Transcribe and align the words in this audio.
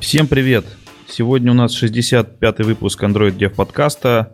Всем 0.00 0.26
привет! 0.26 0.64
Сегодня 1.06 1.52
у 1.52 1.54
нас 1.54 1.80
65-й 1.80 2.64
выпуск 2.64 3.02
Android 3.02 3.36
Dev 3.36 3.50
подкаста. 3.50 4.32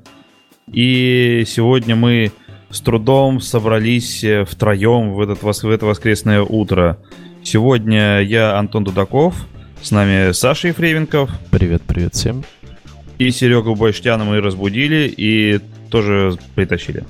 И 0.73 1.43
сегодня 1.45 1.97
мы 1.97 2.31
с 2.71 2.81
трудом 2.81 3.41
собрались 3.41 4.23
э, 4.23 4.45
втроем 4.45 5.13
в, 5.13 5.21
этот, 5.21 5.43
в 5.43 5.71
это 5.71 5.85
воскресное 5.85 6.41
утро. 6.43 6.99
Сегодня 7.43 8.21
я 8.21 8.57
Антон 8.57 8.85
Дудаков, 8.85 9.35
с 9.83 9.91
нами 9.91 10.31
Саша 10.31 10.69
Ефременков. 10.69 11.31
Привет, 11.51 11.83
привет 11.85 12.15
всем. 12.15 12.45
И 13.19 13.33
Серегу 13.33 13.75
Бойштяна 13.75 14.25
мы 14.25 14.41
разбудили 14.41 15.13
и 15.15 15.61
тоже 15.91 16.39
притащили. 16.55 17.05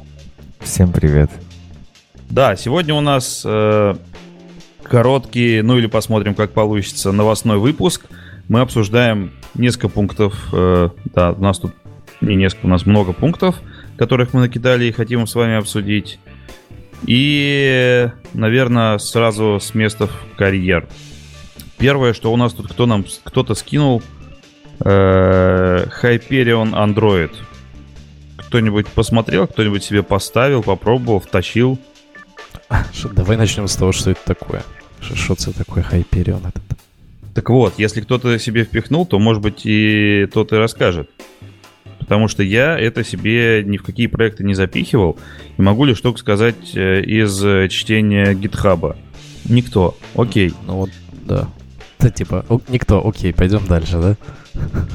Всем 0.61 0.93
привет. 0.93 1.31
Да, 2.31 2.57
сегодня 2.57 2.95
у 2.95 3.03
нас 3.03 3.43
э, 3.45 3.95
короткий, 4.83 5.61
ну 5.61 5.77
или 5.77 5.87
посмотрим, 5.87 6.35
как 6.35 6.53
получится, 6.53 7.13
новостной 7.13 7.59
выпуск. 7.59 8.07
Мы 8.49 8.61
обсуждаем 8.61 9.33
несколько 9.55 9.89
пунктов. 9.89 10.49
Э, 10.53 10.91
да, 11.15 11.33
у 11.33 11.43
нас 11.43 11.59
тут 11.59 11.73
не 12.21 12.37
несколько, 12.37 12.67
у 12.67 12.69
нас 12.69 12.87
много 12.87 13.13
пунктов, 13.13 13.57
которых 13.97 14.33
мы 14.33 14.41
накидали 14.41 14.85
и 14.85 14.93
хотим 14.93 15.27
с 15.27 15.35
вами 15.35 15.57
обсудить. 15.57 16.19
И, 17.05 18.09
наверное, 18.33 18.99
сразу 18.99 19.59
с 19.61 19.75
места 19.75 20.07
в 20.07 20.37
карьер. 20.37 20.89
Первое, 21.79 22.13
что 22.15 22.33
у 22.33 22.37
нас 22.37 22.53
тут 22.55 22.69
кто 22.69 22.87
нам 22.87 23.05
кто-то 23.25 23.55
скинул 23.55 24.03
э, 24.81 25.87
Hyperion 26.03 26.73
Android. 26.73 27.33
Кто-нибудь 28.37 28.87
посмотрел, 28.87 29.47
кто-нибудь 29.47 29.83
себе 29.83 30.03
поставил, 30.03 30.63
попробовал, 30.63 31.21
втащил? 31.21 31.79
Давай 33.13 33.37
начнем 33.37 33.67
с 33.67 33.77
того, 33.77 33.93
что 33.93 34.13
это 34.13 34.21
такое. 34.25 34.63
Что 35.01 35.35
это 35.35 35.53
такое 35.53 35.85
Hyperion 35.85 36.49
этот? 36.49 36.86
Так 37.37 37.51
вот, 37.51 37.75
если 37.77 38.01
кто-то 38.01 38.39
себе 38.39 38.65
впихнул, 38.65 39.05
то, 39.05 39.19
может 39.19 39.43
быть, 39.43 39.61
и 39.67 40.27
тот 40.33 40.55
и 40.55 40.57
расскажет. 40.57 41.11
Потому 41.99 42.29
что 42.29 42.43
я 42.43 42.79
это 42.79 43.05
себе 43.05 43.63
ни 43.63 43.77
в 43.77 43.83
какие 43.83 44.07
проекты 44.07 44.43
не 44.43 44.55
запихивал. 44.55 45.19
И 45.59 45.61
могу 45.61 45.85
ли 45.85 45.95
что 45.95 46.17
сказать 46.17 46.75
э, 46.75 47.03
из 47.03 47.71
чтения 47.71 48.33
гитхаба? 48.33 48.97
Никто. 49.45 49.99
Окей. 50.15 50.55
Ну 50.67 50.77
вот, 50.77 50.91
да. 51.27 51.51
Это 51.99 52.11
типа, 52.11 52.47
никто, 52.69 53.07
окей, 53.07 53.35
пойдем 53.35 53.67
дальше, 53.67 53.99
да? 53.99 54.17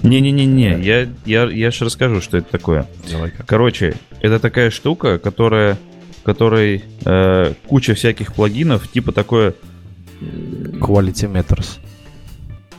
Не-не-не-не, 0.01 0.81
я, 0.81 1.07
я, 1.25 1.44
я 1.44 1.69
же 1.69 1.85
расскажу, 1.85 2.21
что 2.21 2.38
это 2.38 2.49
такое. 2.49 2.88
Давай 3.11 3.29
-ка. 3.29 3.44
Короче, 3.45 3.94
это 4.19 4.39
такая 4.39 4.71
штука, 4.71 5.19
которая, 5.19 5.77
которой 6.23 6.85
э, 7.05 7.53
куча 7.67 7.94
всяких 7.94 8.33
плагинов, 8.33 8.88
типа 8.88 9.11
такое... 9.11 9.53
Quality 10.21 11.31
Matters. 11.31 11.79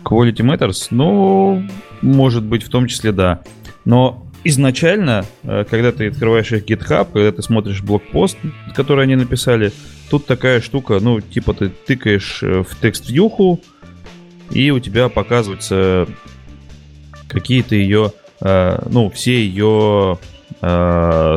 Quality 0.04 0.42
Matters? 0.42 0.88
Ну, 0.90 1.66
может 2.00 2.44
быть, 2.44 2.62
в 2.62 2.68
том 2.68 2.86
числе, 2.86 3.12
да. 3.12 3.42
Но 3.84 4.26
изначально, 4.44 5.24
э, 5.44 5.64
когда 5.68 5.92
ты 5.92 6.08
открываешь 6.08 6.52
их 6.52 6.64
GitHub, 6.64 7.08
когда 7.12 7.32
ты 7.32 7.42
смотришь 7.42 7.82
блокпост, 7.82 8.36
который 8.74 9.04
они 9.04 9.16
написали, 9.16 9.72
тут 10.10 10.26
такая 10.26 10.60
штука, 10.60 10.98
ну, 11.00 11.20
типа 11.20 11.54
ты 11.54 11.68
тыкаешь 11.68 12.42
э, 12.42 12.62
в 12.62 12.80
текст-вьюху, 12.80 13.60
и 14.50 14.70
у 14.70 14.80
тебя 14.80 15.08
показываются 15.08 16.06
какие-то 17.28 17.74
ее, 17.74 18.12
э, 18.40 18.82
ну, 18.90 19.10
все 19.10 19.44
ее 19.44 20.18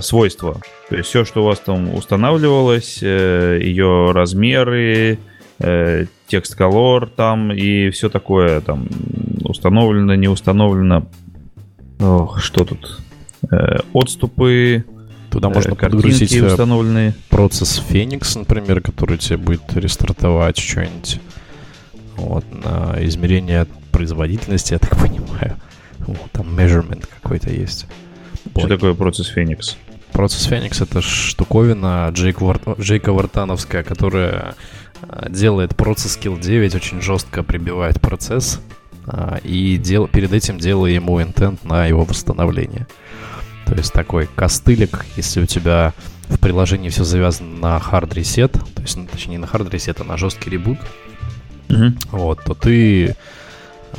свойства. 0.01 0.59
То 0.89 0.97
есть 0.97 1.09
все, 1.09 1.25
что 1.25 1.41
у 1.41 1.45
вас 1.45 1.59
там 1.59 1.95
устанавливалось, 1.95 3.01
ее 3.01 4.11
размеры, 4.11 5.17
текст 5.59 6.59
color 6.59 7.09
там 7.15 7.51
и 7.51 7.89
все 7.89 8.09
такое 8.09 8.61
там 8.61 8.87
установлено, 9.43 10.15
не 10.15 10.27
установлено. 10.27 11.07
Ох, 11.99 12.41
что 12.41 12.65
тут? 12.65 12.99
Э, 13.51 13.79
отступы. 13.93 14.85
Туда 15.29 15.49
можно 15.49 15.73
э, 15.73 15.75
подгрузить 15.75 16.33
э, 16.33 16.45
установленные. 16.45 17.13
процесс 17.29 17.81
Phoenix, 17.89 18.37
например, 18.37 18.81
который 18.81 19.17
тебе 19.17 19.37
будет 19.37 19.75
рестартовать 19.75 20.57
что-нибудь. 20.57 21.19
Вот, 22.15 22.45
на 22.51 22.95
измерение 23.05 23.67
производительности, 23.91 24.73
я 24.73 24.79
так 24.79 24.97
понимаю. 25.01 25.57
Вот, 25.99 26.31
там 26.31 26.47
measurement 26.57 27.05
какой-то 27.21 27.49
есть. 27.49 27.87
Что 28.51 28.61
вот. 28.61 28.69
такое 28.69 28.93
процесс 28.93 29.31
Phoenix? 29.35 29.75
Процесс 30.11 30.47
Phoenix 30.49 30.81
это 30.81 31.01
штуковина 31.01 32.09
Джейк 32.13 32.39
Вар... 32.39 32.61
Джейка 32.79 33.11
Вартановская, 33.11 33.83
которая 33.83 34.55
делает 35.29 35.75
процесс 35.75 36.17
Kill 36.17 36.39
9, 36.39 36.75
очень 36.75 37.01
жестко 37.01 37.43
прибивает 37.43 38.01
процесс 38.01 38.59
а, 39.07 39.39
и 39.43 39.77
дел, 39.77 40.07
перед 40.07 40.33
этим 40.33 40.57
делая 40.57 40.91
ему 40.91 41.21
интент 41.21 41.63
на 41.63 41.85
его 41.85 42.03
восстановление. 42.03 42.87
То 43.65 43.75
есть 43.75 43.93
такой 43.93 44.27
костылик, 44.27 45.05
если 45.15 45.41
у 45.41 45.45
тебя 45.45 45.93
в 46.27 46.39
приложении 46.39 46.89
все 46.89 47.03
завязано 47.03 47.57
на 47.57 47.77
hard 47.77 48.09
reset, 48.09 48.51
то 48.51 48.81
есть, 48.81 48.97
ну, 48.97 49.07
точнее, 49.11 49.33
не 49.33 49.37
на 49.39 49.45
hard 49.45 49.69
reset, 49.69 49.97
а 49.99 50.03
на 50.03 50.17
жесткий 50.17 50.49
ребут, 50.49 50.77
угу. 51.69 51.93
вот, 52.11 52.43
то 52.43 52.53
ты 52.53 53.09
а, 53.11 53.15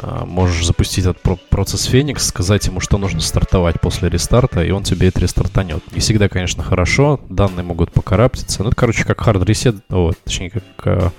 можешь 0.03 0.67
запустить 0.67 1.07
этот 1.07 1.21
процесс 1.49 1.85
Феникс, 1.85 2.27
сказать 2.27 2.67
ему, 2.67 2.81
что 2.81 2.99
нужно 2.99 3.21
стартовать 3.21 3.81
после 3.81 4.09
рестарта, 4.09 4.63
и 4.65 4.71
он 4.71 4.83
тебе 4.83 5.09
это 5.09 5.21
рестартанет. 5.21 5.83
Не 5.93 6.01
всегда, 6.01 6.29
конечно, 6.29 6.63
хорошо, 6.63 7.21
данные 7.29 7.65
могут 7.65 7.93
покараптиться. 7.93 8.63
Ну, 8.63 8.69
это, 8.69 8.77
короче, 8.77 9.05
как 9.05 9.19
hard 9.27 9.45
reset, 9.45 9.81
вот, 9.89 10.17
точнее, 10.25 10.51
как 10.51 10.63
э, 10.85 11.11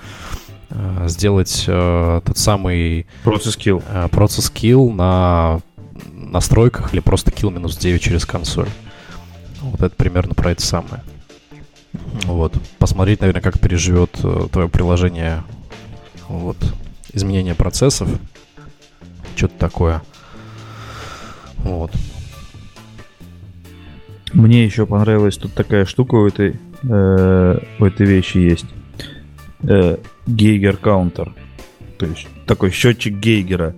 э, 0.70 1.04
сделать 1.08 1.64
э, 1.66 2.20
тот 2.24 2.38
самый... 2.38 3.06
Процесс 3.24 3.56
kill. 3.56 3.82
Э, 3.88 4.08
процесс 4.08 4.52
kill 4.54 4.92
на 4.92 5.60
настройках 6.12 6.92
или 6.92 7.00
просто 7.00 7.30
kill 7.30 7.50
минус 7.50 7.76
9 7.76 8.00
через 8.00 8.26
консоль. 8.26 8.68
Вот 9.60 9.82
это 9.82 9.94
примерно 9.94 10.34
про 10.34 10.52
это 10.52 10.62
самое. 10.62 11.02
Вот. 12.24 12.54
Посмотреть, 12.78 13.20
наверное, 13.20 13.42
как 13.42 13.58
переживет 13.58 14.18
э, 14.22 14.48
твое 14.52 14.68
приложение 14.68 15.42
вот, 16.28 16.56
изменение 17.12 17.54
процессов 17.54 18.08
что-то 19.38 19.58
такое. 19.58 20.02
Вот. 21.58 21.92
Мне 24.32 24.64
еще 24.64 24.86
понравилась 24.86 25.36
тут 25.36 25.54
такая 25.54 25.84
штука 25.86 26.16
у 26.16 26.26
этой, 26.26 26.56
э, 26.82 27.58
у 27.78 27.84
этой 27.84 28.06
вещи 28.06 28.38
есть. 28.38 28.66
Э, 29.62 29.96
Гейгер 30.26 30.76
каунтер. 30.76 31.32
То 31.98 32.06
есть 32.06 32.28
такой 32.46 32.70
счетчик 32.70 33.14
Гейгера. 33.14 33.74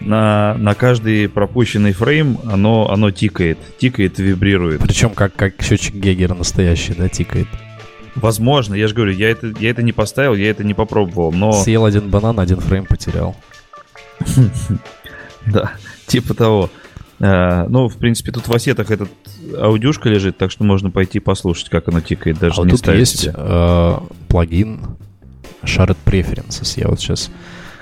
На, 0.00 0.54
на 0.58 0.74
каждый 0.74 1.28
пропущенный 1.28 1.92
фрейм 1.92 2.38
оно, 2.44 2.90
оно 2.90 3.10
тикает. 3.10 3.58
Тикает 3.78 4.20
и 4.20 4.22
вибрирует. 4.22 4.80
Причем 4.80 5.10
как, 5.10 5.34
как 5.34 5.60
счетчик 5.62 5.94
Гейгера 5.94 6.34
настоящий, 6.34 6.94
да, 6.94 7.08
тикает. 7.08 7.48
Возможно, 8.14 8.74
я 8.74 8.88
же 8.88 8.94
говорю, 8.94 9.12
я 9.12 9.30
это, 9.30 9.52
я 9.58 9.70
это 9.70 9.82
не 9.82 9.92
поставил, 9.92 10.34
я 10.34 10.50
это 10.50 10.64
не 10.64 10.74
попробовал, 10.74 11.32
но... 11.32 11.52
Съел 11.52 11.84
один 11.84 12.10
банан, 12.10 12.40
один 12.40 12.58
фрейм 12.60 12.84
потерял. 12.84 13.36
Да, 15.46 15.72
типа 16.06 16.34
того. 16.34 16.70
А, 17.20 17.66
ну, 17.68 17.88
в 17.88 17.96
принципе, 17.96 18.32
тут 18.32 18.48
в 18.48 18.52
ассетах 18.52 18.90
этот 18.90 19.08
аудюшка 19.56 20.08
лежит, 20.08 20.36
так 20.36 20.50
что 20.50 20.64
можно 20.64 20.90
пойти 20.90 21.20
послушать, 21.20 21.68
как 21.68 21.88
оно 21.88 22.00
тикает, 22.00 22.38
даже 22.38 22.60
а 22.60 22.64
не 22.64 22.70
тут 22.70 22.86
есть 22.88 23.28
э, 23.32 23.98
плагин 24.28 24.80
Shared 25.62 25.96
Preferences. 26.04 26.78
Я 26.78 26.88
вот 26.88 27.00
сейчас 27.00 27.30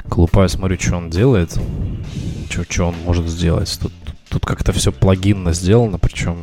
колупаю, 0.09 0.49
смотрю, 0.49 0.79
что 0.79 0.97
он 0.97 1.11
делает, 1.11 1.59
что, 2.51 2.65
что 2.69 2.85
он 2.89 2.95
может 3.05 3.27
сделать. 3.27 3.79
Тут, 3.81 3.93
тут 4.31 4.47
как-то 4.47 4.73
все 4.73 4.93
плагинно 4.93 5.53
сделано, 5.53 5.99
причем 5.99 6.39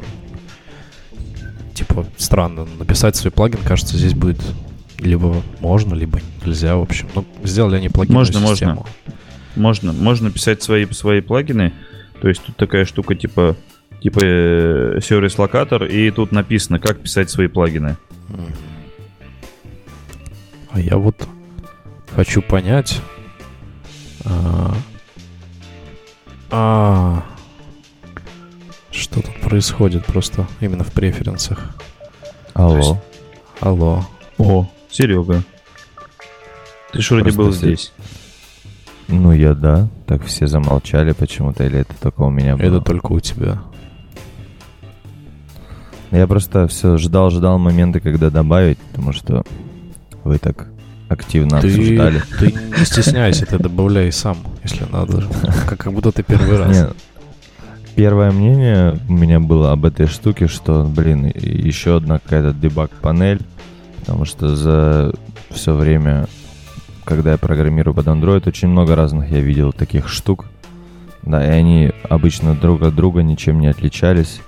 типа 1.73 2.05
странно. 2.17 2.67
Написать 2.77 3.15
свой 3.15 3.31
плагин, 3.31 3.59
кажется, 3.65 3.97
здесь 3.97 4.13
будет 4.13 4.41
либо 4.99 5.41
можно, 5.59 5.93
либо 5.95 6.19
нельзя, 6.45 6.75
в 6.75 6.81
общем. 6.81 7.07
Ну, 7.15 7.25
сделали 7.43 7.77
они 7.77 7.89
плагин. 7.89 8.13
Можно, 8.13 8.39
систему. 8.47 8.71
можно. 8.75 8.85
Можно, 9.55 9.93
можно 9.93 10.31
писать 10.31 10.63
свои, 10.63 10.85
свои 10.91 11.21
плагины. 11.21 11.73
То 12.21 12.27
есть 12.29 12.43
тут 12.43 12.55
такая 12.57 12.85
штука 12.85 13.15
типа 13.15 13.55
типа 14.03 14.19
э, 14.21 14.99
сервис 15.01 15.39
локатор, 15.39 15.85
и 15.85 16.11
тут 16.11 16.33
написано, 16.33 16.77
как 16.77 16.99
писать 16.99 17.29
свои 17.29 17.47
плагины. 17.47 17.95
А 20.71 20.79
я 20.79 20.97
вот 20.97 21.27
хочу 22.13 22.41
понять. 22.41 22.99
А, 24.25 24.75
а, 26.51 27.23
что 28.91 29.21
тут 29.21 29.39
происходит 29.41 30.05
просто 30.05 30.47
именно 30.59 30.83
в 30.83 30.91
преференсах? 30.91 31.59
Алло. 32.53 32.77
Есть, 32.77 32.95
алло. 33.61 34.05
О, 34.37 34.69
Серега. 34.91 35.43
Ты 36.91 37.01
же 37.01 37.15
вроде 37.15 37.31
был 37.35 37.51
здесь. 37.53 37.93
Ну, 39.13 39.31
я 39.31 39.53
да. 39.53 39.87
Так 40.07 40.23
все 40.23 40.47
замолчали 40.47 41.11
почему-то, 41.11 41.63
или 41.63 41.79
это 41.79 41.93
только 41.99 42.21
у 42.21 42.29
меня 42.29 42.57
было? 42.57 42.65
Это 42.65 42.81
только 42.81 43.11
у 43.11 43.19
тебя. 43.19 43.61
Я 46.11 46.27
просто 46.27 46.67
все 46.67 46.97
ждал-ждал 46.97 47.57
моменты, 47.57 47.99
когда 47.99 48.29
добавить, 48.29 48.77
потому 48.77 49.13
что 49.13 49.43
вы 50.23 50.37
так 50.37 50.67
активно 51.09 51.59
Ты, 51.61 51.67
обсуждали. 51.67 52.21
ты 52.39 52.51
не 52.51 52.85
стесняйся, 52.85 53.45
ты 53.45 53.57
добавляй 53.57 54.11
сам, 54.11 54.37
если 54.63 54.85
надо. 54.91 55.23
Как, 55.67 55.79
как 55.79 55.93
будто 55.93 56.11
ты 56.11 56.23
первый 56.23 56.57
раз. 56.57 56.75
Не, 56.75 56.87
Первое 57.95 58.31
мнение 58.31 58.99
у 59.07 59.13
меня 59.13 59.39
было 59.39 59.71
об 59.71 59.85
этой 59.85 60.07
штуке, 60.07 60.47
что, 60.47 60.83
блин, 60.83 61.31
еще 61.35 61.97
одна 61.97 62.17
какая-то 62.17 62.51
дебаг-панель, 62.53 63.41
потому 63.99 64.25
что 64.25 64.55
за 64.55 65.13
все 65.51 65.75
время, 65.75 66.27
когда 67.05 67.31
я 67.31 67.37
программирую 67.37 67.93
под 67.93 68.07
Android, 68.07 68.47
очень 68.47 68.67
много 68.67 68.95
разных 68.95 69.29
я 69.31 69.39
видел 69.39 69.73
таких 69.73 70.07
штук. 70.07 70.45
Да, 71.21 71.45
и 71.45 71.49
они 71.49 71.91
обычно 72.09 72.55
друг 72.55 72.81
от 72.81 72.95
друга 72.95 73.23
ничем 73.23 73.59
не 73.59 73.67
отличались. 73.67 74.41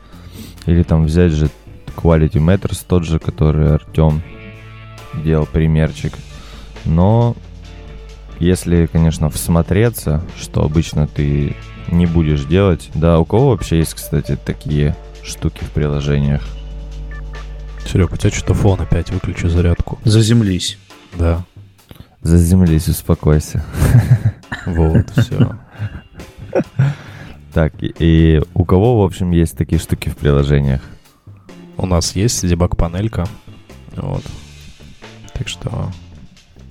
Или 0.65 0.83
там 0.83 1.05
взять 1.05 1.31
же 1.31 1.49
Quality 1.95 2.33
Matters, 2.33 2.83
тот 2.87 3.05
же, 3.05 3.19
который 3.19 3.73
Артем 3.73 4.21
делал 5.13 5.45
примерчик. 5.45 6.13
Но 6.83 7.35
если, 8.39 8.87
конечно, 8.87 9.29
всмотреться, 9.29 10.21
что 10.37 10.63
обычно 10.63 11.07
ты 11.07 11.55
не 11.87 12.05
будешь 12.05 12.43
делать. 12.43 12.89
Да, 12.93 13.19
у 13.19 13.25
кого 13.25 13.49
вообще 13.49 13.77
есть, 13.77 13.93
кстати, 13.93 14.37
такие 14.43 14.95
штуки 15.23 15.63
в 15.63 15.71
приложениях? 15.71 16.41
Серег, 17.85 18.11
у 18.11 18.17
тебя 18.17 18.31
что-то 18.31 18.53
фон 18.53 18.81
опять, 18.81 19.11
выключи 19.11 19.47
зарядку. 19.47 19.99
Заземлись. 20.03 20.77
Да, 21.17 21.45
Заземлись, 22.25 22.87
успокойся. 22.87 23.63
вот, 24.65 25.07
все. 25.15 25.55
Так, 27.53 27.73
и, 27.79 28.41
у 28.55 28.65
кого, 28.65 29.01
в 29.01 29.05
общем, 29.05 29.29
есть 29.29 29.55
такие 29.55 29.79
штуки 29.79 30.09
в 30.09 30.17
приложениях? 30.17 30.81
У 31.77 31.85
нас 31.85 32.15
есть 32.15 32.43
дебаг-панелька. 32.43 33.27
Вот. 33.95 34.23
Так 35.35 35.47
что... 35.47 35.91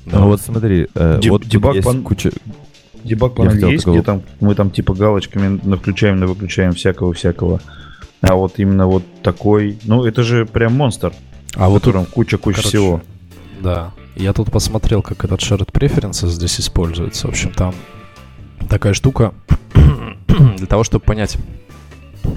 Да, 0.06 0.18
Ну 0.18 0.26
вот 0.26 0.40
смотри, 0.40 0.88
э, 0.92 1.20
Деб- 1.22 1.30
вот 1.30 1.46
дебаг 1.46 1.76
есть 1.76 1.86
пан- 1.86 2.02
куча... 2.02 2.32
Дебаг 3.04 3.30
Я 3.32 3.36
панель 3.36 3.52
хотел 3.52 3.68
есть, 3.68 3.84
такого- 3.84 3.94
где 3.94 4.04
там 4.04 4.22
мы 4.40 4.54
там 4.56 4.70
типа 4.72 4.92
галочками 4.94 5.60
на 5.62 5.76
включаем, 5.76 6.18
на 6.18 6.26
выключаем 6.26 6.72
всякого-всякого. 6.72 7.60
А 8.22 8.34
вот 8.34 8.54
именно 8.58 8.88
вот 8.88 9.04
такой, 9.22 9.78
ну 9.84 10.04
это 10.04 10.24
же 10.24 10.46
прям 10.46 10.74
монстр, 10.74 11.12
а 11.54 11.68
в 11.68 11.70
вот 11.70 11.82
котором 11.82 12.06
куча-куча 12.06 12.56
короче, 12.56 12.68
всего. 12.70 13.02
да, 13.62 13.92
я 14.16 14.32
тут 14.32 14.50
посмотрел, 14.50 15.02
как 15.02 15.24
этот 15.24 15.40
shared 15.40 15.70
preferences 15.70 16.28
здесь 16.28 16.60
используется. 16.60 17.26
В 17.26 17.30
общем, 17.30 17.52
там 17.52 17.74
такая 18.68 18.94
штука 18.94 19.34
для 20.28 20.66
того, 20.66 20.84
чтобы 20.84 21.04
понять, 21.04 21.36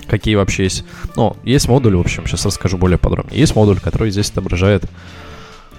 какие 0.08 0.36
вообще 0.36 0.64
есть... 0.64 0.84
Ну, 1.16 1.38
есть 1.44 1.68
модуль, 1.68 1.96
в 1.96 2.02
общем, 2.02 2.26
сейчас 2.26 2.46
расскажу 2.46 2.78
более 2.78 2.98
подробно. 2.98 3.34
Есть 3.34 3.56
модуль, 3.56 3.80
который 3.80 4.12
здесь 4.12 4.30
отображает 4.30 4.86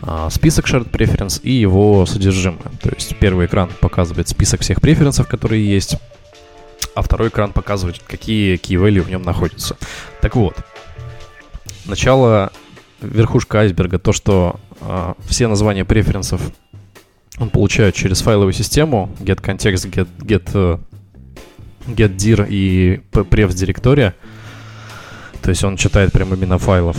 а, 0.02 0.30
список 0.30 0.66
shared 0.66 0.90
preference 0.90 1.40
и 1.42 1.52
его 1.52 2.06
содержимое. 2.06 2.70
То 2.82 2.90
есть 2.90 3.16
первый 3.18 3.46
экран 3.46 3.70
показывает 3.80 4.28
список 4.28 4.60
всех 4.60 4.80
преференсов, 4.80 5.26
которые 5.26 5.68
есть, 5.68 5.96
а 6.94 7.02
второй 7.02 7.28
экран 7.28 7.52
показывает, 7.52 8.00
какие 8.06 8.56
key 8.56 8.80
value 8.80 9.02
в 9.02 9.10
нем 9.10 9.22
находятся. 9.22 9.76
Так 10.20 10.36
вот, 10.36 10.56
начало, 11.84 12.52
верхушка 13.00 13.60
айсберга, 13.60 13.98
то, 13.98 14.12
что 14.12 14.60
все 15.26 15.48
названия 15.48 15.84
преференсов 15.84 16.40
он 17.38 17.50
получает 17.50 17.94
через 17.94 18.20
файловую 18.20 18.52
систему 18.52 19.10
get 19.20 19.40
context, 19.40 19.90
get, 19.90 20.08
get, 20.20 20.50
э, 20.54 20.78
get 21.86 22.16
dir 22.16 22.46
и 22.48 23.00
prefs 23.12 23.54
директория. 23.54 24.14
То 25.40 25.50
есть 25.50 25.62
он 25.62 25.76
читает 25.76 26.12
прям 26.12 26.34
имена 26.34 26.58
файлов. 26.58 26.96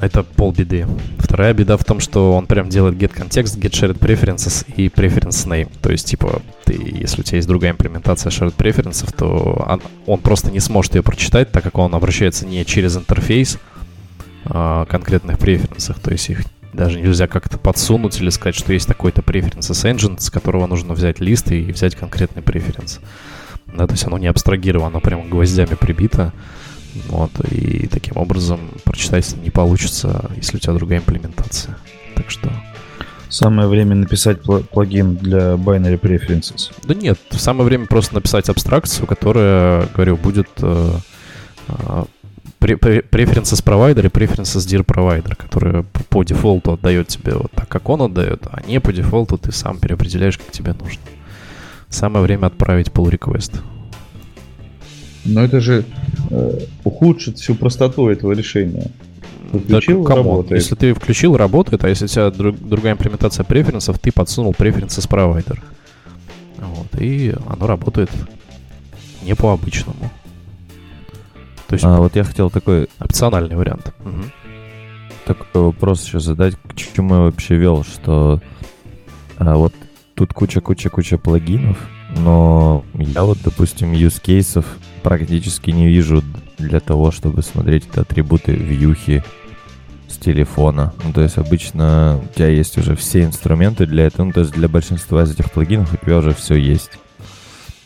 Это 0.00 0.22
полбеды. 0.22 0.86
Вторая 1.18 1.52
беда 1.52 1.76
в 1.76 1.84
том, 1.84 2.00
что 2.00 2.32
он 2.34 2.46
прям 2.46 2.68
делает 2.68 2.96
get 2.96 3.14
context, 3.14 3.60
get 3.60 3.70
shared 3.70 3.98
preferences 3.98 4.64
и 4.76 4.88
preference 4.88 5.46
name. 5.46 5.70
То 5.82 5.92
есть, 5.92 6.08
типа, 6.08 6.42
ты, 6.64 6.72
если 6.74 7.20
у 7.20 7.24
тебя 7.24 7.36
есть 7.36 7.46
другая 7.46 7.72
имплементация 7.72 8.30
shared 8.30 8.56
preferences, 8.56 9.14
то 9.14 9.64
он, 9.68 9.82
он 10.06 10.20
просто 10.20 10.50
не 10.50 10.60
сможет 10.60 10.94
ее 10.94 11.02
прочитать, 11.02 11.52
так 11.52 11.62
как 11.62 11.78
он 11.78 11.94
обращается 11.94 12.46
не 12.46 12.64
через 12.64 12.96
интерфейс 12.96 13.58
а, 14.46 14.86
конкретных 14.86 15.38
преференсах. 15.38 16.00
То 16.00 16.10
есть 16.10 16.30
их 16.30 16.40
даже 16.72 17.00
нельзя 17.00 17.26
как-то 17.26 17.58
подсунуть 17.58 18.20
или 18.20 18.30
сказать, 18.30 18.54
что 18.54 18.72
есть 18.72 18.88
такой-то 18.88 19.20
preferences 19.20 19.84
engine, 19.84 20.20
с 20.20 20.30
которого 20.30 20.66
нужно 20.66 20.94
взять 20.94 21.20
лист 21.20 21.50
и 21.52 21.72
взять 21.72 21.94
конкретный 21.94 22.42
преференс. 22.42 23.00
Да, 23.66 23.86
то 23.86 23.92
есть 23.92 24.06
оно 24.06 24.18
не 24.18 24.26
абстрагировано, 24.26 24.88
оно 24.88 25.00
прям 25.00 25.28
гвоздями 25.28 25.74
прибито. 25.74 26.32
Вот, 27.08 27.30
и 27.50 27.86
таким 27.86 28.16
образом 28.16 28.60
прочитать 28.84 29.34
не 29.42 29.50
получится, 29.50 30.30
если 30.36 30.58
у 30.58 30.60
тебя 30.60 30.74
другая 30.74 30.98
имплементация. 30.98 31.76
Так 32.14 32.30
что... 32.30 32.50
Самое 33.30 33.66
время 33.66 33.94
написать 33.94 34.40
пл- 34.40 34.62
плагин 34.62 35.16
для 35.16 35.54
binary 35.54 35.98
preferences. 35.98 36.70
Да 36.84 36.92
нет, 36.92 37.18
самое 37.30 37.64
время 37.64 37.86
просто 37.86 38.14
написать 38.16 38.50
абстракцию, 38.50 39.06
которая, 39.06 39.86
говорю, 39.94 40.18
будет 40.18 40.50
э, 40.60 40.92
э, 41.68 42.04
preferences 42.62 43.62
provider 43.62 44.06
и 44.06 44.08
preferences 44.08 44.66
dir 44.66 44.84
provider, 44.84 45.34
которая 45.36 45.84
по, 46.08 46.22
дефолту 46.24 46.72
отдает 46.72 47.08
тебе 47.08 47.34
вот 47.34 47.50
так, 47.52 47.68
как 47.68 47.88
он 47.88 48.02
отдает, 48.02 48.46
а 48.50 48.62
не 48.66 48.80
по 48.80 48.92
дефолту 48.92 49.38
ты 49.38 49.52
сам 49.52 49.78
переопределяешь, 49.78 50.38
как 50.38 50.50
тебе 50.50 50.72
нужно. 50.72 51.02
Самое 51.88 52.24
время 52.24 52.46
отправить 52.46 52.88
pull 52.88 53.10
request. 53.10 53.60
Но 55.24 55.42
это 55.42 55.60
же 55.60 55.84
э, 56.30 56.58
ухудшит 56.84 57.38
всю 57.38 57.54
простоту 57.54 58.08
этого 58.08 58.32
решения. 58.32 58.90
Включил, 59.52 60.02
come 60.02 60.16
on, 60.16 60.26
работает. 60.26 60.62
Если 60.62 60.74
ты 60.74 60.94
включил, 60.94 61.36
работает, 61.36 61.84
а 61.84 61.88
если 61.88 62.06
у 62.06 62.08
тебя 62.08 62.30
друг- 62.30 62.58
другая 62.58 62.94
имплементация 62.94 63.44
преференсов, 63.44 63.98
ты 63.98 64.10
подсунул 64.10 64.52
preferences 64.52 65.06
provider. 65.08 65.58
Вот, 66.58 67.00
и 67.00 67.34
оно 67.46 67.66
работает 67.66 68.10
не 69.22 69.34
по 69.34 69.52
обычному. 69.52 70.10
То 71.72 71.76
есть 71.76 71.86
А, 71.86 71.96
вот 72.00 72.14
я 72.16 72.24
хотел 72.24 72.50
такой, 72.50 72.86
опциональный 73.00 73.56
вариант. 73.56 73.94
Мгм. 74.04 74.30
такой 75.24 75.62
вопрос 75.62 76.04
еще 76.04 76.20
задать, 76.20 76.54
к 76.56 76.74
чему 76.74 77.14
я 77.14 77.20
вообще 77.22 77.56
вел, 77.56 77.82
что 77.82 78.42
а, 79.38 79.56
вот 79.56 79.72
тут 80.14 80.34
куча-куча-куча 80.34 81.16
плагинов, 81.16 81.78
но 82.18 82.84
я 82.92 83.24
вот, 83.24 83.38
допустим, 83.42 83.92
use 83.92 84.20
кейсов 84.20 84.66
практически 85.02 85.70
не 85.70 85.86
вижу 85.86 86.22
для 86.58 86.78
того, 86.78 87.10
чтобы 87.10 87.40
смотреть 87.40 87.86
атрибуты 87.96 88.52
вьюхи 88.52 89.24
с 90.08 90.18
телефона. 90.18 90.92
Ну, 91.02 91.14
то 91.14 91.22
есть 91.22 91.38
обычно 91.38 92.20
у 92.22 92.34
тебя 92.34 92.48
есть 92.48 92.76
уже 92.76 92.96
все 92.96 93.24
инструменты 93.24 93.86
для 93.86 94.08
этого, 94.08 94.26
ну, 94.26 94.32
то 94.32 94.40
есть 94.40 94.52
для 94.52 94.68
большинства 94.68 95.22
из 95.22 95.32
этих 95.32 95.50
плагинов 95.50 95.94
у 95.94 95.96
тебя 95.96 96.18
уже 96.18 96.34
все 96.34 96.54
есть. 96.54 96.98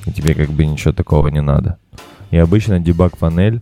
И 0.06 0.11
тебе 0.11 0.35
как 0.35 0.50
бы 0.50 0.67
ничего 0.67 0.93
такого 0.93 1.29
не 1.29 1.41
надо. 1.41 1.79
И 2.31 2.37
обычно 2.37 2.81
дебаг-панель, 2.81 3.61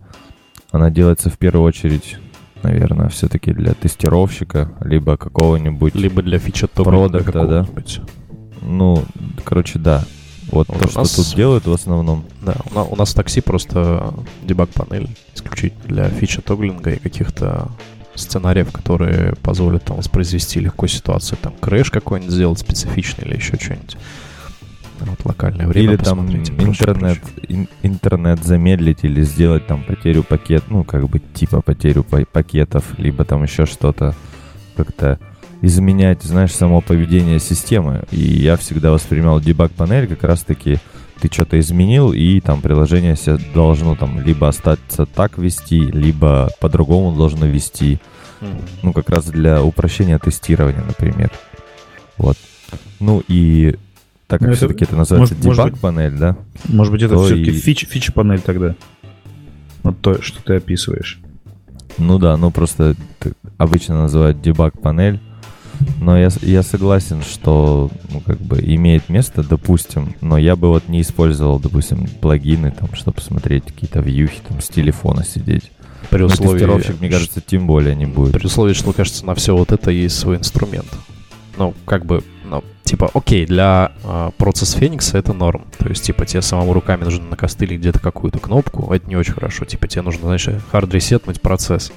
она 0.71 0.89
делается 0.89 1.29
в 1.29 1.37
первую 1.37 1.65
очередь, 1.65 2.17
наверное, 2.63 3.09
все-таки 3.09 3.53
для 3.53 3.73
тестировщика, 3.73 4.71
либо 4.81 5.17
какого-нибудь, 5.17 5.95
Либо 5.95 6.21
для 6.21 6.39
фича 6.39 6.67
Продакта, 6.67 7.47
да? 7.47 7.67
ну, 8.61 9.03
короче, 9.43 9.79
да. 9.79 10.03
Вот 10.51 10.67
Вот 10.69 10.79
то, 10.79 10.85
у 10.85 10.89
что 10.89 10.99
нас- 10.99 11.11
тут 11.15 11.35
делают 11.35 11.65
в 11.65 11.71
основном. 11.73 12.23
Да, 12.41 12.55
у, 12.71 12.73
на- 12.75 12.83
у 12.83 12.95
нас 12.95 13.11
в 13.11 13.15
такси 13.15 13.41
просто 13.41 14.13
дебаг-панель 14.43 15.09
исключительно 15.33 15.83
для 15.85 16.09
фича 16.09 16.41
тоглинга 16.41 16.91
и 16.91 16.99
каких-то 16.99 17.69
сценариев, 18.13 18.71
которые 18.71 19.33
позволят 19.41 19.83
там 19.85 19.97
воспроизвести 19.97 20.59
легко 20.59 20.87
ситуацию. 20.87 21.37
Там 21.41 21.53
крэш 21.59 21.89
какой-нибудь 21.91 22.31
сделать 22.33 22.59
специфичный 22.59 23.25
или 23.25 23.35
еще 23.35 23.57
что-нибудь. 23.59 23.97
Вот 24.99 25.25
локальное 25.25 25.67
время 25.67 25.93
или 25.93 25.97
там 25.97 26.29
интернет, 26.29 27.19
ин- 27.47 27.67
интернет 27.83 28.43
замедлить 28.43 28.99
или 29.03 29.21
сделать 29.23 29.67
там 29.67 29.83
потерю 29.83 30.23
пакет, 30.23 30.63
ну, 30.69 30.83
как 30.83 31.07
бы 31.09 31.19
типа 31.19 31.61
потерю 31.61 32.03
па- 32.03 32.25
пакетов, 32.31 32.83
либо 32.97 33.25
там 33.25 33.43
еще 33.43 33.65
что-то 33.65 34.15
как-то 34.75 35.19
изменять, 35.61 36.23
знаешь, 36.23 36.53
само 36.53 36.81
поведение 36.81 37.39
системы. 37.39 38.03
И 38.11 38.19
я 38.19 38.55
всегда 38.57 38.91
воспринимал 38.91 39.39
дебаг-панель 39.39 40.07
как 40.07 40.23
раз-таки 40.23 40.77
ты 41.19 41.29
что-то 41.31 41.59
изменил, 41.59 42.11
и 42.13 42.39
там 42.41 42.61
приложение 42.61 43.15
себя 43.15 43.37
должно 43.53 43.95
там 43.95 44.19
либо 44.19 44.47
остаться 44.47 45.05
так 45.05 45.37
вести, 45.37 45.79
либо 45.79 46.49
по-другому 46.59 47.15
должно 47.15 47.45
вести. 47.45 47.99
Ну, 48.83 48.93
как 48.93 49.09
раз 49.09 49.25
для 49.25 49.63
упрощения 49.63 50.19
тестирования, 50.19 50.83
например. 50.85 51.31
Вот. 52.17 52.37
Ну 52.99 53.23
и 53.27 53.75
так 54.27 54.41
Ну, 54.41 54.47
как 54.47 54.57
все-таки 54.57 54.85
это 54.85 54.95
называется 54.95 55.35
дебаг-панель, 55.35 56.17
да? 56.17 56.37
Может 56.67 56.91
быть, 56.91 57.01
это 57.03 57.15
то 57.15 57.25
все-таки 57.25 57.51
и- 57.51 57.53
фич, 57.53 57.87
фич-панель 57.87 58.41
тогда. 58.41 58.75
Вот 59.83 59.99
то, 60.01 60.21
что 60.21 60.43
ты 60.43 60.55
описываешь. 60.55 61.19
Ну 61.97 62.17
да, 62.17 62.35
ну 62.37 62.51
просто 62.51 62.95
обычно 63.57 64.01
называют 64.01 64.41
дебаг-панель. 64.41 65.19
Но 65.99 66.17
я, 66.17 66.29
я 66.41 66.63
согласен, 66.63 67.21
что, 67.21 67.91
ну, 68.09 68.21
как 68.21 68.39
бы, 68.39 68.59
имеет 68.61 69.09
место, 69.09 69.43
допустим, 69.43 70.15
но 70.21 70.37
я 70.37 70.55
бы 70.55 70.69
вот 70.69 70.87
не 70.87 71.01
использовал, 71.01 71.59
допустим, 71.59 72.07
плагины, 72.21 72.71
там, 72.71 72.95
чтобы 72.95 73.19
смотреть 73.19 73.65
какие-то 73.65 73.99
вьюхи, 73.99 74.39
там, 74.47 74.61
с 74.61 74.69
телефона 74.69 75.25
сидеть. 75.25 75.71
При 76.09 76.23
условии, 76.23 76.59
тестировщик, 76.59 76.99
мне 77.01 77.09
кажется, 77.09 77.41
тем 77.41 77.67
более 77.67 77.95
не 77.95 78.05
будет. 78.05 78.33
При 78.33 78.45
условии, 78.45 78.73
что, 78.73 78.93
кажется, 78.93 79.25
на 79.25 79.35
все 79.35 79.55
вот 79.55 79.71
это 79.71 79.91
есть 79.91 80.17
свой 80.17 80.37
инструмент. 80.37 80.87
Ну, 81.57 81.73
как 81.85 82.05
бы, 82.05 82.23
Типа, 82.85 83.09
окей, 83.15 83.47
для 83.47 83.93
э, 84.03 84.29
процесс 84.37 84.73
Феникса 84.73 85.17
это 85.17 85.33
норм. 85.33 85.65
То 85.79 85.89
есть, 85.89 86.03
типа, 86.03 86.27
тебе 86.27 86.43
самому 86.43 86.71
руками 86.71 87.03
нужно 87.03 87.25
накостылить 87.25 87.79
где-то 87.79 87.99
какую-то 87.99 88.37
кнопку, 88.37 88.93
это 88.93 89.09
не 89.09 89.15
очень 89.15 89.33
хорошо. 89.33 89.65
Типа, 89.65 89.87
тебе 89.87 90.03
нужно, 90.03 90.21
знаешь, 90.25 90.47
хард-ресетнуть 90.71 91.41
процесс. 91.41 91.91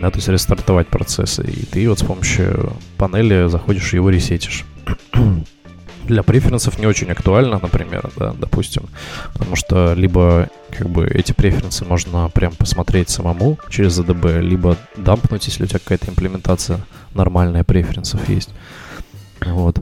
Да, 0.00 0.10
то 0.10 0.16
есть 0.16 0.28
рестартовать 0.28 0.88
процессы. 0.88 1.42
И 1.42 1.66
ты 1.66 1.88
вот 1.90 1.98
с 1.98 2.02
помощью 2.02 2.72
панели 2.96 3.48
заходишь 3.48 3.92
и 3.92 3.96
его 3.96 4.08
ресетишь. 4.08 4.64
Для 6.04 6.22
преференсов 6.22 6.78
не 6.78 6.86
очень 6.86 7.10
актуально, 7.10 7.58
например, 7.60 8.10
да, 8.16 8.32
допустим, 8.38 8.84
потому 9.34 9.56
что 9.56 9.92
либо 9.92 10.48
как 10.70 10.88
бы 10.88 11.06
эти 11.06 11.32
преференсы 11.32 11.84
можно 11.84 12.30
прям 12.30 12.52
посмотреть 12.52 13.10
самому 13.10 13.58
через 13.68 13.98
ADB, 13.98 14.40
либо 14.40 14.76
дампнуть, 14.96 15.46
если 15.48 15.64
у 15.64 15.66
тебя 15.66 15.80
какая-то 15.80 16.10
имплементация 16.10 16.80
нормальная 17.12 17.64
преференсов 17.64 18.26
есть. 18.28 18.50
Вот. 19.44 19.80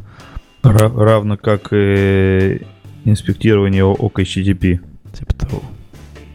Равно 0.63 1.37
как 1.37 1.69
и 1.73 2.63
инспектирование 3.05 3.85
ок 3.85 4.19
HTTP. 4.19 4.81
Типа 5.13 5.35
того. 5.35 5.63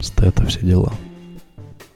Stetho, 0.00 0.46
все 0.46 0.60
дела. 0.60 0.92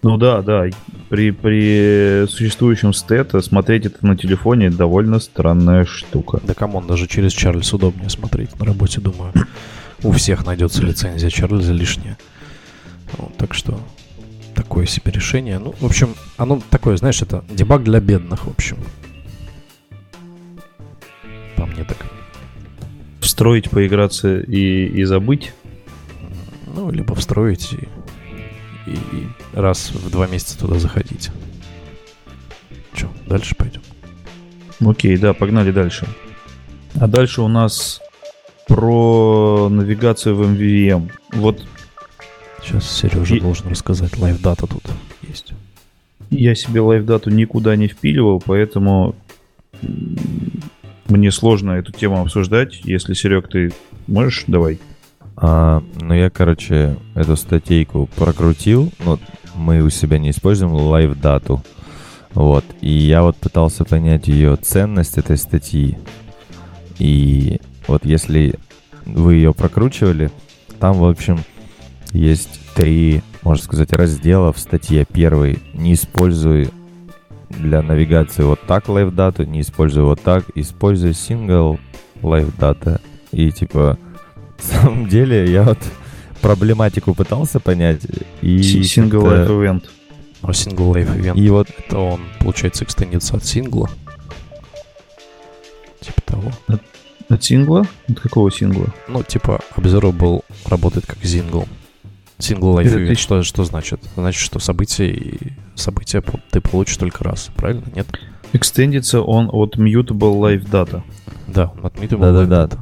Ну 0.02 0.18
да, 0.18 0.42
да. 0.42 0.66
При, 1.08 1.30
при 1.30 2.26
существующем 2.28 2.92
Stetho 2.92 3.40
смотреть 3.40 3.86
это 3.86 4.06
на 4.06 4.16
телефоне 4.16 4.68
довольно 4.68 5.18
странная 5.18 5.86
штука. 5.86 6.40
Да 6.42 6.52
come 6.52 6.71
on, 6.71 6.86
даже 6.86 7.06
через 7.06 7.32
Чарльз 7.32 7.72
удобнее 7.72 8.10
смотреть 8.10 8.58
на 8.58 8.66
работе, 8.66 9.00
думаю. 9.00 9.32
У 10.02 10.12
всех 10.12 10.44
найдется 10.44 10.82
лицензия 10.82 11.30
Чарльза 11.30 11.72
лишняя. 11.72 12.18
Вот, 13.16 13.34
так 13.38 13.54
что 13.54 13.80
такое 14.54 14.86
себе 14.86 15.10
решение. 15.12 15.58
Ну, 15.58 15.74
в 15.80 15.86
общем, 15.86 16.14
оно 16.36 16.60
такое, 16.68 16.96
знаешь, 16.96 17.22
это 17.22 17.44
debug 17.48 17.82
для 17.84 18.00
бедных, 18.00 18.44
в 18.44 18.50
общем. 18.50 18.76
По 21.64 21.70
мне 21.70 21.84
так. 21.84 21.96
Встроить, 23.20 23.70
поиграться 23.70 24.38
и, 24.38 24.86
и 24.86 25.04
забыть? 25.04 25.54
Ну, 26.66 26.90
либо 26.90 27.14
встроить 27.14 27.72
и, 27.72 27.88
и, 28.90 28.92
и 28.92 29.26
раз 29.54 29.90
в 29.92 30.10
два 30.10 30.26
месяца 30.26 30.58
туда 30.58 30.78
заходить. 30.78 31.30
Че, 32.92 33.08
дальше 33.26 33.54
пойдем? 33.56 33.80
Окей, 34.78 35.16
да, 35.16 35.32
погнали 35.32 35.72
дальше. 35.72 36.06
А 36.96 37.06
дальше 37.06 37.40
у 37.40 37.48
нас 37.48 38.02
про 38.68 39.70
навигацию 39.70 40.36
в 40.36 40.42
MVVM. 40.42 41.10
Вот 41.32 41.66
Сейчас 42.62 42.90
Сережа 42.90 43.36
и... 43.36 43.40
должен 43.40 43.68
рассказать. 43.68 44.18
LiveData 44.18 44.66
тут 44.66 44.84
есть. 45.22 45.54
Я 46.28 46.54
себе 46.54 46.82
лайв-дату 46.82 47.30
никуда 47.30 47.74
не 47.74 47.88
впиливал, 47.88 48.42
поэтому 48.44 49.14
мне 51.08 51.30
сложно 51.30 51.72
эту 51.72 51.92
тему 51.92 52.20
обсуждать. 52.20 52.80
Если, 52.84 53.14
Серег, 53.14 53.48
ты 53.48 53.72
можешь, 54.06 54.44
давай. 54.46 54.78
А, 55.36 55.82
ну, 56.00 56.14
я, 56.14 56.30
короче, 56.30 56.96
эту 57.14 57.36
статейку 57.36 58.08
прокрутил. 58.16 58.92
Ну, 59.04 59.18
мы 59.54 59.82
у 59.82 59.90
себя 59.90 60.18
не 60.18 60.30
используем 60.30 60.72
лайв-дату. 60.72 61.62
Вот. 62.32 62.64
И 62.80 62.90
я 62.90 63.22
вот 63.22 63.36
пытался 63.36 63.84
понять 63.84 64.28
ее 64.28 64.56
ценность 64.56 65.18
этой 65.18 65.36
статьи. 65.36 65.98
И 66.98 67.60
вот 67.86 68.04
если 68.04 68.54
вы 69.04 69.34
ее 69.34 69.52
прокручивали, 69.52 70.30
там, 70.80 70.98
в 70.98 71.04
общем, 71.04 71.40
есть 72.12 72.60
три, 72.74 73.22
можно 73.42 73.64
сказать, 73.64 73.92
раздела 73.92 74.52
в 74.52 74.58
статье. 74.58 75.06
Первый— 75.10 75.58
не 75.74 75.94
используй 75.94 76.70
для 77.58 77.82
навигации 77.82 78.42
вот 78.42 78.60
так 78.66 78.86
live 78.88 79.10
дату, 79.10 79.44
не 79.44 79.60
используй 79.60 80.04
вот 80.04 80.20
так, 80.20 80.44
используй 80.54 81.10
single 81.10 81.78
live 82.22 82.52
data. 82.56 83.00
И 83.32 83.50
типа, 83.50 83.98
на 84.58 84.80
самом 84.80 85.08
деле, 85.08 85.50
я 85.50 85.62
вот 85.62 85.78
проблематику 86.40 87.14
пытался 87.14 87.60
понять. 87.60 88.02
И 88.42 88.58
single 88.82 89.24
live 89.24 89.48
event. 89.48 89.84
А 90.42 90.50
single 90.50 90.92
live 90.92 91.16
event. 91.18 91.38
И 91.38 91.48
вот 91.48 91.68
это 91.70 91.98
он, 91.98 92.20
получается, 92.40 92.84
экстендится 92.84 93.36
от 93.36 93.44
сингла. 93.44 93.88
Типа 96.00 96.20
того. 96.24 96.52
От, 96.66 96.82
от 97.28 97.42
сингла? 97.42 97.86
От 98.08 98.20
какого 98.20 98.50
сингла? 98.50 98.86
Ну, 99.08 99.22
типа, 99.22 99.60
observable 99.76 100.44
работает 100.66 101.06
как 101.06 101.24
сингл. 101.24 101.66
Single 102.44 102.76
life 102.76 102.94
event, 102.94 103.14
что, 103.14 103.42
что 103.42 103.64
значит? 103.64 104.00
Значит, 104.16 104.40
что 104.40 104.58
события, 104.58 105.38
события 105.74 106.22
ты 106.50 106.60
получишь 106.60 106.96
только 106.96 107.24
раз, 107.24 107.50
правильно? 107.56 107.84
Нет? 107.94 108.06
Экстендится 108.52 109.20
он 109.22 109.48
от 109.50 109.76
mutable 109.76 110.38
live 110.40 110.68
data. 110.70 111.02
Да, 111.46 111.72
от 111.82 111.94
mutable 111.96 112.20
да, 112.20 112.42
live 112.42 112.46
да, 112.46 112.64
data. 112.64 112.78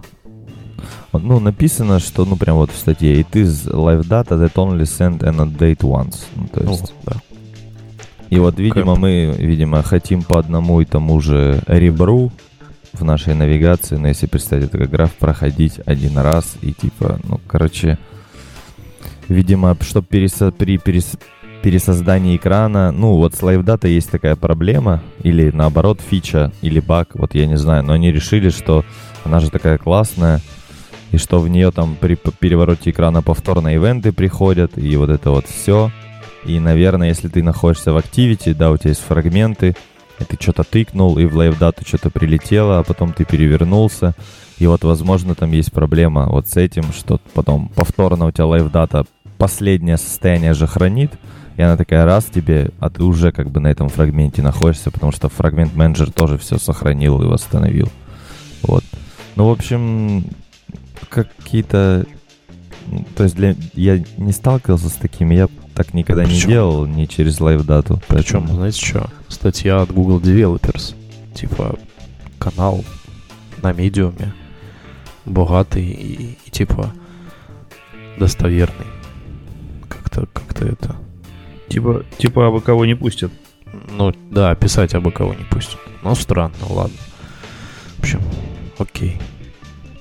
Да. 1.12 1.19
Ну, 1.19 1.40
написано, 1.40 2.00
что, 2.00 2.25
ну, 2.25 2.37
прям 2.37 2.57
вот 2.57 2.71
в 2.71 2.76
статье, 2.76 3.21
it 3.21 3.31
is 3.33 3.71
live 3.71 4.02
data 4.02 4.31
that 4.31 4.54
only 4.54 4.83
send 4.83 5.21
and 5.21 5.37
update 5.37 5.81
once. 5.81 6.25
Ну, 6.35 6.49
то 6.49 6.61
есть... 6.62 6.92
Ну, 7.04 7.12
да. 7.12 7.16
И 8.31 8.38
вот, 8.38 8.59
видимо, 8.59 8.97
мы, 8.97 9.35
видимо, 9.38 9.83
хотим 9.83 10.23
по 10.23 10.38
одному 10.38 10.81
и 10.81 10.87
тому 10.87 11.21
же 11.21 11.62
ребру 11.66 12.33
в 12.95 13.04
нашей 13.04 13.35
навигации, 13.35 13.97
но 13.97 14.09
если 14.09 14.26
представить 14.26 14.69
это 14.69 14.78
как 14.78 14.90
граф, 14.90 15.12
проходить 15.12 15.81
один 15.85 16.16
раз 16.16 16.57
и 16.62 16.73
типа, 16.73 17.21
ну, 17.25 17.40
короче, 17.47 17.99
Видимо, 19.29 19.76
чтобы 19.81 20.07
пересо- 20.11 20.52
при 20.52 20.76
перес- 20.76 21.19
пересоздании 21.62 22.37
экрана, 22.37 22.91
ну 22.91 23.17
вот 23.17 23.35
с 23.35 23.41
LiveData 23.43 23.88
есть 23.88 24.11
такая 24.11 24.37
проблема, 24.37 25.02
или 25.23 25.50
наоборот 25.50 26.00
фича, 26.00 26.52
или 26.61 26.81
баг, 26.81 27.11
вот 27.14 27.35
я 27.35 27.47
не 27.47 27.57
знаю, 27.57 27.85
но 27.85 27.93
они 27.93 28.11
решили, 28.12 28.50
что 28.50 28.85
она 29.25 29.41
же 29.41 29.50
такая 29.50 29.79
классная, 29.79 30.41
и 31.12 31.19
что 31.19 31.41
в 31.41 31.49
нее 31.49 31.71
там 31.71 31.97
при 32.00 32.17
перевороте 32.17 32.91
экрана 32.91 33.23
повторно 33.23 33.69
ивенты 33.75 34.12
приходят, 34.12 34.76
и 34.76 34.97
вот 34.97 35.11
это 35.11 35.31
вот 35.31 35.47
все. 35.47 35.91
И, 36.45 36.59
наверное, 36.59 37.09
если 37.09 37.29
ты 37.29 37.43
находишься 37.43 37.93
в 37.93 37.99
Activity, 37.99 38.55
да, 38.55 38.71
у 38.73 38.76
тебя 38.76 38.91
есть 38.91 39.02
фрагменты, 39.02 39.76
и 40.19 40.25
ты 40.25 40.37
что-то 40.41 40.64
тыкнул, 40.64 41.19
и 41.19 41.26
в 41.26 41.38
LiveData 41.38 41.87
что-то 41.87 42.11
прилетело, 42.11 42.79
а 42.79 42.83
потом 42.83 43.12
ты 43.12 43.25
перевернулся, 43.25 44.14
и 44.62 44.66
вот, 44.69 44.85
возможно, 44.85 45.35
там 45.35 45.50
есть 45.50 45.73
проблема 45.73 46.28
вот 46.28 46.47
с 46.47 46.57
этим, 46.57 46.92
что 46.92 47.21
потом 47.35 47.69
повторно 47.75 48.26
у 48.26 48.31
тебя 48.31 48.47
лайфдата 48.47 49.07
последнее 49.37 49.97
состояние 49.97 50.54
же 50.54 50.69
хранит, 50.69 51.11
и 51.57 51.62
она 51.62 51.76
такая 51.76 52.04
раз 52.04 52.26
тебе, 52.26 52.71
а 52.78 52.88
ты 52.88 53.02
уже 53.02 53.33
как 53.33 53.50
бы 53.50 53.59
на 53.59 53.66
этом 53.66 53.88
фрагменте 53.88 54.40
находишься, 54.40 54.92
потому 54.92 55.11
что 55.11 55.28
фрагмент 55.28 55.75
менеджер 55.75 56.12
тоже 56.12 56.38
все 56.38 56.59
сохранил 56.59 57.21
и 57.21 57.26
восстановил. 57.26 57.88
Вот. 58.62 58.85
Ну, 59.35 59.49
в 59.49 59.50
общем, 59.50 60.26
какие-то... 61.09 62.07
То 63.16 63.25
есть 63.25 63.35
для... 63.35 63.57
я 63.75 64.00
не 64.16 64.31
сталкивался 64.31 64.90
с 64.90 64.92
такими, 64.92 65.35
я 65.35 65.49
так 65.75 65.92
никогда 65.92 66.23
Причем? 66.23 66.37
не 66.37 66.54
делал, 66.54 66.87
ни 66.87 67.07
через 67.07 67.40
лайвдату. 67.40 68.00
Причем, 68.07 68.47
знаете 68.47 68.78
что? 68.78 69.11
Статья 69.26 69.83
от 69.83 69.90
Google 69.90 70.21
Developers. 70.21 70.95
Типа, 71.35 71.75
канал 72.38 72.85
на 73.61 73.73
медиуме 73.73 74.33
богатый 75.25 75.85
и, 75.85 76.38
и 76.45 76.50
типа 76.50 76.93
достоверный. 78.19 78.87
Как-то, 79.88 80.26
как-то 80.33 80.67
это. 80.67 80.97
Типа, 81.69 82.05
типа 82.19 82.49
абы 82.49 82.61
кого 82.61 82.85
не 82.85 82.95
пустят. 82.95 83.33
Ну, 83.91 84.12
да, 84.31 84.55
писать 84.55 84.95
абы 84.95 85.11
кого 85.12 85.35
не 85.35 85.45
пустят. 85.45 85.81
Ну, 86.02 86.14
странно, 86.14 86.55
ладно. 86.69 86.97
В 87.97 88.00
общем, 88.00 88.21
окей. 88.79 89.21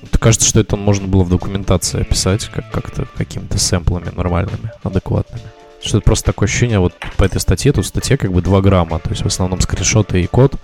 Это 0.03 0.17
кажется, 0.19 0.47
что 0.47 0.59
это 0.59 0.75
можно 0.75 1.07
было 1.07 1.23
в 1.23 1.29
документации 1.29 2.01
описать 2.01 2.45
как 2.45 2.69
как-то 2.71 3.05
какими-то 3.15 3.57
сэмплами 3.57 4.09
нормальными, 4.15 4.71
адекватными. 4.83 5.43
Что 5.81 5.97
это 5.97 6.05
просто 6.05 6.25
такое 6.25 6.47
ощущение, 6.47 6.79
вот 6.79 6.93
по 7.17 7.23
этой 7.23 7.39
статье, 7.39 7.71
тут 7.71 7.85
в 7.85 7.87
статье 7.87 8.17
как 8.17 8.31
бы 8.31 8.41
2 8.41 8.61
грамма, 8.61 8.99
то 8.99 9.09
есть 9.09 9.23
в 9.23 9.27
основном 9.27 9.61
скриншоты 9.61 10.21
и 10.21 10.27
код, 10.27 10.55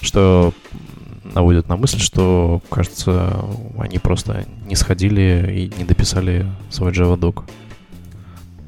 что 0.00 0.52
наводит 1.34 1.68
на 1.68 1.76
мысль, 1.76 2.00
что, 2.00 2.60
кажется, 2.70 3.44
они 3.78 3.98
просто 3.98 4.44
не 4.66 4.76
сходили 4.76 5.70
и 5.72 5.78
не 5.78 5.84
дописали 5.84 6.46
свой 6.70 6.92
Java-док. 6.92 7.44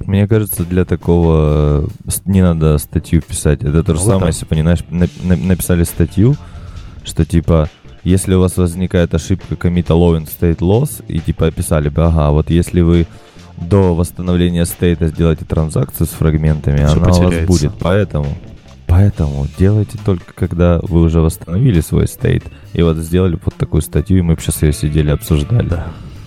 Мне 0.06 0.26
кажется, 0.26 0.64
для 0.64 0.84
такого 0.84 1.88
не 2.24 2.42
надо 2.42 2.78
статью 2.78 3.22
писать. 3.22 3.62
Это 3.62 3.84
то 3.84 3.94
же 3.94 4.00
ну, 4.00 4.06
самое, 4.06 4.26
если, 4.28 4.44
понимаешь, 4.46 4.80
написали 4.88 5.84
статью, 5.84 6.36
что 7.04 7.24
типа, 7.24 7.68
если 8.02 8.34
у 8.34 8.40
вас 8.40 8.56
возникает 8.56 9.14
ошибка 9.14 9.56
комита 9.56 9.92
low 9.92 10.18
in 10.18 10.26
state 10.26 10.58
loss, 10.58 11.04
и 11.06 11.20
типа 11.20 11.48
описали 11.48 11.90
бы, 11.90 12.04
ага, 12.04 12.30
вот 12.30 12.50
если 12.50 12.80
вы 12.80 13.06
до 13.58 13.94
восстановления 13.94 14.64
стейта 14.64 15.08
сделаете 15.08 15.44
транзакцию 15.44 16.06
с 16.06 16.10
фрагментами, 16.10 16.76
Все 16.76 16.86
она 16.86 17.04
потеряется. 17.04 17.22
у 17.22 17.40
вас 17.40 17.46
будет. 17.46 17.72
Поэтому 17.78 18.26
Поэтому 18.90 19.46
делайте 19.56 19.96
только, 20.04 20.32
когда 20.34 20.80
вы 20.82 21.02
уже 21.02 21.20
восстановили 21.20 21.80
свой 21.80 22.08
стейт. 22.08 22.44
И 22.72 22.82
вот 22.82 22.96
сделали 22.96 23.38
вот 23.44 23.54
такую 23.54 23.82
статью, 23.82 24.18
и 24.18 24.22
мы 24.22 24.36
сейчас 24.36 24.62
ее 24.62 24.72
сидели, 24.72 25.10
обсуждали. 25.10 25.68
Да. 25.68 25.86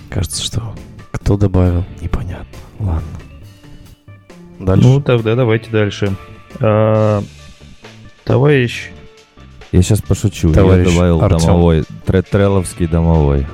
Кажется, 0.09 0.41
что 0.41 0.73
кто 1.11 1.35
добавил, 1.37 1.83
непонятно. 2.01 2.45
Ладно. 2.79 3.01
Дальше. 4.59 4.87
Ну, 4.87 5.01
тогда 5.01 5.35
давайте 5.35 5.69
дальше. 5.71 6.15
А, 6.61 7.21
товарищ 8.23 8.91
Я 9.73 9.81
сейчас 9.81 10.01
пошучу. 10.01 10.53
Товарищ 10.53 10.87
я 10.87 10.93
добавил 10.93 11.21
Артём. 11.21 11.39
домовой. 11.41 11.83
Тре- 12.05 12.21
Треловский 12.21 12.87
домовой. 12.87 13.45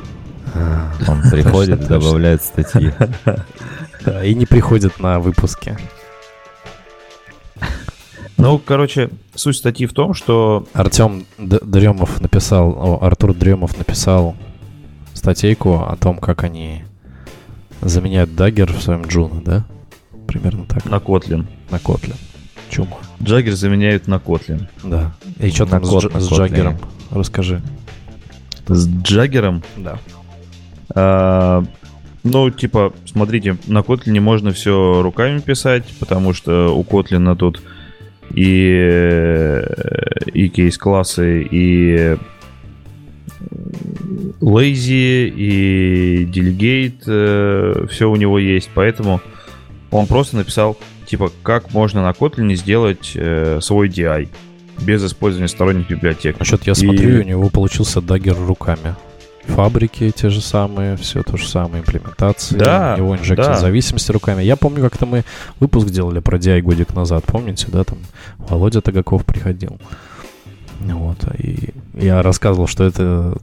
Он 1.08 1.22
приходит, 1.32 1.88
добавляет 1.88 2.44
статьи. 2.44 2.92
И 4.24 4.34
не 4.36 4.46
приходят 4.46 5.00
на 5.00 5.20
выпуски. 5.20 5.78
Ну, 8.40 8.58
короче, 8.58 9.10
суть 9.36 9.58
статьи 9.58 9.86
в 9.86 9.92
том, 9.94 10.14
что 10.14 10.66
Артем 10.74 11.26
Дремов 11.38 12.22
написал, 12.22 12.70
о, 12.72 13.06
Артур 13.06 13.34
Дремов 13.34 13.78
написал 13.78 14.34
статейку 15.14 15.76
о 15.76 15.98
том, 15.98 16.20
как 16.20 16.46
они 16.46 16.84
заменяют 17.82 18.36
Dagger 18.36 18.72
в 18.72 18.82
своем 18.82 19.02
Juno, 19.04 19.42
да? 19.42 19.66
Примерно 20.26 20.66
так. 20.66 20.86
на 20.86 20.96
Kotlin. 20.96 21.48
На 21.70 21.76
Kotlin. 21.76 22.16
Чума. 22.70 22.98
Dagger 23.22 23.56
заменяет 23.56 24.08
на 24.08 24.16
Kotlin. 24.16 24.68
Да. 24.86 25.12
И 25.40 25.50
что 25.50 25.66
На 25.66 25.72
там 25.72 25.86
с, 25.86 25.90
кот- 25.90 26.04
с 26.04 26.32
Kotlin. 26.32 26.38
Dagger'ом? 26.38 26.78
Расскажи. 27.12 27.62
С 28.68 28.88
Dagger'ом 28.88 29.64
Да. 29.76 30.00
А, 30.96 31.64
ну, 32.24 32.50
типа, 32.52 32.94
смотрите, 33.06 33.58
на 33.68 33.80
Kotlin 33.80 34.18
можно 34.22 34.54
все 34.54 35.02
руками 35.02 35.40
писать, 35.40 35.84
потому 36.00 36.34
что 36.34 36.74
у 36.74 36.84
Kotlin 36.84 37.36
тут 37.36 37.62
и, 38.34 38.72
э, 38.90 39.64
и 40.34 40.50
кейс-классы, 40.50 41.42
и 41.50 42.18
lazy, 44.42 45.28
и 45.30 46.26
delegate, 46.26 47.88
все 47.88 48.10
у 48.10 48.16
него 48.16 48.40
есть, 48.40 48.70
поэтому 48.74 49.22
он 49.92 50.08
просто 50.08 50.38
написал, 50.38 50.78
типа, 51.06 51.32
как 51.44 51.74
можно 51.74 52.04
на 52.04 52.12
Kotlin 52.12 52.54
сделать 52.56 53.14
э, 53.16 53.60
свой 53.62 53.90
DI 53.90 54.28
без 54.82 55.06
использования 55.06 55.48
сторонних 55.48 55.90
библиотек. 55.90 56.40
Насчет 56.40 56.64
я 56.68 56.74
И- 56.74 56.76
смотрю, 56.76 57.20
у 57.22 57.24
него 57.24 57.50
получился 57.50 58.02
дагер 58.02 58.36
руками. 58.36 58.96
Фабрики 59.50 60.12
те 60.12 60.30
же 60.30 60.42
самые, 60.42 60.96
все 60.98 61.24
то 61.24 61.38
же 61.38 61.48
самое, 61.48 61.82
имплементации. 61.82 62.58
Да, 62.58 62.94
у 62.96 62.98
него 62.98 63.18
инжекция 63.18 63.54
да. 63.54 63.60
зависимости 63.60 64.12
руками. 64.12 64.44
Я 64.44 64.56
помню, 64.56 64.82
как-то 64.82 65.06
мы 65.06 65.24
выпуск 65.60 65.90
делали 65.90 66.20
про 66.20 66.38
DI 66.38 66.62
годик 66.62 66.94
назад, 66.94 67.26
помните, 67.26 67.68
да, 67.70 67.84
там 67.84 67.98
Володя 68.38 68.82
Тагаков 68.82 69.26
приходил. 69.26 69.80
Вот, 70.80 71.18
и 71.38 71.74
я 71.94 72.22
рассказывал, 72.22 72.68
что 72.68 72.86
это 72.86 73.38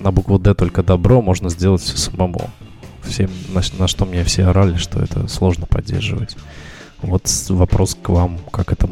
на 0.00 0.12
букву 0.12 0.38
D 0.38 0.54
только 0.54 0.82
добро 0.82 1.22
можно 1.22 1.48
сделать 1.48 1.82
все 1.82 1.96
самому. 1.96 2.50
Всем, 3.02 3.30
на, 3.48 3.62
на 3.78 3.88
что 3.88 4.04
мне 4.04 4.22
все 4.24 4.44
орали, 4.44 4.76
что 4.76 5.00
это 5.00 5.28
сложно 5.28 5.66
поддерживать. 5.66 6.36
Вот 7.00 7.22
вопрос 7.48 7.96
к 8.00 8.08
вам, 8.10 8.38
как 8.50 8.72
это 8.72 8.88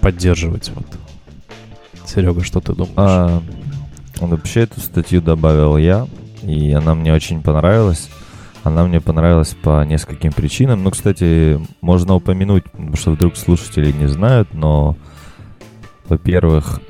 поддерживать. 0.00 0.70
Вот. 0.74 0.86
Серега, 2.06 2.42
что 2.44 2.60
ты 2.60 2.72
думаешь? 2.72 2.94
А, 2.96 3.42
вообще 4.20 4.60
эту 4.62 4.80
статью 4.80 5.20
добавил 5.20 5.76
я, 5.76 6.06
и 6.42 6.72
она 6.72 6.94
мне 6.94 7.12
очень 7.12 7.42
понравилась. 7.42 8.08
Она 8.62 8.84
мне 8.84 9.00
понравилась 9.00 9.54
по 9.62 9.84
нескольким 9.84 10.32
причинам. 10.32 10.82
Ну, 10.82 10.90
кстати, 10.90 11.60
можно 11.80 12.14
упомянуть, 12.14 12.64
потому 12.64 12.96
что 12.96 13.12
вдруг 13.12 13.36
слушатели 13.36 13.92
не 13.92 14.08
знают, 14.08 14.54
но, 14.54 14.96
во-первых, 16.08 16.80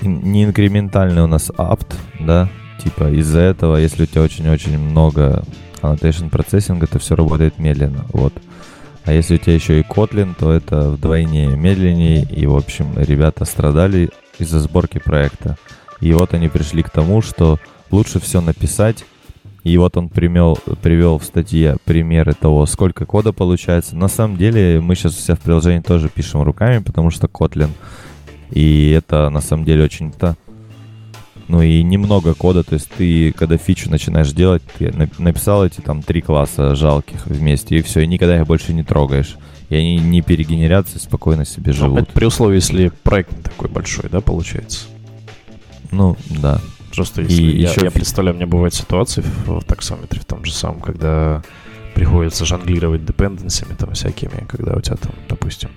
не 0.00 0.44
инкрементальный 0.44 1.22
у 1.22 1.26
нас 1.26 1.50
apt, 1.50 1.94
да, 2.20 2.48
типа 2.82 3.10
из-за 3.12 3.40
этого, 3.40 3.76
если 3.76 4.04
у 4.04 4.06
тебя 4.06 4.22
очень-очень 4.22 4.78
много 4.78 5.42
annotation 5.80 6.30
процессинга, 6.30 6.86
то 6.86 6.98
все 6.98 7.16
работает 7.16 7.58
медленно, 7.58 8.04
вот. 8.12 8.32
А 9.04 9.12
если 9.12 9.34
у 9.34 9.38
тебя 9.38 9.54
еще 9.54 9.80
и 9.80 9.82
Kotlin, 9.82 10.34
то 10.38 10.52
это 10.52 10.90
вдвойне 10.90 11.48
медленнее, 11.48 12.22
и, 12.24 12.46
в 12.46 12.54
общем, 12.54 12.92
ребята 12.96 13.44
страдали 13.44 14.10
из-за 14.38 14.60
сборки 14.60 14.98
проекта. 14.98 15.56
И 16.02 16.12
вот 16.12 16.34
они 16.34 16.48
пришли 16.48 16.82
к 16.82 16.90
тому, 16.90 17.22
что 17.22 17.58
лучше 17.90 18.20
все 18.20 18.40
написать, 18.40 19.04
и 19.64 19.78
вот 19.78 19.96
он 19.96 20.08
примел, 20.08 20.58
привел 20.82 21.18
в 21.18 21.24
статье 21.24 21.76
примеры 21.84 22.34
того, 22.34 22.66
сколько 22.66 23.06
кода 23.06 23.32
получается. 23.32 23.96
На 23.96 24.08
самом 24.08 24.36
деле 24.36 24.80
мы 24.80 24.96
сейчас 24.96 25.14
все 25.14 25.36
в 25.36 25.40
приложении 25.40 25.80
тоже 25.80 26.08
пишем 26.08 26.42
руками, 26.42 26.78
потому 26.82 27.10
что 27.10 27.28
Kotlin. 27.28 27.70
И 28.50 28.90
это 28.90 29.30
на 29.30 29.40
самом 29.40 29.64
деле 29.64 29.84
очень-то... 29.84 30.36
Ну 31.48 31.60
и 31.62 31.82
немного 31.82 32.34
кода, 32.34 32.62
то 32.64 32.74
есть 32.74 32.88
ты, 32.96 33.30
когда 33.32 33.56
фичу 33.56 33.90
начинаешь 33.90 34.32
делать, 34.32 34.62
ты 34.78 34.90
на- 34.90 35.08
написал 35.18 35.64
эти 35.66 35.80
там 35.80 36.02
три 36.02 36.20
класса 36.22 36.74
жалких 36.74 37.26
вместе, 37.26 37.78
и 37.78 37.82
все, 37.82 38.00
и 38.00 38.06
никогда 38.06 38.40
их 38.40 38.46
больше 38.46 38.72
не 38.72 38.82
трогаешь. 38.82 39.36
И 39.68 39.76
они 39.76 39.96
не 39.98 40.22
перегенерятся 40.22 40.98
спокойно 40.98 41.44
себе 41.44 41.72
Ну, 41.72 41.78
живут. 41.78 42.00
это 42.02 42.12
при 42.12 42.24
условии, 42.24 42.56
если 42.56 42.90
проект 43.02 43.42
такой 43.42 43.68
большой, 43.68 44.08
да, 44.10 44.20
получается? 44.20 44.86
Ну, 45.92 46.16
да. 46.30 46.60
Просто 46.94 47.22
И 47.22 47.24
если 47.24 47.42
я, 47.42 47.70
еще 47.70 47.84
я 47.84 47.90
представляю, 47.90 48.34
у 48.34 48.38
меня 48.38 48.46
бывают 48.46 48.74
ситуации 48.74 49.22
в, 49.46 49.62
таксометре 49.62 50.20
в 50.20 50.24
том 50.24 50.44
же 50.44 50.52
самом, 50.52 50.80
когда 50.80 51.42
приходится 51.94 52.44
жонглировать 52.44 53.04
депенденсами 53.04 53.74
там 53.74 53.92
всякими, 53.92 54.46
когда 54.48 54.74
у 54.74 54.80
тебя 54.80 54.96
там, 54.96 55.12
допустим, 55.28 55.70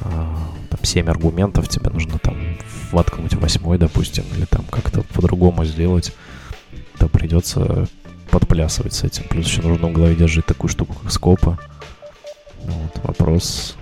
а, 0.00 0.36
там 0.68 0.80
7 0.82 1.08
аргументов, 1.08 1.68
тебе 1.68 1.90
нужно 1.90 2.18
там 2.18 2.36
воткнуть 2.90 3.34
восьмой, 3.34 3.78
допустим, 3.78 4.24
или 4.36 4.46
там 4.46 4.64
как-то 4.70 5.02
по-другому 5.02 5.64
сделать, 5.64 6.14
то 6.98 7.08
придется 7.08 7.86
подплясывать 8.30 8.94
с 8.94 9.04
этим. 9.04 9.24
Плюс 9.28 9.46
еще 9.46 9.62
нужно 9.62 9.88
в 9.88 9.92
голове 9.92 10.14
держать 10.16 10.46
такую 10.46 10.70
штуку, 10.70 10.94
как 10.94 11.12
скопа. 11.12 11.58
Ну 12.64 12.72
Вот, 12.72 13.04
вопрос, 13.04 13.76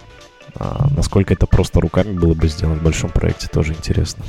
а, 0.54 0.88
насколько 0.96 1.34
это 1.34 1.46
просто 1.46 1.80
руками 1.80 2.12
было 2.12 2.34
бы 2.34 2.48
сделано 2.48 2.78
в 2.78 2.82
большом 2.82 3.10
проекте, 3.10 3.48
тоже 3.48 3.72
интересно. 3.72 4.24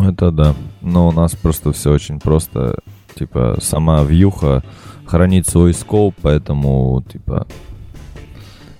Это 0.00 0.30
да. 0.30 0.54
Но 0.80 1.08
у 1.08 1.12
нас 1.12 1.34
просто 1.34 1.72
все 1.72 1.92
очень 1.92 2.18
просто. 2.18 2.78
Типа, 3.14 3.58
сама 3.60 4.02
вьюха 4.02 4.62
хранит 5.04 5.46
свой 5.46 5.74
скоп, 5.74 6.14
поэтому, 6.22 7.02
типа, 7.10 7.46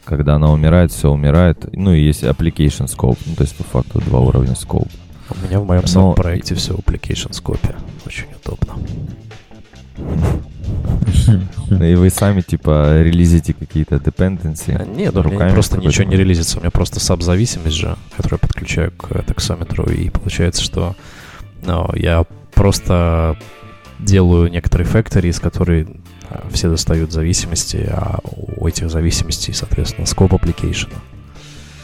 когда 0.04 0.36
она 0.36 0.50
умирает, 0.52 0.92
все 0.92 1.10
умирает. 1.10 1.68
Ну 1.72 1.92
и 1.92 2.00
есть 2.02 2.22
application 2.22 2.86
scope, 2.86 3.18
ну, 3.26 3.34
то 3.34 3.42
есть 3.42 3.56
по 3.56 3.64
факту 3.64 4.00
два 4.00 4.20
уровня 4.20 4.52
scope. 4.52 4.90
У 5.30 5.46
меня 5.46 5.60
в 5.60 5.66
моем 5.66 5.82
Но- 5.82 5.88
самом 5.88 6.14
проекте 6.14 6.54
все 6.54 6.74
в 6.74 6.78
application 6.78 7.32
скопе. 7.32 7.74
Очень 8.06 8.26
удобно. 8.44 8.74
И 11.70 11.94
вы 11.94 12.10
сами, 12.10 12.40
типа, 12.40 13.02
релизите 13.02 13.54
какие-то 13.54 13.96
dependency. 13.96 14.76
А, 14.76 14.84
Нет, 14.84 15.14
у 15.14 15.22
меня 15.22 15.30
руками 15.30 15.52
просто 15.52 15.78
ничего 15.78 16.04
не 16.04 16.16
релизится. 16.16 16.58
У 16.58 16.60
меня 16.60 16.70
просто 16.70 17.00
саб-зависимость 17.00 17.76
же, 17.76 17.96
которую 18.16 18.40
я 18.42 18.48
подключаю 18.48 18.90
к 18.92 19.12
э, 19.12 19.22
таксометру. 19.22 19.84
И 19.84 20.10
получается, 20.10 20.62
что 20.62 20.96
ну, 21.62 21.88
я 21.94 22.24
просто 22.54 23.36
делаю 23.98 24.50
некоторые 24.50 24.88
factory, 24.88 25.28
из 25.28 25.38
которых 25.40 25.88
а, 26.28 26.46
все 26.50 26.68
достают 26.68 27.12
зависимости, 27.12 27.88
а 27.90 28.18
у 28.24 28.66
этих 28.66 28.90
зависимостей, 28.90 29.52
соответственно, 29.52 30.06
скоп 30.06 30.32
application. 30.32 30.90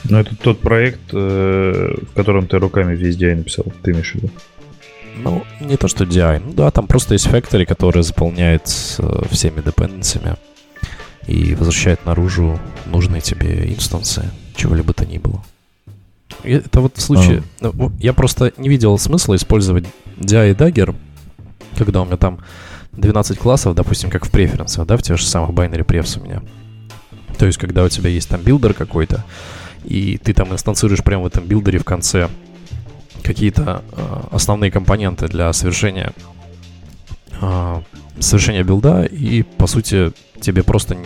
Ну, 0.05 0.18
это 0.18 0.37
тот 0.37 0.61
проект, 0.61 1.00
э, 1.12 1.94
в 2.11 2.14
котором 2.14 2.46
ты 2.46 2.59
руками 2.59 2.94
весь 2.94 3.16
DI 3.16 3.37
написал, 3.37 3.66
ты 3.83 3.90
имеешь 3.90 4.12
в 4.12 4.14
виду? 4.16 4.31
Ну, 5.16 5.44
не 5.61 5.76
то, 5.76 5.88
что 5.88 6.05
DI. 6.05 6.42
Ну 6.44 6.52
да, 6.52 6.70
там 6.70 6.87
просто 6.87 7.14
есть 7.14 7.26
factory, 7.26 7.64
который 7.64 8.02
заполняет 8.02 8.62
э, 8.98 9.22
всеми 9.31 9.61
депенденсами 9.62 10.37
и 11.26 11.55
возвращает 11.55 12.05
наружу 12.05 12.59
нужные 12.87 13.20
тебе 13.20 13.72
инстансы, 13.72 14.31
чего-либо 14.55 14.92
то 14.92 15.07
ни 15.07 15.18
было. 15.18 15.42
И 16.44 16.52
это 16.52 16.81
вот 16.81 16.96
в 16.96 17.00
случае... 17.00 17.42
ну, 17.61 17.70
в- 17.72 17.98
я 17.98 18.12
просто 18.12 18.52
не 18.59 18.68
видел 18.68 18.98
смысла 18.98 19.35
использовать 19.37 19.85
DI 20.18 20.50
и 20.50 20.55
Dagger, 20.55 20.94
когда 21.76 22.02
у 22.02 22.05
меня 22.05 22.16
там 22.16 22.38
12 22.92 23.38
классов, 23.38 23.74
допустим, 23.74 24.11
как 24.11 24.26
в 24.26 24.31
преференсах, 24.31 24.87
да, 24.87 24.96
в 24.96 25.02
тех 25.02 25.18
же 25.18 25.26
самых 25.26 25.50
binary 25.50 25.85
prefs 25.85 26.20
у 26.20 26.24
меня. 26.24 26.42
То 27.38 27.46
есть, 27.46 27.59
когда 27.59 27.85
у 27.85 27.88
тебя 27.88 28.09
есть 28.11 28.29
там 28.29 28.40
builder 28.42 28.74
какой-то, 28.74 29.24
и 29.85 30.18
ты 30.18 30.33
там 30.35 30.52
инстанцируешь 30.52 31.02
прямо 31.02 31.24
в 31.24 31.26
этом 31.26 31.44
билдере 31.44 31.79
в 31.79 31.85
конце 31.85 32.29
какие-то 33.26 33.82
э, 33.92 34.20
основные 34.30 34.70
компоненты 34.70 35.26
для 35.26 35.52
совершения 35.52 36.12
э, 37.40 37.82
совершения 38.20 38.62
билда, 38.62 39.02
и 39.02 39.42
по 39.42 39.66
сути 39.66 40.12
тебе 40.40 40.62
просто 40.62 40.96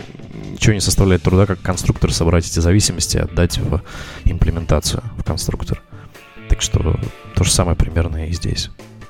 ничего 0.51 0.73
не 0.73 0.79
составляет 0.79 1.23
труда, 1.23 1.45
как 1.45 1.61
конструктор 1.61 2.13
собрать 2.13 2.47
эти 2.47 2.59
зависимости 2.59 3.17
и 3.17 3.21
отдать 3.21 3.57
в 3.57 3.81
имплементацию 4.25 5.03
в 5.17 5.23
конструктор. 5.23 5.81
Так 6.47 6.61
что 6.61 6.99
то 7.35 7.43
же 7.43 7.51
самое 7.51 7.75
примерно 7.75 8.27
и 8.27 8.33
здесь. 8.33 8.69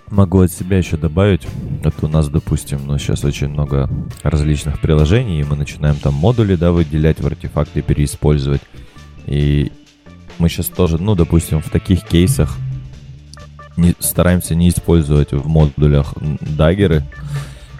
Могу 0.10 0.42
от 0.42 0.52
себя 0.52 0.78
еще 0.78 0.98
добавить. 0.98 1.48
Вот 1.84 1.96
у 2.02 2.08
нас, 2.08 2.28
допустим, 2.28 2.82
ну, 2.86 2.98
сейчас 2.98 3.24
очень 3.24 3.48
много 3.48 3.90
различных 4.24 4.80
приложений, 4.82 5.42
и 5.42 5.44
мы 5.44 5.56
начинаем 5.56 5.96
там 5.96 6.14
модули, 6.14 6.56
да, 6.56 6.72
выделять 6.72 7.22
в 7.22 7.26
артефакты, 7.26 7.82
переиспользовать. 7.82 8.62
И 9.26 9.72
мы 10.38 10.50
сейчас 10.50 10.68
тоже, 10.68 10.98
ну, 10.98 11.16
допустим, 11.16 11.62
в 11.62 11.70
таких 11.70 12.06
кейсах 12.06 12.58
не, 13.82 13.96
стараемся 14.00 14.56
не 14.56 14.70
использовать 14.70 15.32
в 15.34 15.48
модулях 15.48 16.14
даггеры, 16.42 17.04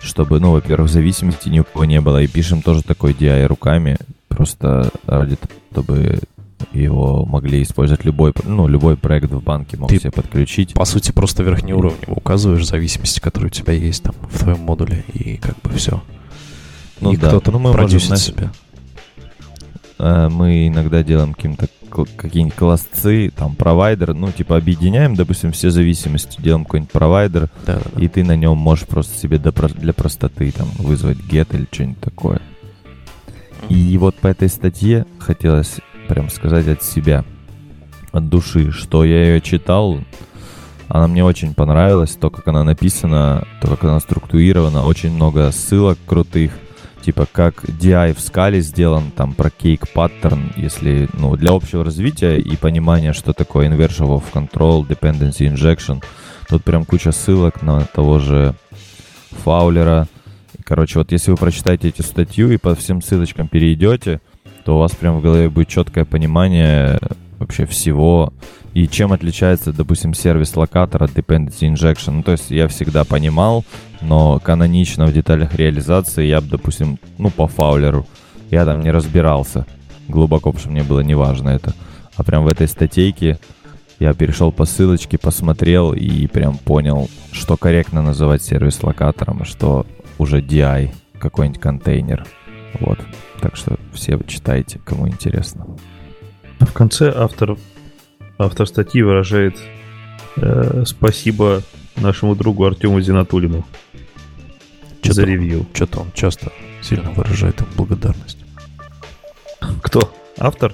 чтобы, 0.02 0.40
ну, 0.40 0.52
во-первых, 0.52 0.90
зависимости 0.90 1.50
ни 1.50 1.60
у 1.60 1.64
кого 1.64 1.86
не 1.86 2.02
было, 2.02 2.22
и 2.22 2.28
пишем 2.28 2.62
тоже 2.62 2.84
такой 2.84 3.14
DI 3.14 3.46
руками, 3.46 3.98
просто 4.28 4.92
ради 5.06 5.36
того, 5.36 5.54
чтобы 5.72 6.20
его 6.74 7.26
могли 7.26 7.64
использовать 7.64 8.06
любой, 8.06 8.34
ну, 8.44 8.68
любой 8.68 8.98
проект 8.98 9.32
в 9.32 9.42
банке 9.42 9.78
мог 9.78 9.90
Ты, 9.90 10.00
себе 10.00 10.12
подключить. 10.12 10.74
По 10.74 10.86
сути, 10.86 11.12
просто 11.12 11.44
верхнеуровнево 11.44 12.14
указываешь 12.14 12.66
зависимости, 12.66 13.20
которые 13.20 13.48
у 13.48 13.52
тебя 13.52 13.74
есть 13.74 14.04
там 14.04 14.16
в 14.22 14.40
твоем 14.40 14.60
модуле, 14.60 15.04
и 15.14 15.38
как 15.38 15.60
бы 15.62 15.72
все. 15.72 16.02
Ну 17.00 17.14
и 17.14 17.18
да, 17.18 17.30
кто-то 17.30 17.52
ну 17.52 17.60
мы 17.60 17.72
продюсит 17.72 18.12
можем, 18.12 18.24
себя. 18.24 18.52
Э, 19.98 20.30
Мы 20.30 20.68
иногда 20.68 21.04
делаем 21.04 21.34
каким-то 21.34 21.68
какие-нибудь 21.92 22.56
классцы, 22.56 23.32
там, 23.36 23.56
провайдер, 23.56 24.14
ну, 24.14 24.32
типа, 24.32 24.58
объединяем, 24.58 25.16
допустим, 25.16 25.52
все 25.52 25.70
зависимости, 25.70 26.42
делаем 26.42 26.66
какой-нибудь 26.66 26.92
провайдер, 26.92 27.50
Да, 27.66 27.76
да, 27.76 27.82
да. 27.94 28.02
и 28.02 28.08
ты 28.08 28.24
на 28.24 28.36
нем 28.36 28.58
можешь 28.58 28.88
просто 28.88 29.18
себе 29.18 29.38
для 29.38 29.94
простоты 29.94 30.52
там 30.52 30.68
вызвать 30.78 31.18
get 31.18 31.56
или 31.56 31.68
что-нибудь 31.72 32.00
такое. 32.00 32.42
И 33.70 33.98
вот 33.98 34.16
по 34.16 34.28
этой 34.28 34.50
статье 34.50 35.06
хотелось 35.20 35.78
прям 36.08 36.30
сказать 36.30 36.68
от 36.68 36.84
себя, 36.84 37.24
от 38.12 38.28
души, 38.28 38.72
что 38.72 39.06
я 39.06 39.24
ее 39.26 39.42
читал, 39.42 40.00
она 40.88 41.08
мне 41.08 41.24
очень 41.24 41.54
понравилась, 41.54 42.18
то, 42.20 42.30
как 42.30 42.48
она 42.50 42.64
написана, 42.64 43.48
то, 43.62 43.70
как 43.70 43.84
она 43.86 44.00
структурирована, 44.00 44.84
очень 44.84 45.12
много 45.12 45.52
ссылок 45.52 45.98
крутых, 46.06 46.52
типа 47.02 47.28
как 47.32 47.64
DI 47.64 48.14
в 48.14 48.20
скале 48.20 48.62
сделан, 48.62 49.12
там 49.12 49.34
про 49.34 49.50
кейк 49.50 49.90
паттерн, 49.90 50.52
если, 50.56 51.10
ну, 51.14 51.36
для 51.36 51.52
общего 51.52 51.84
развития 51.84 52.38
и 52.38 52.56
понимания, 52.56 53.14
что 53.14 53.34
такое 53.34 53.70
inversion 53.70 54.08
of 54.08 54.24
control, 54.34 54.88
dependency 54.88 55.52
injection, 55.52 56.04
тут 56.48 56.64
прям 56.64 56.86
куча 56.86 57.12
ссылок 57.12 57.62
на 57.62 57.82
того 57.82 58.20
же 58.20 58.56
Фаулера. 59.44 60.08
Короче, 60.64 61.00
вот 61.00 61.12
если 61.12 61.32
вы 61.32 61.38
прочитаете 61.38 61.90
эту 61.90 62.04
статью 62.04 62.52
и 62.52 62.58
по 62.58 62.76
всем 62.76 63.02
ссылочкам 63.02 63.48
перейдете, 63.48 64.22
то 64.64 64.76
у 64.76 64.80
вас 64.80 64.92
прям 64.92 65.18
в 65.18 65.22
голове 65.22 65.50
будет 65.50 65.68
четкое 65.68 66.06
понимание 66.06 67.00
вообще 67.40 67.66
всего 67.66 68.34
и 68.74 68.88
чем 68.88 69.12
отличается, 69.12 69.74
допустим, 69.74 70.14
сервис 70.14 70.56
локатора 70.56 71.06
от 71.06 71.12
dependency 71.12 71.72
injection. 71.72 72.12
Ну, 72.12 72.24
то 72.24 72.32
есть 72.32 72.52
я 72.52 72.68
всегда 72.68 73.04
понимал, 73.04 73.66
но 74.02 74.40
канонично 74.40 75.06
в 75.06 75.14
деталях 75.14 75.56
реализации 75.56 76.26
я 76.26 76.42
бы, 76.42 76.48
допустим, 76.48 76.98
ну, 77.18 77.30
по 77.30 77.48
фаулеру, 77.48 78.08
я 78.50 78.66
там 78.66 78.82
не 78.82 78.92
разбирался 78.92 79.66
глубоко, 80.08 80.52
потому 80.52 80.60
что 80.60 80.70
мне 80.70 80.84
было 80.84 81.02
неважно 81.02 81.50
это. 81.50 81.74
А 82.16 82.24
прям 82.24 82.44
в 82.44 82.48
этой 82.48 82.68
статейке 82.68 83.40
я 84.00 84.14
перешел 84.14 84.52
по 84.52 84.66
ссылочке, 84.66 85.18
посмотрел 85.18 85.94
и 85.94 86.28
прям 86.28 86.58
понял, 86.58 87.10
что 87.32 87.58
корректно 87.58 88.02
называть 88.02 88.42
сервис 88.42 88.82
локатором, 88.84 89.42
а 89.42 89.46
что 89.46 89.86
уже 90.18 90.42
DI, 90.42 90.92
какой-нибудь 91.20 91.62
контейнер. 91.62 92.26
Вот. 92.80 93.00
Так 93.42 93.56
что 93.56 93.78
все 93.94 94.20
читайте, 94.28 94.80
кому 94.84 95.08
интересно. 95.08 95.68
В 96.60 96.74
конце 96.74 97.12
автор, 97.16 97.58
автор 98.46 98.68
статьи 98.68 99.02
выражает 99.02 99.58
э, 100.38 100.84
спасибо 100.86 101.62
нашему 101.96 102.36
другу 102.36 102.66
Артему 102.66 103.00
Зиннатуллину 103.02 103.66
Чё 105.02 105.14
за 105.14 105.24
ревью. 105.24 105.66
Что-то 105.74 106.02
он 106.02 106.12
часто 106.14 106.52
сильно 106.82 107.12
выражает 107.12 107.62
им 107.62 107.68
благодарность. 107.76 108.38
Кто? 109.82 110.14
Автор? 110.38 110.74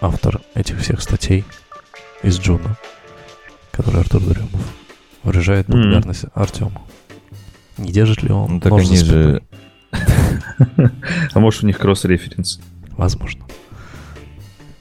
Автор 0.00 0.40
этих 0.54 0.80
всех 0.80 1.00
статей 1.00 1.44
из 2.22 2.38
Juno, 2.38 2.76
который 3.70 4.00
Артур 4.00 4.22
Дремов, 4.22 4.62
выражает 5.22 5.66
благодарность 5.68 6.24
Артему. 6.34 6.86
Не 7.78 7.92
держит 7.92 8.22
ли 8.22 8.30
он 8.30 8.54
Ну 8.54 8.60
так 8.60 8.70
нож 8.70 8.86
за 8.86 8.96
спиной? 8.96 9.32
же... 9.32 9.42
А 11.34 11.40
может 11.40 11.62
у 11.62 11.66
них 11.66 11.78
cross-reference? 11.78 12.60
Возможно. 12.90 13.44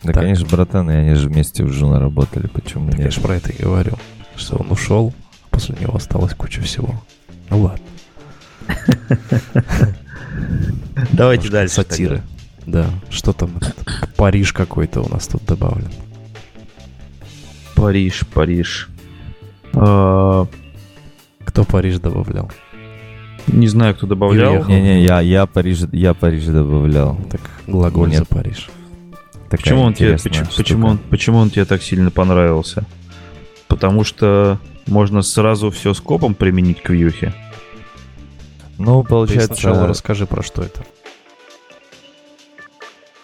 Да, 0.03 0.13
Так. 0.13 0.23
конечно, 0.23 0.47
братаны, 0.47 0.91
они 0.91 1.13
же 1.15 1.29
вместе 1.29 1.63
в 1.63 1.71
Жуна 1.71 1.99
работали, 1.99 2.47
почему 2.47 2.89
Я 2.91 2.97
нет? 2.97 3.13
же 3.13 3.21
про 3.21 3.35
это 3.35 3.51
и 3.51 3.61
говорю. 3.61 3.93
Что 4.35 4.55
он 4.57 4.71
ушел, 4.71 5.13
а 5.45 5.55
после 5.55 5.75
него 5.79 5.95
осталась 5.95 6.33
куча 6.33 6.61
всего. 6.61 6.95
Ну 7.49 7.61
ладно. 7.61 7.85
Давайте 11.13 11.49
дальше. 11.49 11.75
Сатиры. 11.75 12.21
Да. 12.65 12.87
Что 13.09 13.33
там? 13.33 13.51
Париж 14.17 14.53
какой-то 14.53 15.01
у 15.01 15.09
нас 15.09 15.27
тут 15.27 15.43
добавлен. 15.45 15.89
Париж, 17.75 18.21
Париж. 18.33 18.89
А, 19.73 20.45
Кто 21.45 21.63
Париж 21.63 21.99
добавлял? 21.99 22.51
не 23.47 23.67
знаю, 23.67 23.95
кто 23.95 24.05
добавлял. 24.07 24.65
Не-не, 24.65 25.03
я, 25.03 25.19
я, 25.21 25.45
Париж, 25.47 25.79
я 25.91 26.13
Париж 26.13 26.45
добавлял. 26.45 27.17
Так 27.29 27.41
глаголь 27.67 28.09
Нет. 28.09 28.19
за 28.19 28.25
Париж. 28.25 28.69
Такая 29.51 29.63
Почему 29.63 29.81
он, 29.81 29.93
тебе, 29.93 30.13
интересная 30.13 30.31
почему, 30.31 30.45
штука. 30.45 30.63
почему, 30.63 30.87
он, 30.87 30.97
почему 30.97 31.37
он 31.39 31.49
тебе 31.49 31.65
так 31.65 31.83
сильно 31.83 32.09
понравился? 32.09 32.85
Потому 33.67 34.05
что 34.05 34.59
можно 34.87 35.21
сразу 35.23 35.71
все 35.71 35.93
скопом 35.93 36.35
применить 36.35 36.81
к 36.81 36.89
вьюхе. 36.89 37.33
Ну, 38.77 39.03
Ты 39.03 39.09
получается... 39.09 39.47
сначала 39.47 39.87
расскажи, 39.87 40.25
про 40.25 40.41
что 40.41 40.61
это. 40.63 40.85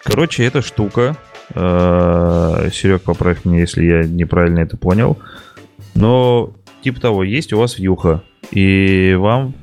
Короче, 0.03 0.43
эта 0.43 0.61
штука, 0.61 1.15
э, 1.55 2.69
Серег, 2.73 3.03
поправь 3.03 3.45
меня, 3.45 3.61
если 3.61 3.85
я 3.85 4.03
неправильно 4.03 4.59
это 4.59 4.75
понял, 4.75 5.17
но 5.95 6.51
типа 6.81 6.99
того, 6.99 7.23
есть 7.23 7.53
у 7.53 7.57
вас 7.57 7.79
вьюха, 7.79 8.21
и 8.51 9.15
вам 9.17 9.53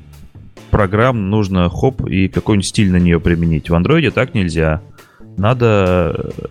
программ 0.71 1.29
нужно 1.29 1.69
хоп 1.69 2.07
и 2.09 2.29
какой-нибудь 2.29 2.67
стиль 2.67 2.91
на 2.91 2.97
нее 2.97 3.21
применить. 3.21 3.69
В 3.69 3.75
андроиде 3.75 4.11
так 4.11 4.33
нельзя. 4.33 4.81
Надо 5.37 6.15
э, 6.17 6.47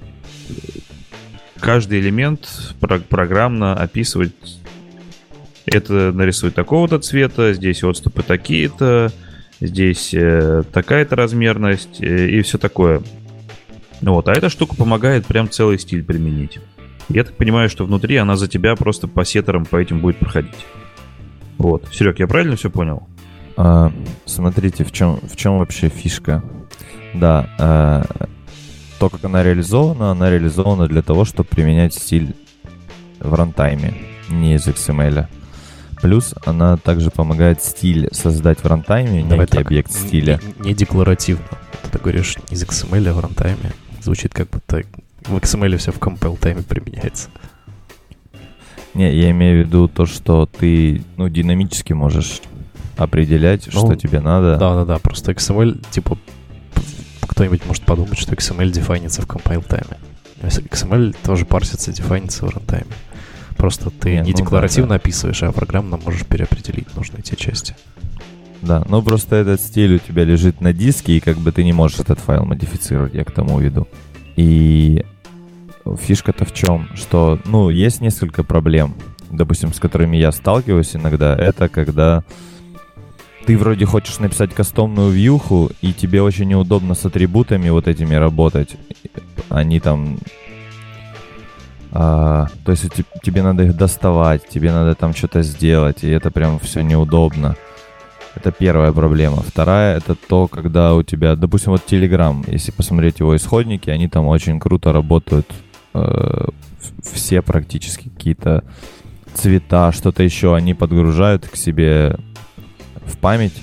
каждый 1.60 2.00
элемент 2.00 2.76
про- 2.80 3.00
программно 3.00 3.74
описывать. 3.76 4.34
Это 5.66 6.12
нарисует 6.12 6.56
такого-то 6.56 7.00
цвета, 7.00 7.54
здесь 7.54 7.84
отступы 7.84 8.22
такие-то, 8.22 9.12
здесь 9.62 10.14
э, 10.14 10.64
такая-то 10.72 11.16
размерность 11.16 12.02
э, 12.02 12.30
и 12.30 12.42
все 12.42 12.58
такое. 12.58 13.02
Вот, 14.02 14.28
а 14.28 14.34
эта 14.34 14.50
штука 14.50 14.76
помогает 14.76 15.26
прям 15.26 15.50
целый 15.50 15.80
стиль 15.80 16.04
применить. 16.04 16.60
Я 17.10 17.24
так 17.24 17.36
понимаю, 17.36 17.70
что 17.70 17.86
внутри 17.86 18.18
она 18.18 18.36
за 18.36 18.48
тебя 18.48 18.76
просто 18.76 19.08
по 19.08 19.24
сеттерам 19.24 19.66
по 19.66 19.78
этим 19.78 20.00
будет 20.00 20.18
проходить. 20.18 20.66
Вот. 21.58 21.88
Серег, 21.94 22.20
я 22.20 22.28
правильно 22.28 22.56
все 22.56 22.70
понял? 22.70 23.08
А, 23.56 23.92
смотрите, 24.26 24.84
в 24.84 24.92
чем, 24.92 25.20
в 25.22 25.36
чем 25.36 25.60
вообще 25.60 25.90
фишка. 25.90 26.44
Да, 27.14 27.50
а, 27.60 28.06
то, 29.00 29.10
как 29.10 29.24
она 29.26 29.44
реализована, 29.44 30.12
она 30.12 30.30
реализована 30.30 30.88
для 30.88 31.02
того, 31.02 31.26
чтобы 31.26 31.50
применять 31.50 31.94
стиль 31.94 32.36
в 33.20 33.34
рантайме, 33.34 33.94
не 34.30 34.56
из 34.56 34.68
XML. 34.68 35.28
Плюс 36.02 36.36
она 36.46 36.76
также 36.78 37.12
помогает 37.12 37.64
стиль 37.64 38.10
создать 38.12 38.64
в 38.64 38.68
рантайме, 38.68 39.24
Давай 39.24 39.46
некий 39.46 39.58
так, 39.58 39.66
объект 39.66 39.92
стиля. 39.92 40.40
Не, 40.60 40.70
не 40.70 40.74
декларативно. 40.74 41.46
Ты 41.92 41.98
говоришь 41.98 42.38
из 42.50 42.64
XML 42.64 43.14
в 43.14 43.20
рантайме. 43.20 43.74
Звучит 44.02 44.34
как 44.34 44.50
будто 44.50 44.84
в 45.22 45.38
XML 45.38 45.78
все 45.78 45.92
в 45.92 46.00
compile 46.00 46.38
тайме 46.38 46.64
применяется. 46.64 47.30
Не, 48.94 49.16
я 49.16 49.32
имею 49.32 49.64
в 49.64 49.68
виду 49.68 49.88
то, 49.88 50.06
что 50.06 50.46
ты 50.46 51.04
ну, 51.18 51.30
динамически 51.30 51.94
можешь 51.94 52.42
определять, 52.96 53.68
Ну, 53.74 53.86
что 53.86 53.96
тебе 53.96 54.20
надо. 54.20 54.58
Да-да-да, 54.58 55.00
просто 55.00 55.32
XML, 55.32 55.84
типа, 55.90 56.18
кто-нибудь 57.28 57.66
может 57.66 57.84
подумать, 57.84 58.18
что 58.18 58.34
XML 58.34 58.72
дефайнится 58.72 59.22
в 59.22 59.28
compile 59.28 59.66
тайме. 59.66 59.98
XML 60.42 61.16
тоже 61.24 61.46
парсится, 61.46 61.92
дефайнится 61.92 62.46
в 62.46 62.50
рантайме. 62.50 62.92
Просто 63.58 63.90
ты 63.90 64.10
Не, 64.10 64.16
не 64.16 64.22
ну 64.22 64.26
да, 64.32 64.44
декларативно 64.44 64.90
да. 64.90 64.96
описываешь, 64.96 65.44
а 65.44 65.52
программно 65.52 65.98
можешь 65.98 66.26
переопределить 66.26 66.94
нужные 66.96 67.22
тебе 67.22 67.38
части. 67.38 67.76
Да, 68.62 68.84
ну 68.88 69.02
просто 69.02 69.36
этот 69.36 69.62
стиль 69.62 69.96
у 69.96 70.00
тебя 70.00 70.24
лежит 70.24 70.62
на 70.62 70.74
диске, 70.74 71.18
и 71.18 71.20
как 71.20 71.38
бы 71.38 71.52
ты 71.52 71.64
не 71.64 71.74
можешь 71.74 72.00
этот 72.00 72.20
файл 72.20 72.46
модифицировать, 72.46 73.14
я 73.14 73.24
к 73.24 73.32
тому 73.32 73.60
веду. 73.60 73.88
И 74.36 75.06
фишка-то 76.00 76.46
в 76.46 76.54
чем? 76.54 76.90
Что, 76.96 77.40
ну, 77.46 77.70
есть 77.70 78.02
несколько 78.02 78.44
проблем, 78.44 78.96
допустим, 79.32 79.74
с 79.74 79.80
которыми 79.80 80.18
я 80.18 80.32
сталкиваюсь 80.32 80.96
иногда. 80.96 81.36
Это 81.36 81.68
когда 81.70 82.24
ты 83.46 83.58
вроде 83.58 83.86
хочешь 83.86 84.20
написать 84.20 84.54
кастомную 84.54 85.12
вьюху, 85.12 85.72
и 85.82 85.94
тебе 85.94 86.22
очень 86.22 86.48
неудобно 86.48 86.96
с 86.96 87.06
атрибутами 87.06 87.70
вот 87.70 87.88
этими 87.88 88.16
работать. 88.16 88.76
Они 89.50 89.80
там... 89.80 90.18
а, 91.92 92.48
то 92.66 92.72
есть 92.72 92.94
те- 92.94 93.06
тебе 93.22 93.44
надо 93.44 93.64
их 93.64 93.76
доставать, 93.76 94.48
тебе 94.48 94.72
надо 94.72 94.96
там 94.96 95.14
что-то 95.14 95.44
сделать, 95.44 96.04
и 96.04 96.10
это 96.10 96.32
прям 96.32 96.60
все 96.60 96.82
неудобно. 96.82 97.56
Это 98.36 98.52
первая 98.52 98.92
проблема. 98.92 99.44
Вторая 99.44 99.98
это 99.98 100.16
то, 100.16 100.48
когда 100.48 100.96
у 100.96 101.04
тебя, 101.04 101.36
допустим, 101.36 101.72
вот 101.72 101.84
Telegram, 101.88 102.44
если 102.52 102.72
посмотреть 102.72 103.20
его 103.20 103.36
исходники, 103.36 103.90
они 103.90 104.08
там 104.08 104.26
очень 104.28 104.60
круто 104.60 104.92
работают. 104.92 105.48
э, 105.94 106.48
все 107.02 107.42
практически 107.42 108.10
какие-то 108.10 108.64
цвета, 109.34 109.92
что-то 109.92 110.24
еще, 110.24 110.56
они 110.56 110.74
подгружают 110.74 111.48
к 111.48 111.56
себе 111.56 112.18
в 113.06 113.18
память. 113.18 113.54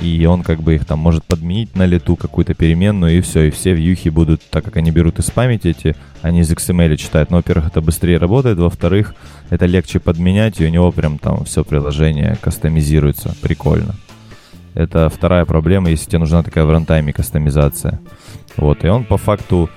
и 0.00 0.26
он 0.26 0.42
как 0.42 0.62
бы 0.62 0.76
их 0.76 0.84
там 0.84 0.98
может 0.98 1.24
подменить 1.24 1.74
на 1.74 1.84
лету 1.84 2.16
какую-то 2.16 2.54
переменную, 2.54 3.18
и 3.18 3.20
все, 3.20 3.48
и 3.48 3.50
все 3.50 3.74
вьюхи 3.74 4.08
будут, 4.08 4.42
так 4.48 4.64
как 4.64 4.76
они 4.76 4.90
берут 4.90 5.18
из 5.18 5.30
памяти 5.30 5.68
эти, 5.68 5.96
они 6.22 6.40
из 6.40 6.50
XML 6.50 6.96
читают. 6.96 7.30
Но, 7.30 7.38
во-первых, 7.38 7.68
это 7.68 7.80
быстрее 7.80 8.18
работает, 8.18 8.58
во-вторых, 8.58 9.14
это 9.50 9.66
легче 9.66 9.98
подменять, 9.98 10.60
и 10.60 10.66
у 10.66 10.68
него 10.68 10.92
прям 10.92 11.18
там 11.18 11.44
все 11.44 11.64
приложение 11.64 12.36
кастомизируется. 12.40 13.34
Прикольно. 13.42 13.94
Это 14.74 15.08
вторая 15.08 15.44
проблема, 15.44 15.90
если 15.90 16.08
тебе 16.08 16.20
нужна 16.20 16.42
такая 16.42 16.64
в 16.64 16.70
рантайме 16.70 17.12
кастомизация. 17.12 18.00
Вот, 18.56 18.84
и 18.84 18.88
он 18.88 19.04
по 19.04 19.16
факту 19.16 19.68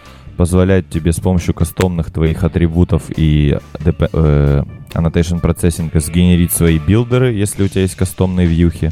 позволяет 0.41 0.89
тебе 0.89 1.11
с 1.11 1.19
помощью 1.19 1.53
кастомных 1.53 2.09
твоих 2.09 2.43
атрибутов 2.43 3.11
и 3.15 3.59
DP, 3.75 4.09
э, 4.11 4.63
annotation 4.95 5.39
processing 5.39 5.91
сгенерить 5.99 6.51
свои 6.51 6.79
билдеры, 6.79 7.31
если 7.31 7.61
у 7.61 7.67
тебя 7.67 7.81
есть 7.81 7.93
кастомные 7.93 8.47
вьюхи. 8.47 8.89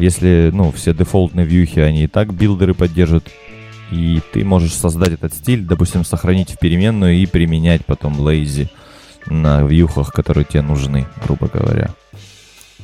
Если, 0.00 0.50
ну, 0.52 0.72
все 0.72 0.92
дефолтные 0.92 1.46
вьюхи, 1.46 1.78
они 1.78 2.02
и 2.02 2.06
так 2.08 2.34
билдеры 2.34 2.74
поддерживают, 2.74 3.30
и 3.92 4.20
ты 4.32 4.44
можешь 4.44 4.72
создать 4.72 5.10
этот 5.10 5.32
стиль, 5.34 5.64
допустим, 5.64 6.04
сохранить 6.04 6.50
в 6.50 6.58
переменную 6.58 7.14
и 7.14 7.26
применять 7.26 7.86
потом 7.86 8.14
lazy 8.14 8.68
на 9.26 9.62
вьюхах, 9.62 10.12
которые 10.12 10.44
тебе 10.44 10.62
нужны, 10.62 11.06
грубо 11.24 11.46
говоря. 11.46 11.90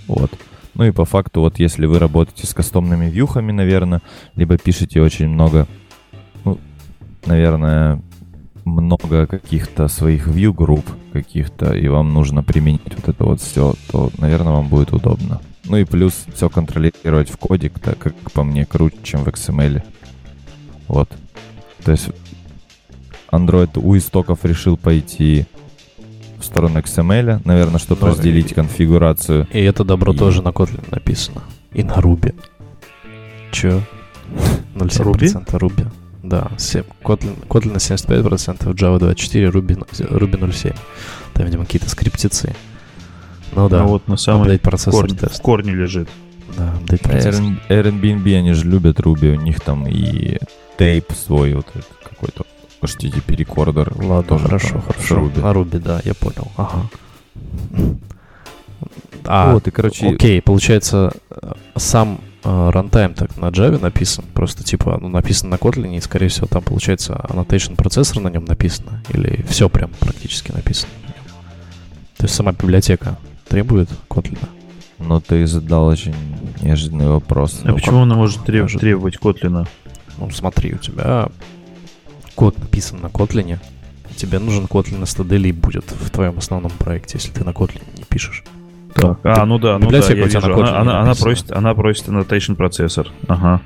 Вот. 0.07 0.31
Ну 0.75 0.85
и 0.85 0.93
по 0.93 1.05
факту, 1.05 1.41
вот 1.41 1.59
если 1.59 1.87
вы 1.87 1.99
работаете 1.99 2.47
с 2.47 2.55
кастомными 2.55 3.11
вьюхами, 3.11 3.51
наверное, 3.51 4.03
либо 4.37 4.57
пишете 4.57 5.03
очень 5.03 5.29
много, 5.29 5.67
ну, 6.45 6.61
наверное, 7.27 8.01
много 8.65 9.27
каких-то 9.27 9.89
своих 9.89 10.27
view 10.29 10.53
групп 10.53 10.85
каких-то, 11.13 11.73
и 11.75 11.89
вам 11.89 12.13
нужно 12.13 12.43
применить 12.43 12.83
вот 12.97 13.09
это 13.09 13.25
вот 13.25 13.41
все, 13.41 13.75
то, 13.91 14.11
наверное, 14.19 14.53
вам 14.53 14.69
будет 14.69 14.93
удобно. 14.93 15.41
Ну 15.65 15.77
и 15.77 15.85
плюс 15.85 16.15
все 16.35 16.49
контролировать 16.49 17.31
в 17.31 17.37
коде, 17.37 17.71
так 17.71 17.99
как 17.99 18.15
по 18.33 18.43
мне 18.45 18.65
круче, 18.67 18.97
чем 19.03 19.25
в 19.25 19.29
XML. 19.29 19.83
Вот. 20.87 21.11
То 21.85 21.93
есть 21.93 22.09
Android 23.31 23.79
у 23.79 23.97
истоков 23.97 24.45
решил 24.45 24.77
пойти 24.77 25.47
в 26.39 26.45
сторону 26.45 26.79
XML, 26.81 27.43
наверное, 27.45 27.79
чтобы 27.79 28.03
Ну, 28.03 28.07
разделить 28.09 28.53
и- 28.53 28.55
конфигурацию. 28.55 29.47
И 29.53 29.61
это 29.61 29.85
добро 29.85 30.13
И- 30.13 30.17
тоже 30.17 30.43
на 30.43 30.49
Kotlin 30.49 30.85
написано. 30.91 31.43
И 31.73 31.83
на 31.83 31.95
Ruby. 31.95 32.35
Чё? 33.53 33.83
0,7% 34.75 35.47
Ruby. 35.59 35.87
Да, 36.29 36.49
се- 36.59 36.85
Kotlin, 37.03 37.47
Kotlin 37.49 37.73
на 37.73 37.79
75%, 37.81 38.75
Java 38.75 38.99
24, 38.99 39.49
Ruby, 39.49 39.77
Ruby 40.11 40.39
0,7. 40.39 40.75
Там, 41.33 41.47
видимо, 41.47 41.65
какие-то 41.65 41.89
скриптицы. 41.89 42.55
Ну 43.53 43.69
да, 43.69 43.83
Ну 43.83 43.89
вот 43.89 44.09
на 44.09 44.17
самом 44.17 44.59
процессор 44.59 44.93
корне, 44.93 45.15
в 45.17 45.21
тест. 45.21 45.43
корне 45.43 45.73
лежит. 45.73 46.09
Да, 46.57 46.73
апдейт 46.75 47.01
процессор. 47.03 47.45
Airbnb, 47.71 48.39
они 48.39 48.53
же 48.53 48.65
любят 48.67 49.01
Ruby, 49.01 49.37
у 49.37 49.41
них 49.41 49.61
там 49.61 49.87
и 49.87 50.39
тейп 50.77 51.13
свой 51.13 51.55
вот 51.55 51.67
этот 51.75 51.87
какой-то 52.05 52.45
HTTP 52.83 53.35
рекордер. 53.37 53.93
Ладно, 53.97 54.23
тоже 54.23 54.45
хорошо, 54.45 54.69
там 54.69 54.83
хорошо. 54.83 55.15
Ruby. 55.17 55.41
На 55.41 55.53
Ruby, 55.53 55.79
да, 55.79 56.01
я 56.05 56.15
понял. 56.15 56.49
Ага. 56.57 56.89
А, 59.25 59.53
вот, 59.53 59.67
и, 59.67 59.71
короче, 59.71 60.09
окей, 60.09 60.41
получается, 60.41 61.13
э, 61.31 61.53
сам 61.77 62.21
рантайм 62.45 63.15
так 63.15 63.37
на 63.37 63.47
Java 63.47 63.81
написан, 63.81 64.25
просто 64.35 64.63
типа, 64.65 64.99
ну, 65.01 65.09
написан 65.09 65.51
на 65.51 65.57
Kotlin, 65.57 65.97
и, 65.97 66.01
скорее 66.01 66.29
всего, 66.29 66.47
там, 66.47 66.63
получается, 66.63 67.15
annotation 67.29 67.75
процессор 67.77 68.21
на 68.21 68.29
нем 68.29 68.45
написано, 68.45 69.03
или 69.11 69.45
все 69.49 69.69
прям 69.69 69.91
практически 69.99 70.53
написано. 70.53 70.93
То 72.17 72.25
есть 72.25 72.35
сама 72.35 72.53
библиотека 72.53 73.19
требует 73.49 73.89
Kotlin. 74.09 74.39
но 74.99 75.21
ты 75.21 75.47
задал 75.47 75.87
очень 75.87 76.15
неожиданный 76.61 77.09
вопрос. 77.09 77.61
А 77.65 77.73
почему 77.73 78.03
она 78.03 78.15
может 78.17 78.45
треб- 78.45 78.63
Может. 78.63 78.81
требовать 78.81 79.17
Котлина? 79.17 79.67
Ну, 80.17 80.29
смотри, 80.31 80.75
у 80.75 80.79
тебя 80.79 81.29
код 82.35 82.59
написан 82.59 83.01
на 83.01 83.07
Kotlin, 83.07 83.59
тебе 84.17 84.41
нужен 84.41 84.65
Kotlin 84.65 85.03
STD 85.03 85.53
будет 85.53 85.85
в 85.93 86.11
твоем 86.11 86.39
основном 86.39 86.73
проекте, 86.73 87.19
если 87.19 87.31
ты 87.31 87.45
на 87.45 87.51
Kotlin 87.51 87.83
не 87.97 88.03
пишешь. 88.05 88.43
Так, 88.95 89.19
а, 89.23 89.45
ну 89.47 89.59
да, 89.59 89.79
ну 89.79 89.91
да, 89.91 89.99
я 89.99 90.15
вижу. 90.15 90.41
на 90.41 90.55
Она, 90.55 90.81
она, 90.81 91.01
она 91.03 91.15
просит, 91.15 91.53
она 91.53 91.75
просит 91.75 92.09
annotation 92.09 92.55
процессор. 92.57 93.09
Ага. 93.29 93.61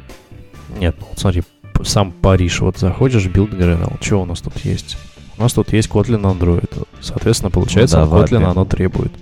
Нет, 0.79 0.97
ну 1.01 1.07
вот 1.11 1.19
смотри, 1.19 1.43
сам 1.85 2.13
Париж, 2.13 2.61
вот 2.61 2.79
заходишь 2.79 3.25
в 3.25 3.33
build 3.33 3.99
что 4.01 4.23
у 4.23 4.25
нас 4.25 4.41
тут 4.41 4.57
есть? 4.65 4.99
У 5.39 5.43
нас 5.43 5.53
тут 5.53 5.73
есть 5.73 5.89
Kotlin 5.89 6.23
Android. 6.23 6.87
Соответственно, 7.01 7.51
получается, 7.51 8.01
Ну 8.01 8.11
да, 8.11 8.17
от 8.23 8.31
Kotlin 8.31 8.45
оно 8.45 8.65
требует. 8.65 9.13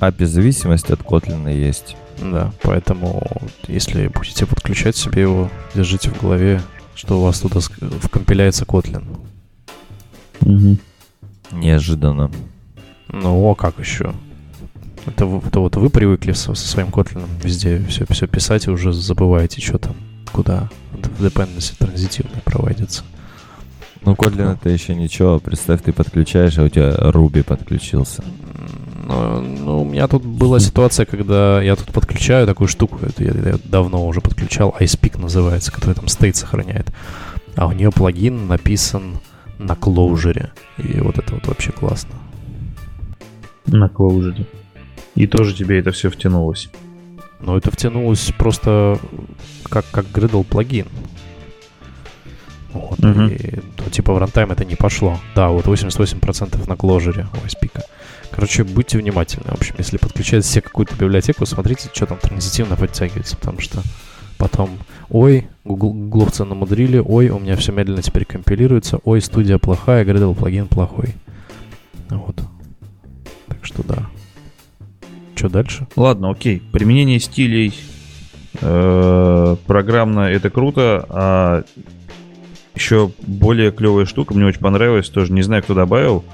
API 0.00 0.26
зависимость 0.26 0.90
от 0.90 1.00
Kotlin 1.00 1.52
есть. 1.52 1.96
Да, 2.20 2.52
поэтому 2.62 3.22
если 3.68 4.08
будете 4.08 4.46
подключать 4.46 4.96
себе 4.96 5.22
его, 5.22 5.50
держите 5.74 6.10
в 6.10 6.20
голове, 6.20 6.60
что 6.94 7.18
у 7.20 7.24
вас 7.24 7.40
туда 7.40 7.60
ск- 7.60 7.98
вкомпиляется 8.00 8.64
Kotlin. 8.64 9.04
Неожиданно. 11.52 12.30
Ну, 13.12 13.50
а 13.50 13.54
как 13.54 13.78
еще? 13.78 14.14
Это, 15.06 15.40
это 15.46 15.60
вот 15.60 15.76
вы 15.76 15.90
привыкли 15.90 16.32
со, 16.32 16.54
со 16.54 16.68
своим 16.68 16.88
Kotlin 16.88 17.26
везде 17.42 17.82
все, 17.88 18.04
все 18.08 18.26
писать 18.26 18.66
и 18.66 18.70
уже 18.70 18.92
забываете, 18.92 19.60
что 19.60 19.78
там, 19.78 19.96
куда 20.32 20.68
в 20.92 21.24
dependency 21.24 21.74
транзитивно 21.78 22.40
проводится. 22.44 23.02
Ну, 24.02 24.12
Kotlin 24.12 24.54
это 24.54 24.68
еще 24.68 24.94
ничего. 24.94 25.38
Представь, 25.38 25.82
ты 25.82 25.92
подключаешь, 25.92 26.58
а 26.58 26.64
у 26.64 26.68
тебя 26.68 26.90
Ruby 26.90 27.42
подключился. 27.42 28.24
Ну, 29.06 29.40
ну, 29.40 29.82
у 29.82 29.84
меня 29.84 30.06
тут 30.06 30.24
была 30.24 30.60
ситуация, 30.60 31.04
когда 31.04 31.60
я 31.60 31.74
тут 31.76 31.92
подключаю 31.92 32.46
такую 32.46 32.68
штуку, 32.68 32.98
это 33.02 33.24
я, 33.24 33.32
я 33.32 33.58
давно 33.64 34.06
уже 34.06 34.20
подключал, 34.20 34.74
iSpeak 34.78 35.20
называется, 35.20 35.72
который 35.72 35.94
там 35.94 36.08
стейт 36.08 36.36
сохраняет. 36.36 36.86
А 37.56 37.66
у 37.66 37.72
нее 37.72 37.90
плагин 37.90 38.46
написан 38.46 39.18
на 39.58 39.72
Clojure. 39.72 40.50
И 40.78 41.00
вот 41.00 41.18
это 41.18 41.34
вот 41.34 41.46
вообще 41.46 41.72
классно. 41.72 42.14
На 43.66 43.86
Clojure. 43.86 44.46
И 45.14 45.26
тоже 45.26 45.54
тебе 45.54 45.78
это 45.78 45.90
все 45.92 46.10
втянулось. 46.10 46.70
Но 47.40 47.56
это 47.56 47.70
втянулось 47.70 48.32
просто 48.38 48.98
как, 49.68 49.84
как 49.90 50.06
Gradle 50.06 50.44
плагин. 50.44 50.86
Вот, 52.72 52.98
Мгм. 53.00 53.28
и, 53.28 53.58
ну, 53.78 53.90
типа 53.90 54.12
в 54.12 54.18
рантайм 54.18 54.52
это 54.52 54.64
не 54.64 54.76
пошло. 54.76 55.18
Да, 55.34 55.48
вот 55.48 55.66
88% 55.66 56.68
на 56.68 56.74
у 56.74 56.76
iSpeak. 56.76 57.80
Короче, 58.30 58.62
будьте 58.62 58.98
внимательны. 58.98 59.46
В 59.50 59.54
общем, 59.54 59.74
если 59.78 59.96
подключаете 59.96 60.46
себе 60.46 60.62
какую-то 60.62 60.94
библиотеку, 60.94 61.46
смотрите, 61.46 61.90
что 61.92 62.06
там 62.06 62.18
транзитивно 62.18 62.76
подтягивается, 62.76 63.36
потому 63.36 63.60
что 63.60 63.82
потом, 64.38 64.78
ой, 65.08 65.48
гугловцы 65.64 66.44
намудрили, 66.44 66.98
ой, 66.98 67.28
у 67.30 67.40
меня 67.40 67.56
все 67.56 67.72
медленно 67.72 68.02
теперь 68.02 68.24
компилируется, 68.24 69.00
ой, 69.04 69.20
студия 69.20 69.58
плохая, 69.58 70.04
Gradle 70.04 70.34
плагин 70.36 70.68
плохой. 70.68 71.16
Вот. 72.08 72.36
Что 73.62 73.82
да. 73.86 74.06
Что 75.34 75.48
дальше? 75.48 75.86
Ладно, 75.96 76.30
окей. 76.30 76.62
Применение 76.72 77.18
стилей 77.18 77.74
э, 78.60 79.56
программно 79.66 80.20
это 80.20 80.50
круто, 80.50 81.06
а 81.08 81.64
еще 82.74 83.10
более 83.26 83.72
клевая 83.72 84.06
штука, 84.06 84.34
мне 84.34 84.46
очень 84.46 84.60
понравилась, 84.60 85.08
тоже 85.08 85.32
не 85.32 85.42
знаю, 85.42 85.62
кто 85.62 85.74
добавил, 85.74 86.24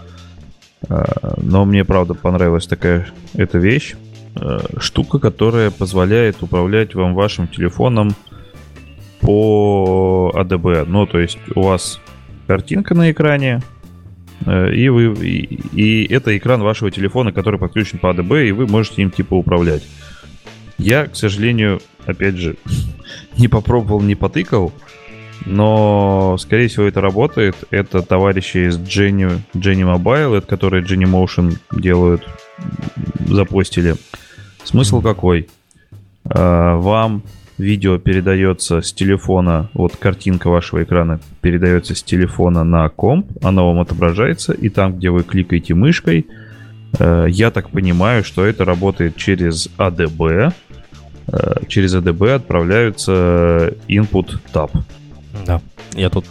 э, 0.89 1.05
но 1.39 1.65
мне 1.65 1.85
правда 1.85 2.15
понравилась 2.15 2.67
такая 2.67 3.09
эта 3.35 3.59
вещь. 3.59 3.95
Э, 4.41 4.59
штука, 4.79 5.19
которая 5.19 5.71
позволяет 5.71 6.43
управлять 6.43 6.95
вам 6.95 7.15
вашим 7.15 7.49
телефоном 7.49 8.15
по 9.21 10.33
ADB. 10.35 10.85
Ну, 10.87 11.07
то 11.07 11.19
есть 11.19 11.39
у 11.55 11.62
вас 11.62 12.01
картинка 12.47 12.95
на 12.95 13.11
экране, 13.11 13.62
и, 14.44 14.88
вы, 14.88 15.14
и, 15.27 15.61
и 15.72 16.12
это 16.12 16.37
экран 16.37 16.62
вашего 16.62 16.90
телефона, 16.90 17.33
который 17.33 17.59
подключен 17.59 17.99
по 17.99 18.09
ADB, 18.09 18.49
и 18.49 18.53
вы 18.53 18.66
можете 18.66 19.03
им 19.03 19.11
типа 19.11 19.35
управлять. 19.35 19.83
Я, 20.79 21.07
к 21.07 21.16
сожалению, 21.16 21.81
опять 22.05 22.37
же, 22.37 22.57
не 23.38 23.49
попробовал, 23.49 24.01
не 24.03 24.14
потыкал, 24.14 24.72
но, 25.44 26.37
скорее 26.38 26.68
всего, 26.68 26.85
это 26.85 27.01
работает. 27.01 27.57
Это 27.70 28.03
товарищи 28.03 28.68
из 28.68 28.79
Jenny, 28.79 29.40
Jenny 29.55 29.83
Mobile, 29.83 30.37
это 30.37 30.46
которые 30.46 30.83
Jenny 30.83 31.05
Motion 31.05 31.57
делают, 31.72 32.27
запостили. 33.27 33.96
Смысл 34.64 35.01
какой? 35.03 35.49
А, 36.25 36.77
Вам 36.77 37.22
видео 37.59 37.99
передается 37.99 38.81
с 38.81 38.92
телефона, 38.92 39.71
вот 39.75 39.97
картинка 39.97 40.49
вашего 40.49 40.83
экрана 40.83 41.21
передается 41.40 41.95
с 41.95 42.03
телефона 42.03 42.64
на 42.64 42.88
комп, 42.88 43.31
она 43.42 43.62
вам 43.62 43.81
отображается, 43.81 44.53
и 44.53 44.69
там, 44.69 44.97
где 44.97 45.11
вы 45.11 45.23
кликаете 45.23 45.75
мышкой, 45.75 46.27
э, 46.99 47.27
я 47.29 47.51
так 47.51 47.71
понимаю, 47.71 48.25
что 48.25 48.45
это 48.45 48.64
работает 48.64 49.16
через 49.16 49.69
ADB, 49.79 50.53
э, 51.29 51.55
через 51.69 51.95
ADB 51.95 52.35
отправляются 52.35 53.75
input 53.88 54.38
tab. 54.53 54.71
Да. 55.47 55.61
Я 55.95 56.11
тут 56.11 56.27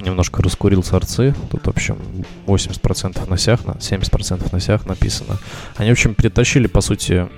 немножко 0.00 0.42
раскурил 0.42 0.82
сорцы. 0.82 1.34
Тут, 1.50 1.66
в 1.66 1.68
общем, 1.68 1.98
80% 2.46 3.28
на 3.28 3.36
сях, 3.36 3.64
на 3.66 3.72
70% 3.72 4.52
на 4.52 4.60
сях 4.60 4.86
написано. 4.86 5.38
Они, 5.76 5.90
в 5.90 5.92
общем, 5.92 6.14
перетащили, 6.14 6.66
по 6.66 6.80
сути, 6.80 7.28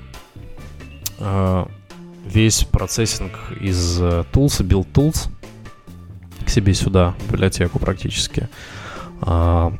э, 1.19 1.65
весь 2.33 2.65
процессинг 2.65 3.33
из 3.61 4.01
э, 4.01 4.25
tools, 4.33 4.63
build 4.63 4.87
tools 4.93 5.29
к 6.45 6.49
себе 6.51 6.75
сюда, 6.75 7.15
в 7.19 7.33
библиотеку 7.33 7.79
практически. 7.79 8.49
А, 9.23 9.73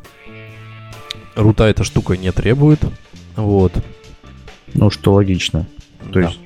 рута 1.35 1.67
эта 1.69 1.85
штука 1.85 2.17
не 2.17 2.31
требует. 2.33 2.81
Вот. 3.37 3.73
Ну, 4.75 4.91
что 4.91 5.15
логично. 5.15 5.67
То 6.13 6.21
Да. 6.21 6.21
есть 6.29 6.39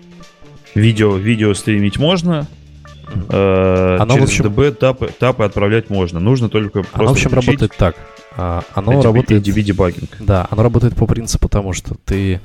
видео, 0.75 1.17
видео 1.17 1.53
стримить 1.55 1.99
можно, 1.99 2.47
э, 3.29 3.97
Оно, 4.01 4.15
через 4.15 4.25
общем- 4.25 4.47
DB 4.47 4.73
тапы, 4.73 5.11
тапы 5.19 5.45
отправлять 5.45 5.91
можно. 5.91 6.21
Нужно 6.21 6.49
только 6.49 6.83
просто 6.83 6.99
Оно, 6.99 7.09
в 7.09 7.13
общем, 7.13 7.31
включить 7.31 7.49
работает 7.49 7.77
так. 7.77 7.97
А, 8.37 8.63
Оно 8.75 8.93
ADB 8.93 9.03
работает... 9.03 9.47
ADB 9.47 9.63
дебагинг. 9.63 10.17
Да, 10.21 10.47
оно 10.51 10.63
работает 10.63 10.97
по 10.97 11.07
принципу 11.07 11.49
тому, 11.49 11.73
что 11.73 11.95
ты... 12.05 12.41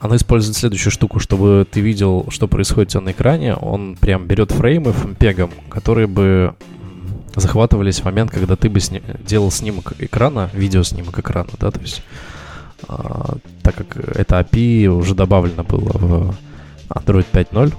а, 0.00 0.06
оно 0.06 0.16
использует 0.16 0.56
следующую 0.56 0.90
штуку, 0.92 1.18
чтобы 1.18 1.66
ты 1.70 1.80
видел, 1.80 2.26
что 2.30 2.48
происходит 2.48 2.88
у 2.88 2.92
тебя 2.92 3.00
на 3.02 3.12
экране. 3.12 3.54
Он 3.54 3.96
прям 3.96 4.26
берет 4.26 4.50
фреймы 4.50 4.92
фмпегом, 4.92 5.50
которые 5.68 6.06
бы 6.06 6.54
захватывались 7.36 8.00
в 8.00 8.04
момент, 8.04 8.30
когда 8.30 8.56
ты 8.56 8.68
бы 8.68 8.80
сни- 8.80 9.02
делал 9.26 9.50
снимок 9.50 9.92
экрана, 9.98 10.50
видеоснимок 10.52 11.18
экрана, 11.18 11.50
да, 11.60 11.70
то 11.70 11.80
есть 11.80 12.02
а, 12.88 13.36
так 13.62 13.74
как 13.76 13.96
это 13.96 14.40
API 14.40 14.86
уже 14.86 15.14
добавлено 15.14 15.62
было 15.62 15.90
в 15.92 16.34
Android 16.88 17.26
5.0, 17.32 17.74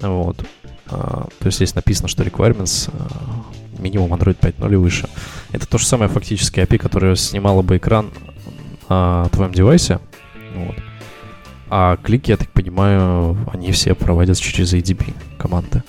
вот, 0.00 0.44
а, 0.88 1.26
то 1.38 1.46
есть 1.46 1.56
здесь 1.56 1.74
написано, 1.74 2.08
что 2.08 2.22
requirements 2.22 2.90
а, 2.92 3.80
минимум 3.80 4.12
Android 4.12 4.38
5.0 4.38 4.72
и 4.72 4.76
выше. 4.76 5.08
Это 5.52 5.66
то 5.66 5.78
же 5.78 5.86
самое 5.86 6.10
фактически 6.10 6.60
API, 6.60 6.78
которое 6.78 7.16
снимало 7.16 7.62
бы 7.62 7.78
экран 7.78 8.10
на 8.88 9.28
твоем 9.30 9.52
девайсе. 9.52 10.00
Вот. 10.54 10.76
А 11.68 11.96
клики, 11.96 12.30
я 12.30 12.36
так 12.36 12.48
понимаю, 12.50 13.36
они 13.52 13.72
все 13.72 13.94
проводятся 13.94 14.42
через 14.42 14.72
ADB 14.72 15.14
команды. 15.38 15.82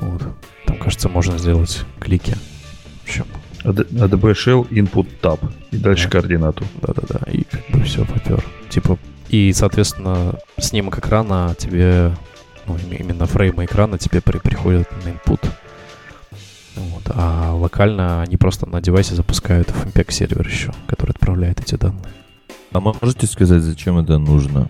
Вот. 0.00 0.22
Там, 0.66 0.78
кажется, 0.78 1.08
можно 1.08 1.38
сделать 1.38 1.84
клики. 2.00 2.34
В 3.00 3.04
общем, 3.04 3.26
AD- 3.64 3.88
ADB 3.92 4.32
Shell 4.32 4.68
Input 4.70 5.06
Tab. 5.22 5.40
И 5.70 5.76
дальше 5.76 6.04
Да. 6.04 6.10
координату. 6.10 6.64
да-да-да. 6.82 7.30
И 7.30 7.44
как 7.44 7.60
бы 7.70 7.82
все 7.84 8.04
попер. 8.04 8.44
Типа, 8.68 8.98
и, 9.28 9.52
соответственно, 9.52 10.34
снимок 10.58 10.98
экрана 10.98 11.54
тебе, 11.56 12.12
ну, 12.66 12.76
им- 12.76 12.92
именно 12.92 13.26
фреймы 13.26 13.66
экрана 13.66 13.96
тебе 13.98 14.20
при- 14.20 14.38
приходят 14.38 14.88
на 15.04 15.10
input. 15.10 15.48
Вот. 16.76 17.02
А 17.14 17.52
локально 17.54 18.22
они 18.22 18.36
просто 18.36 18.66
на 18.66 18.80
девайсе 18.80 19.14
запускают 19.14 19.68
FMPEG 19.68 20.10
сервер 20.12 20.46
еще, 20.46 20.72
который 20.86 21.10
отправляет 21.10 21.60
эти 21.60 21.74
данные. 21.76 22.04
А 22.72 22.80
можете 22.80 23.26
сказать, 23.26 23.62
зачем 23.62 23.98
это 23.98 24.18
нужно? 24.18 24.68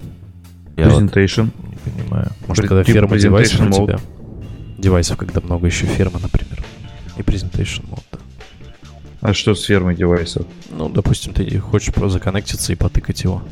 Я 0.76 0.88
вот 0.88 1.02
Presentation. 1.02 1.50
не 1.68 1.92
понимаю. 1.92 2.30
Может, 2.46 2.66
когда 2.66 2.82
типа 2.84 2.94
ферма 2.94 3.18
девайсов 3.18 3.60
у 3.60 3.64
presentation 3.64 3.86
тебя. 3.86 3.98
Девайсов, 4.78 5.16
когда 5.18 5.40
много 5.40 5.66
еще 5.66 5.86
фермы, 5.86 6.18
например. 6.20 6.64
И 7.18 7.20
presentation 7.22 7.84
mode. 7.90 8.02
да. 8.12 8.18
А 9.20 9.34
что 9.34 9.54
с 9.54 9.62
фермой 9.64 9.94
девайсов? 9.94 10.46
Ну, 10.70 10.88
допустим, 10.88 11.34
ты 11.34 11.58
хочешь 11.58 11.92
просто 11.92 12.14
законнектиться 12.18 12.72
и 12.72 12.76
потыкать 12.76 13.22
его. 13.22 13.42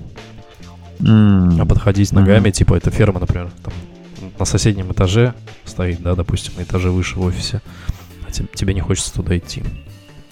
М, 1.00 1.60
А 1.60 1.66
подходить 1.66 2.12
ногами, 2.12 2.50
типа, 2.50 2.74
это 2.74 2.90
ферма, 2.90 3.20
например, 3.20 3.50
там 3.62 3.74
на 4.38 4.44
соседнем 4.46 4.90
этаже 4.92 5.34
стоит, 5.66 6.00
да, 6.02 6.14
допустим, 6.14 6.54
на 6.56 6.62
этаже 6.62 6.90
выше 6.90 7.18
в 7.18 7.22
офисе. 7.22 7.60
А 8.26 8.32
те- 8.32 8.46
тебе 8.54 8.72
не 8.72 8.80
хочется 8.80 9.12
туда 9.12 9.36
идти. 9.36 9.62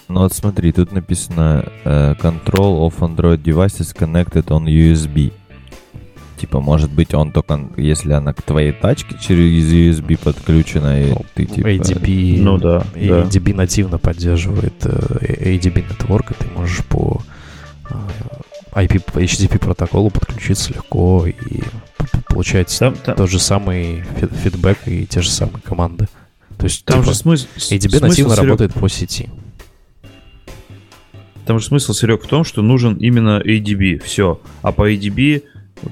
Ну 0.09 0.21
вот 0.21 0.33
смотри, 0.33 0.73
тут 0.73 0.93
написано 0.93 1.65
э, 1.85 2.15
Control 2.15 2.89
of 2.89 2.99
Android 3.01 3.43
devices 3.43 3.95
connected 3.97 4.45
on 4.47 4.65
USB. 4.67 5.33
Типа, 6.39 6.61
может 6.61 6.91
быть, 6.93 7.15
он 7.15 7.33
только, 7.33 7.59
если 7.77 8.13
она 8.13 8.35
к 8.35 8.43
твоей 8.43 8.73
тачке 8.73 9.17
через 9.21 9.73
USB 9.73 10.19
подключена, 10.23 11.03
и 11.03 11.11
Ну, 11.11 11.25
ты 11.35 11.47
типа... 11.47 11.67
ADB, 11.69 12.37
Ну 12.41 12.59
да, 12.59 12.85
и 12.95 13.09
да. 13.09 13.23
ADB 13.23 13.55
нативно 13.55 13.99
поддерживает 13.99 14.75
э, 14.85 15.57
ADB 15.57 15.85
Network, 15.89 16.33
и 16.33 16.45
ты 16.45 16.51
можешь 16.55 16.85
по 16.85 17.23
э, 17.91 17.95
IP, 18.85 19.01
по 19.13 19.19
HTTP 19.19 19.59
протоколу 19.59 20.11
подключиться 20.11 20.75
легко 20.75 21.27
и 21.27 21.63
получать 22.29 22.77
Там, 22.79 22.95
там- 22.97 23.17
тот 23.17 23.31
же 23.31 23.39
самый 23.39 24.03
фи- 24.21 24.29
фидбэк 24.29 24.79
и 24.87 25.07
те 25.07 25.23
же 25.23 25.31
самые 25.31 25.63
команды. 25.63 26.07
То 26.59 26.65
есть 26.65 26.85
там 26.85 27.01
типа, 27.01 27.13
же 27.13 27.19
смысл... 27.19 27.47
ADB 27.71 27.89
смысл, 27.91 28.05
нативно 28.07 28.35
Серег, 28.35 28.45
работает 28.45 28.75
по 28.75 28.89
сети. 28.89 29.31
Там 31.47 31.61
же 31.61 31.67
смысл, 31.67 31.93
Серег, 31.93 32.25
в 32.25 32.29
том, 32.29 32.45
что 32.45 32.61
нужен 32.61 32.95
именно 32.97 33.41
ADB. 33.41 34.03
Все. 34.03 34.41
А 34.63 34.73
по 34.73 34.91
ADB 34.93 35.45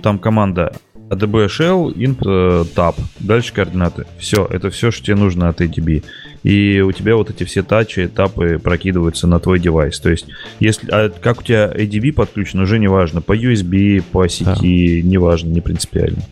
там 0.03 0.19
команда 0.19 0.73
ADB 1.11 1.47
Shell, 1.47 1.95
input, 1.95 2.27
э, 2.27 2.65
tab. 2.75 2.97
Дальше 3.21 3.53
координаты. 3.53 4.07
Все. 4.19 4.47
Это 4.51 4.71
все, 4.71 4.91
что 4.91 5.05
тебе 5.05 5.17
нужно 5.17 5.49
от 5.49 5.61
ADB. 5.61 6.03
И 6.43 6.81
у 6.81 6.91
тебя 6.93 7.17
вот 7.17 7.31
эти 7.31 7.45
все 7.45 7.63
тачи, 7.63 8.07
этапы 8.07 8.59
прокидываются 8.59 9.27
на 9.27 9.39
твой 9.39 9.61
девайс. 9.61 10.01
То 10.01 10.11
есть, 10.11 10.27
если, 10.59 10.89
а 10.91 11.09
как 11.09 11.41
у 11.41 11.43
тебя 11.43 11.71
ADB 11.73 12.13
подключен, 12.13 12.61
уже 12.61 12.79
не 12.79 12.89
важно. 12.89 13.21
По 13.21 13.37
USB, 13.37 14.03
по 14.03 14.27
сети, 14.29 15.03
не 15.03 15.19
важно, 15.19 15.51
не 15.51 15.61
принципиально. 15.61 16.23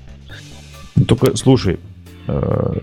Ну, 0.96 1.04
Только, 1.04 1.36
слушай, 1.36 1.78
э, 2.26 2.74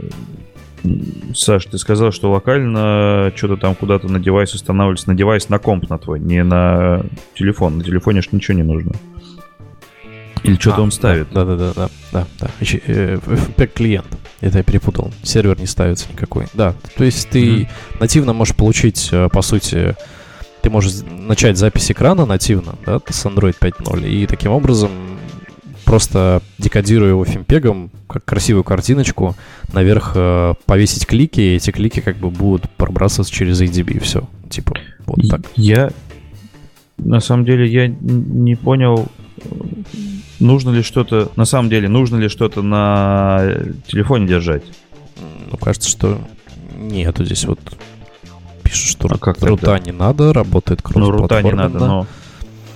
Саш, 1.34 1.65
ты 1.65 1.78
сказал, 1.78 2.12
что 2.12 2.32
локально 2.32 3.32
что-то 3.36 3.58
там 3.58 3.76
куда-то 3.76 4.08
на 4.08 4.20
девайс 4.20 4.54
устанавливается, 4.54 5.10
на 5.10 5.15
девайс, 5.15 5.50
на 5.50 5.60
комп 5.60 5.89
на 5.89 5.98
твой, 5.98 6.20
не 6.20 6.44
на 6.44 7.04
телефон. 7.36 7.78
На 7.80 7.84
телефоне 7.84 8.22
ж 8.22 8.30
ничего 8.32 8.58
не 8.58 8.63
нужно. 8.63 8.92
Или 10.44 10.56
что-то 10.56 10.78
А, 10.78 10.82
он 10.84 10.92
ставит. 10.92 11.28
Да, 11.34 11.44
да, 11.44 11.56
да, 11.58 11.74
да, 11.74 11.89
да, 12.13 12.28
да. 12.39 12.48
Э, 12.62 13.18
FTP 13.18 13.68
клиент. 13.68 14.08
Это 14.39 14.60
я 14.60 14.63
перепутал. 14.63 15.12
Сервер 15.22 15.60
не 15.60 15.65
ставится 15.65 16.08
никакой. 16.12 16.46
Да, 16.54 16.74
то 16.96 17.04
есть 17.04 17.30
ты 17.30 17.52
Мгм. 17.52 17.68
нативно 18.00 18.34
можешь 18.34 18.56
получить, 18.56 19.10
э, 19.12 19.28
по 19.30 19.42
сути, 19.42 19.96
ты 20.62 20.70
можешь 20.70 20.94
начать 21.06 21.58
запись 21.58 21.92
экрана 21.92 22.26
нативно, 22.26 22.76
да, 22.86 23.02
с 23.10 23.26
Android 23.26 23.56
5.0, 23.60 24.08
и 24.08 24.26
таким 24.28 24.52
образом 24.54 24.92
просто 25.89 26.43
декодируя 26.60 27.10
его 27.10 27.25
фимпегом, 27.25 27.89
как 28.08 28.23
красивую 28.23 28.63
картиночку, 28.63 29.36
наверх 29.73 30.12
э, 30.13 30.54
повесить 30.67 31.08
клики, 31.08 31.41
и 31.41 31.56
эти 31.56 31.71
клики 31.71 31.99
как 31.99 32.17
бы 32.17 32.30
будут 32.30 32.69
пробрасываться 32.69 33.34
через 33.34 33.60
ADB, 33.60 33.93
и 33.93 33.99
все. 33.99 34.30
Типа, 34.49 34.75
вот 35.08 35.28
так. 35.28 35.41
Я 35.56 35.89
на 36.99 37.19
самом 37.19 37.43
деле 37.45 37.65
я 37.67 37.88
не 37.88 38.56
понял, 38.56 39.08
э, 39.38 39.41
нужно 40.39 40.69
ли 40.69 40.84
что-то, 40.84 41.32
на 41.36 41.45
самом 41.45 41.71
деле, 41.71 41.89
нужно 41.89 42.17
ли 42.17 42.30
что-то 42.30 42.62
на 42.62 43.41
телефоне 43.88 44.28
держать. 44.28 44.63
Ну, 45.49 45.58
кажется, 45.58 45.89
что 45.89 46.19
нету 46.78 47.25
здесь 47.25 47.45
вот 47.45 47.60
пишут, 48.62 48.89
что 48.91 49.08
А 49.10 49.17
как 49.17 49.38
тогда? 49.38 49.49
рута 49.49 49.80
не 49.80 49.91
надо, 49.91 50.34
работает 50.34 50.82
Ну, 50.93 51.10
рута 51.10 51.41
не 51.41 51.52
надо, 51.52 51.80
но 51.80 52.08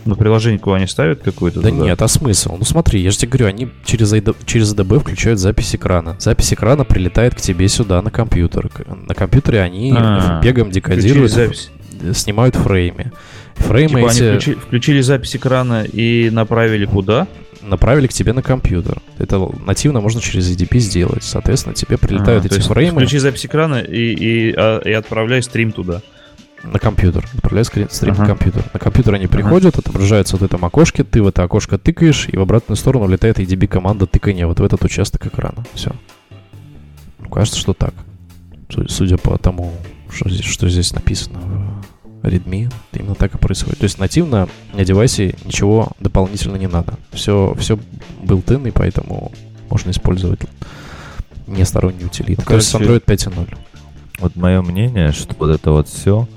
на 0.06 0.16
приложение 0.16 0.60
они 0.74 0.88
ставят 0.88 1.22
какую-то 1.22 1.62
Да 1.62 1.70
туда? 1.70 1.84
нет, 1.84 2.02
а 2.02 2.08
смысл? 2.08 2.56
Ну 2.58 2.66
смотри, 2.66 3.02
я 3.02 3.12
же 3.12 3.18
тебе 3.18 3.30
говорю, 3.32 3.48
они 3.48 3.70
через, 3.86 4.14
AD 4.14 4.36
через 4.46 4.74
ADB 4.74 5.00
включают 5.00 5.40
запись 5.40 5.76
экрана. 5.76 6.16
Запись 6.20 6.54
экрана 6.54 6.84
прилетает 6.84 7.36
к 7.36 7.42
тебе 7.42 7.68
сюда 7.68 8.02
на 8.02 8.12
компьютер. 8.12 8.70
На 9.08 9.14
компьютере 9.16 9.62
они 9.62 9.94
А, 9.96 10.42
бегом 10.42 10.72
декодируют, 10.72 11.36
э, 11.38 11.52
снимают 12.14 12.56
фреймы. 12.56 13.12
Фреймы 13.56 14.02
Типа 14.02 14.12
они 14.12 14.20
эти 14.20 14.24
включи- 14.50 14.56
включили 14.56 15.02
запись 15.02 15.36
экрана 15.36 15.84
и 15.84 16.30
направили 16.32 16.86
куда? 16.86 17.28
направили 17.62 18.08
к 18.08 18.14
тебе 18.14 18.34
на 18.34 18.42
компьютер. 18.42 19.02
Это 19.20 19.40
нативно 19.66 20.02
можно 20.02 20.20
через 20.20 20.52
ADP 20.52 20.80
сделать. 20.80 21.24
Соответственно, 21.24 21.74
тебе 21.74 21.98
прилетают 21.98 22.44
А, 22.44 22.48
эти 22.48 22.60
фреймы 22.60 22.98
Включи 22.98 23.20
запись 23.20 23.46
экрана 23.46 23.76
и, 23.80 24.14
и, 24.14 24.54
а, 24.58 24.80
и 24.80 24.92
отправляй 24.92 25.42
стрим 25.42 25.72
туда. 25.72 26.02
На 26.64 26.80
компьютер. 26.80 27.28
Отправляют 27.36 27.68
скрин- 27.68 27.90
стрим 27.92 28.16
на 28.16 28.24
Ага. 28.24 28.28
компьютер. 28.36 28.64
На 28.74 28.80
компьютер 28.80 29.14
они 29.16 29.28
приходят, 29.28 29.78
отображаются 29.78 30.36
вот 30.36 30.42
в 30.42 30.46
этом 30.46 30.64
окошке, 30.66 31.04
ты 31.04 31.22
в 31.22 31.28
это 31.28 31.44
окошко 31.44 31.78
тыкаешь, 31.78 32.28
и 32.30 32.38
в 32.38 32.42
обратную 32.42 32.78
сторону 32.78 33.06
влетает 33.06 33.40
ADB 33.40 33.68
команда 33.68 34.06
тыкания 34.08 34.48
вот 34.48 34.60
в 34.60 34.64
этот 34.64 34.84
участок 34.84 35.26
экрана. 35.26 35.64
Все. 35.74 35.92
Кажется, 37.32 37.60
что 37.60 37.74
так. 37.74 37.94
Су- 38.70 38.88
Судя 38.88 39.18
по 39.18 39.38
тому, 39.38 39.74
что 40.10 40.30
здесь, 40.30 40.46
что 40.46 40.70
здесь 40.70 40.94
написано 40.94 41.40
в 42.22 42.26
Redmi, 42.26 42.72
именно 42.94 43.16
так 43.16 43.36
и 43.36 43.38
происходит. 43.38 43.80
То 43.80 43.84
есть 43.86 44.00
нативно 44.00 44.48
на 44.74 44.86
девайсе 44.86 45.36
ничего 45.46 45.90
дополнительно 46.00 46.56
не 46.56 46.68
надо. 46.68 46.94
Все, 47.12 47.56
все 47.60 47.78
built-in, 48.22 48.68
и 48.68 48.72
поэтому 48.72 49.32
можно 49.70 49.90
использовать 49.92 50.42
несторонние 51.48 52.06
утилиты. 52.06 52.42
Ну, 52.42 52.48
То 52.48 52.56
есть 52.56 52.72
короче, 52.72 52.92
Android 52.92 53.04
5.0. 53.06 53.58
Вот 54.20 54.36
мое 54.36 54.62
мнение, 54.62 55.12
что 55.12 55.36
вот 55.38 55.50
это 55.50 55.72
вот 55.72 55.90
все, 55.90 56.28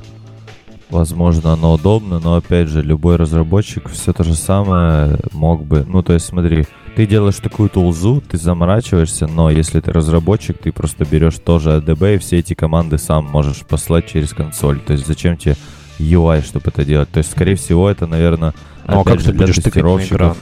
возможно, 0.91 1.53
оно 1.53 1.75
удобно, 1.75 2.21
но 2.21 2.37
опять 2.37 2.69
же, 2.69 2.83
любой 2.83 3.17
разработчик 3.17 3.89
все 3.91 4.13
то 4.13 4.25
же 4.25 4.35
самое 4.35 5.19
мог 5.33 5.65
бы. 5.65 5.85
Ну, 5.87 6.03
то 6.03 6.13
есть, 6.13 6.27
смотри, 6.27 6.67
ты 6.95 7.07
делаешь 7.07 7.37
такую 7.37 7.69
тулзу, 7.69 8.23
ты 8.27 8.39
заморачиваешься, 8.39 9.27
но 9.27 9.51
если 9.51 9.81
ты 9.81 9.93
разработчик, 9.93 10.59
ты 10.59 10.73
просто 10.73 11.05
берешь 11.05 11.35
тоже 11.45 11.71
ADB 11.77 12.15
и 12.15 12.19
все 12.19 12.39
эти 12.39 12.55
команды 12.55 12.99
сам 12.99 13.25
можешь 13.27 13.61
послать 13.67 14.07
через 14.07 14.33
консоль. 14.33 14.81
То 14.81 14.93
есть, 14.95 15.07
зачем 15.07 15.37
тебе 15.37 15.57
UI, 15.99 16.45
чтобы 16.45 16.67
это 16.69 16.85
делать? 16.85 17.11
То 17.11 17.19
есть, 17.19 17.31
скорее 17.31 17.57
всего, 17.57 17.91
это, 17.91 18.07
наверное, 18.07 18.55
Ну 18.87 19.01
а 19.01 19.05
как 19.05 19.21
же, 19.21 19.27
ты 19.27 19.33
для 19.33 19.47
будешь 19.47 19.59
экран? 19.59 19.65
тестировщиков. 19.73 20.39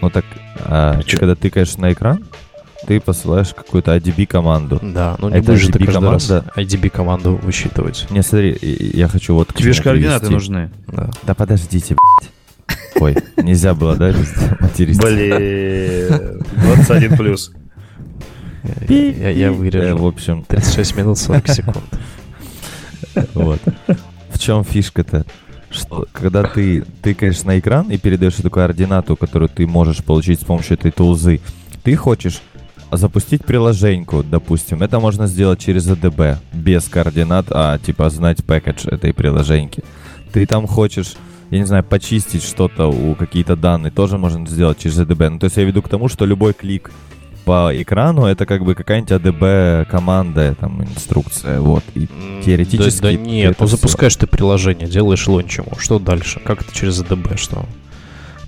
Ну 0.00 0.10
так, 0.10 0.24
а, 0.64 1.00
ты 1.02 1.16
когда 1.16 1.34
тыкаешь 1.34 1.76
на 1.76 1.92
экран, 1.92 2.24
ты 2.88 3.00
посылаешь 3.00 3.48
какую-то 3.54 3.94
IDB 3.94 4.26
команду. 4.26 4.80
Да, 4.82 5.16
ну 5.20 5.28
не 5.28 5.36
Это 5.36 5.48
будешь 5.52 5.60
же 5.60 5.70
ты 5.72 5.78
IDB 5.78 5.84
каждый 5.92 6.08
раз 6.10 6.26
команда? 6.26 6.52
IDB 6.56 6.88
команду 6.88 7.36
высчитывать. 7.42 8.06
Не, 8.10 8.22
смотри, 8.22 8.56
я 8.62 9.08
хочу 9.08 9.34
вот 9.34 9.52
Тебе 9.54 9.74
же 9.74 9.82
координаты 9.82 10.20
привести. 10.28 10.34
нужны. 10.34 10.70
Да. 10.86 11.10
Да 11.24 11.34
подождите, 11.34 11.94
блядь. 11.94 12.32
Ой, 13.00 13.16
нельзя 13.44 13.74
было, 13.74 13.94
да, 13.94 14.14
материться? 14.60 15.02
Блин, 15.02 16.42
21 16.56 17.16
плюс. 17.18 17.52
Я, 18.88 18.96
я- 18.96 19.30
я 19.30 19.46
Э, 19.48 19.50
вырежу. 19.50 19.96
В 19.98 20.06
общем, 20.06 20.44
36 20.48 20.96
минут 20.96 21.18
40 21.18 21.46
секунд. 21.48 21.84
вот. 23.34 23.60
В 24.30 24.38
чем 24.38 24.64
фишка-то? 24.64 25.24
Что 25.70 26.06
когда 26.12 26.42
ты 26.44 26.84
тыкаешь 27.02 27.42
на 27.44 27.58
экран 27.58 27.90
и 27.90 27.98
передаешь 27.98 28.38
эту 28.38 28.50
координату, 28.50 29.14
которую 29.16 29.50
ты 29.50 29.66
можешь 29.66 30.02
получить 30.02 30.40
с 30.40 30.44
помощью 30.44 30.78
этой 30.78 30.90
тулзы, 30.90 31.40
ты 31.82 31.94
хочешь 31.94 32.40
запустить 32.90 33.44
приложеньку, 33.44 34.22
допустим. 34.22 34.82
Это 34.82 35.00
можно 35.00 35.26
сделать 35.26 35.60
через 35.60 35.88
ADB, 35.88 36.36
без 36.52 36.88
координат, 36.88 37.46
а 37.50 37.78
типа 37.78 38.10
знать 38.10 38.44
пэкэдж 38.44 38.88
этой 38.88 39.12
приложеньки. 39.12 39.82
Ты 40.32 40.46
там 40.46 40.66
хочешь, 40.66 41.14
я 41.50 41.58
не 41.58 41.64
знаю, 41.64 41.84
почистить 41.84 42.44
что-то 42.44 42.86
у 42.86 43.14
какие-то 43.14 43.56
данные, 43.56 43.90
тоже 43.90 44.18
можно 44.18 44.46
сделать 44.46 44.78
через 44.78 44.98
ADB. 44.98 45.28
Ну, 45.28 45.38
то 45.38 45.44
есть 45.44 45.56
я 45.56 45.64
веду 45.64 45.82
к 45.82 45.88
тому, 45.88 46.08
что 46.08 46.24
любой 46.24 46.52
клик 46.52 46.90
по 47.44 47.70
экрану 47.72 48.26
это 48.26 48.44
как 48.44 48.62
бы 48.62 48.74
какая-нибудь 48.74 49.10
ADB 49.10 49.86
команда, 49.86 50.54
там, 50.60 50.82
инструкция, 50.82 51.60
вот. 51.60 51.82
И 51.94 52.06
Теоретически 52.44 53.00
Да, 53.00 53.08
да 53.08 53.14
нет, 53.14 53.56
ну 53.58 53.66
запускаешь 53.66 54.16
ты 54.16 54.26
приложение, 54.26 54.86
делаешь 54.86 55.26
лончему. 55.26 55.72
Что 55.78 55.98
дальше? 55.98 56.40
Как 56.44 56.60
это 56.60 56.74
через 56.74 57.00
ADB? 57.00 57.38
Что? 57.38 57.64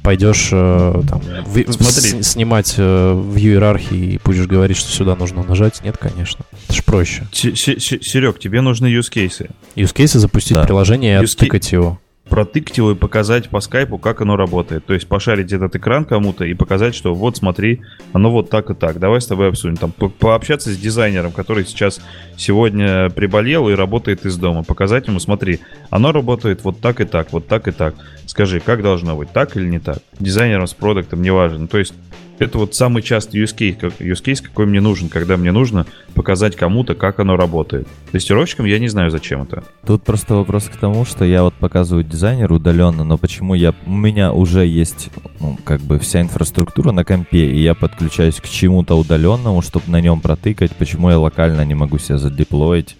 Пойдешь 0.02 0.48
э, 0.52 1.02
там 1.08 1.20
в- 1.44 1.72
Смотри. 1.72 2.22
с- 2.22 2.28
снимать 2.32 2.74
э, 2.78 3.12
в 3.12 3.36
иерархии 3.36 4.14
и 4.14 4.20
будешь 4.24 4.46
говорить, 4.46 4.76
что 4.78 4.90
сюда 4.90 5.14
нужно 5.14 5.42
нажать? 5.42 5.82
Нет, 5.84 5.98
конечно. 5.98 6.44
Это 6.68 6.74
ж 6.78 6.84
проще. 6.84 7.26
Серег, 7.32 8.38
тебе 8.38 8.60
нужны 8.62 8.86
use 8.86 9.12
cases. 9.12 9.50
Use 9.76 9.94
case 9.94 10.18
запустить 10.18 10.56
Да. 10.56 10.64
приложение 10.64 11.20
и 11.20 11.22
Use 11.24 11.34
оттыкать 11.34 11.70
его. 11.72 11.98
Протыкать 12.30 12.78
его 12.78 12.92
и 12.92 12.94
показать 12.94 13.48
по 13.48 13.60
скайпу, 13.60 13.98
как 13.98 14.20
оно 14.20 14.36
работает. 14.36 14.86
То 14.86 14.94
есть 14.94 15.08
пошарить 15.08 15.52
этот 15.52 15.74
экран 15.74 16.04
кому-то 16.04 16.44
и 16.44 16.54
показать, 16.54 16.94
что 16.94 17.12
вот 17.12 17.36
смотри, 17.36 17.80
оно 18.12 18.30
вот 18.30 18.48
так 18.48 18.70
и 18.70 18.74
так. 18.74 19.00
Давай 19.00 19.20
с 19.20 19.26
тобой 19.26 19.48
обсудим. 19.48 19.76
Там 19.76 19.90
по- 19.90 20.08
пообщаться 20.08 20.70
с 20.70 20.78
дизайнером, 20.78 21.32
который 21.32 21.66
сейчас 21.66 22.00
сегодня 22.36 23.10
приболел 23.10 23.68
и 23.68 23.74
работает 23.74 24.24
из 24.24 24.36
дома. 24.36 24.62
Показать 24.62 25.08
ему, 25.08 25.18
смотри, 25.18 25.58
оно 25.90 26.12
работает 26.12 26.62
вот 26.62 26.80
так 26.80 27.00
и 27.00 27.04
так, 27.04 27.32
вот 27.32 27.48
так 27.48 27.66
и 27.66 27.72
так. 27.72 27.96
Скажи, 28.26 28.60
как 28.60 28.82
должно 28.82 29.16
быть, 29.16 29.32
так 29.32 29.56
или 29.56 29.66
не 29.66 29.80
так? 29.80 29.98
Дизайнером 30.20 30.68
с 30.68 30.72
продуктом, 30.72 31.22
неважно. 31.22 31.66
То 31.66 31.78
есть 31.78 31.94
это 32.40 32.58
вот 32.58 32.74
самый 32.74 33.02
частый 33.02 33.42
use 33.42 33.54
case, 33.54 33.92
use 33.98 34.24
case, 34.24 34.42
какой 34.42 34.66
мне 34.66 34.80
нужен, 34.80 35.08
когда 35.08 35.36
мне 35.36 35.52
нужно 35.52 35.86
показать 36.14 36.56
кому-то, 36.56 36.94
как 36.94 37.20
оно 37.20 37.36
работает. 37.36 37.86
Тестировщикам 38.12 38.64
я 38.64 38.78
не 38.78 38.88
знаю, 38.88 39.10
зачем 39.10 39.42
это. 39.42 39.62
Тут 39.86 40.02
просто 40.02 40.34
вопрос 40.34 40.64
к 40.64 40.76
тому, 40.76 41.04
что 41.04 41.24
я 41.24 41.42
вот 41.42 41.54
показываю 41.54 42.02
дизайнеру 42.02 42.56
удаленно, 42.56 43.04
но 43.04 43.18
почему 43.18 43.54
я... 43.54 43.74
У 43.86 43.92
меня 43.92 44.32
уже 44.32 44.66
есть, 44.66 45.10
ну, 45.38 45.58
как 45.64 45.80
бы 45.82 45.98
вся 45.98 46.22
инфраструктура 46.22 46.92
на 46.92 47.04
компе, 47.04 47.50
и 47.50 47.60
я 47.60 47.74
подключаюсь 47.74 48.40
к 48.40 48.48
чему-то 48.48 48.98
удаленному, 48.98 49.62
чтобы 49.62 49.84
на 49.88 50.00
нем 50.00 50.20
протыкать, 50.20 50.74
почему 50.76 51.10
я 51.10 51.18
локально 51.18 51.64
не 51.64 51.74
могу 51.74 51.98
себя 51.98 52.18
задеплоить 52.18 52.96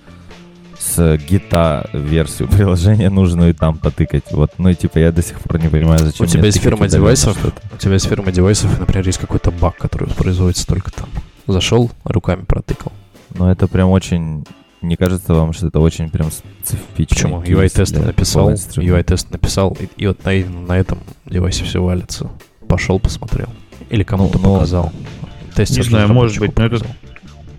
с 0.81 1.19
гита 1.19 1.89
версию 1.93 2.49
приложения 2.49 3.11
нужную 3.11 3.51
и 3.51 3.53
там 3.53 3.77
потыкать. 3.77 4.25
Вот, 4.31 4.53
ну 4.59 4.71
и 4.71 4.75
типа 4.75 4.99
я 4.99 5.13
до 5.13 5.23
сих 5.23 5.39
пор 5.41 5.61
не 5.61 5.69
понимаю, 5.69 5.99
зачем 6.01 6.25
У 6.25 6.29
тебя 6.29 6.47
есть 6.47 6.59
фирма 6.59 6.89
девайсов, 6.89 7.37
у 7.45 7.77
тебя 7.77 7.93
есть 7.95 8.07
фирма 8.09 8.33
девайсов, 8.33 8.79
например, 8.81 9.07
есть 9.07 9.19
какой-то 9.19 9.51
баг, 9.51 9.77
который 9.77 10.09
производится 10.09 10.67
только 10.67 10.91
там. 10.91 11.09
Зашел, 11.47 11.91
руками 12.05 12.45
протыкал. 12.45 12.93
Но 13.35 13.51
это 13.51 13.69
прям 13.69 13.91
очень... 13.91 14.45
Не 14.81 14.97
кажется 14.97 15.35
вам, 15.35 15.53
что 15.53 15.67
это 15.67 15.79
очень 15.79 16.09
прям 16.09 16.31
специфично? 16.31 17.05
Почему? 17.07 17.43
UI-тест 17.43 17.95
написал, 17.99 18.51
UI-тест 18.51 19.31
написал, 19.31 19.77
и, 19.79 19.89
и 19.99 20.07
вот 20.07 20.25
на, 20.25 20.33
на 20.33 20.79
этом 20.79 21.01
девайсе 21.27 21.65
все 21.65 21.83
валится. 21.83 22.31
Пошел, 22.67 22.99
посмотрел. 22.99 23.49
Или 23.91 24.05
кому-то 24.05 24.39
Ну, 24.39 24.45
ну, 24.45 24.55
показал. 24.55 24.91
Тестер 25.55 25.83
не 25.83 25.89
знаю, 25.91 26.09
может 26.09 26.39
быть, 26.39 26.57
но 26.57 26.65
это-. 26.65 26.87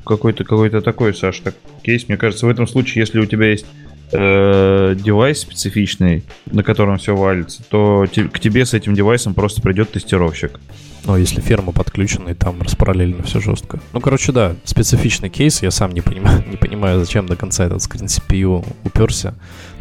Какой-то 0.06 0.44
какой-то 0.44 0.82
такой, 0.82 1.14
Саш, 1.14 1.40
так, 1.40 1.56
кейс. 1.84 2.08
Мне 2.08 2.18
кажется, 2.18 2.46
в 2.46 2.50
этом 2.50 2.68
случае, 2.68 3.02
если 3.02 3.20
у 3.20 3.26
тебя 3.26 3.50
есть 3.52 3.66
э, 4.12 4.96
девайс 4.98 5.40
специфичный, 5.42 6.24
на 6.46 6.64
котором 6.64 6.98
все 6.98 7.16
валится, 7.16 7.64
то 7.70 8.06
те- 8.12 8.26
к 8.26 8.40
тебе 8.40 8.66
с 8.66 8.74
этим 8.74 8.94
девайсом 8.94 9.34
просто 9.34 9.62
придет 9.62 9.92
тестировщик. 9.92 10.60
Но 11.06 11.18
если 11.18 11.42
ферма 11.42 11.72
подключена, 11.72 12.30
и 12.30 12.34
там 12.36 12.62
распараллелено 12.62 13.24
все 13.24 13.40
жестко. 13.40 13.80
Ну, 13.94 14.02
короче, 14.02 14.32
да, 14.32 14.56
специфичный 14.66 15.30
кейс. 15.30 15.62
Я 15.64 15.72
сам 15.72 15.92
не 15.94 16.02
понимаю, 16.02 16.44
не 16.50 16.58
понимаю, 16.58 17.00
зачем 17.00 17.26
до 17.26 17.36
конца 17.36 17.66
этот 17.66 17.82
скрин 17.82 18.06
CPU 18.06 18.66
уперся. 18.84 19.34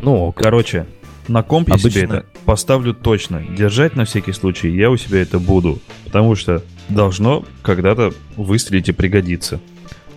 Ну. 0.03 0.33
Короче, 0.33 0.87
на 1.29 1.43
комп 1.43 1.69
я 1.69 1.77
себе 1.79 2.05
Обычно- 2.05 2.15
это 2.19 2.27
поставлю 2.47 2.95
точно. 2.95 3.43
Держать 3.43 3.97
на 3.97 4.05
всякий 4.07 4.33
случай 4.33 4.71
я 4.71 4.91
у 4.91 4.97
себя 4.97 5.21
это 5.21 5.39
буду. 5.39 5.81
Потому 6.07 6.35
что 6.37 6.63
должно 6.89 7.45
когда-то 7.63 8.13
выстрелить 8.37 8.89
и 8.89 8.93
пригодиться. 8.93 9.61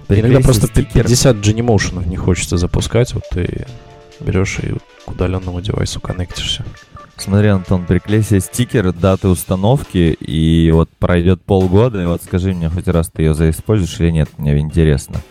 Иногда 0.09 0.39
Приклейся 0.39 0.43
просто 0.43 0.67
стикер. 0.67 1.03
50 1.03 1.35
Genymotion 1.37 2.07
не 2.07 2.17
хочется 2.17 2.57
запускать. 2.57 3.13
Вот 3.13 3.23
ты 3.31 3.65
берешь 4.19 4.59
и 4.59 4.73
к 5.05 5.11
удаленному 5.11 5.61
девайсу 5.61 5.99
коннектишься. 5.99 6.65
Смотри, 7.17 7.49
Антон, 7.49 7.85
приклей 7.85 8.23
себе 8.23 8.39
стикер 8.39 8.91
даты 8.91 9.27
установки, 9.27 10.17
и 10.19 10.71
вот 10.71 10.89
пройдет 10.97 11.41
полгода, 11.43 12.01
и 12.01 12.05
вот 12.05 12.23
скажи 12.23 12.53
мне, 12.53 12.69
хоть 12.69 12.87
раз 12.87 13.09
ты 13.09 13.21
ее 13.21 13.33
заиспользуешь 13.35 13.99
или 13.99 14.09
нет, 14.09 14.29
мне 14.37 14.57
интересно. 14.57 15.21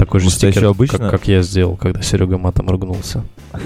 Такой 0.00 0.20
же 0.20 0.30
стикер, 0.30 0.62
еще 0.62 0.70
обычно- 0.70 0.98
как, 0.98 1.10
как 1.10 1.28
я 1.28 1.42
сделал, 1.42 1.76
когда 1.76 2.00
Серега 2.00 2.38
матом 2.38 2.70
ругнулся. 2.70 3.22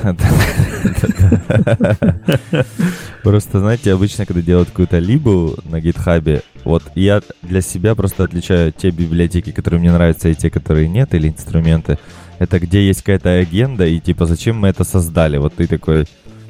Просто, 3.22 3.60
знаете, 3.60 3.92
обычно, 3.92 4.26
когда 4.26 4.42
делают 4.42 4.70
какую-то 4.70 4.98
либу 4.98 5.54
на 5.64 5.80
гитхабе, 5.80 6.42
вот 6.64 6.82
я 6.96 7.22
для 7.42 7.60
себя 7.60 7.94
просто 7.94 8.24
отличаю 8.24 8.72
те 8.72 8.90
библиотеки, 8.90 9.52
которые 9.52 9.78
мне 9.78 9.92
нравятся, 9.92 10.28
и 10.28 10.34
те, 10.34 10.50
которые 10.50 10.88
нет, 10.88 11.14
или 11.14 11.28
инструменты. 11.28 11.98
Это 12.40 12.58
где 12.58 12.84
есть 12.84 13.02
какая-то 13.02 13.30
агенда, 13.30 13.86
и 13.86 14.00
типа, 14.00 14.26
зачем 14.26 14.56
мы 14.58 14.66
это 14.66 14.82
создали? 14.82 15.36
Вот 15.36 15.54
ты 15.54 15.68
такой, 15.68 16.06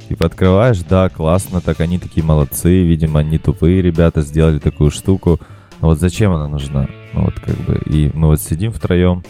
типа, 0.08 0.24
открываешь, 0.24 0.78
да, 0.78 1.10
классно, 1.10 1.60
так 1.60 1.80
они 1.80 1.98
такие 1.98 2.24
молодцы, 2.24 2.84
видимо, 2.84 3.20
они 3.20 3.36
тупые 3.36 3.82
ребята, 3.82 4.22
сделали 4.22 4.58
такую 4.60 4.90
штуку. 4.90 5.40
Но 5.82 5.88
вот 5.88 6.00
зачем 6.00 6.32
она 6.32 6.48
нужна? 6.48 6.88
Ну 7.12 7.24
вот 7.26 7.34
как 7.34 7.54
бы, 7.66 7.82
и 7.84 8.10
мы 8.14 8.28
вот 8.28 8.40
сидим 8.40 8.72
втроем, 8.72 9.22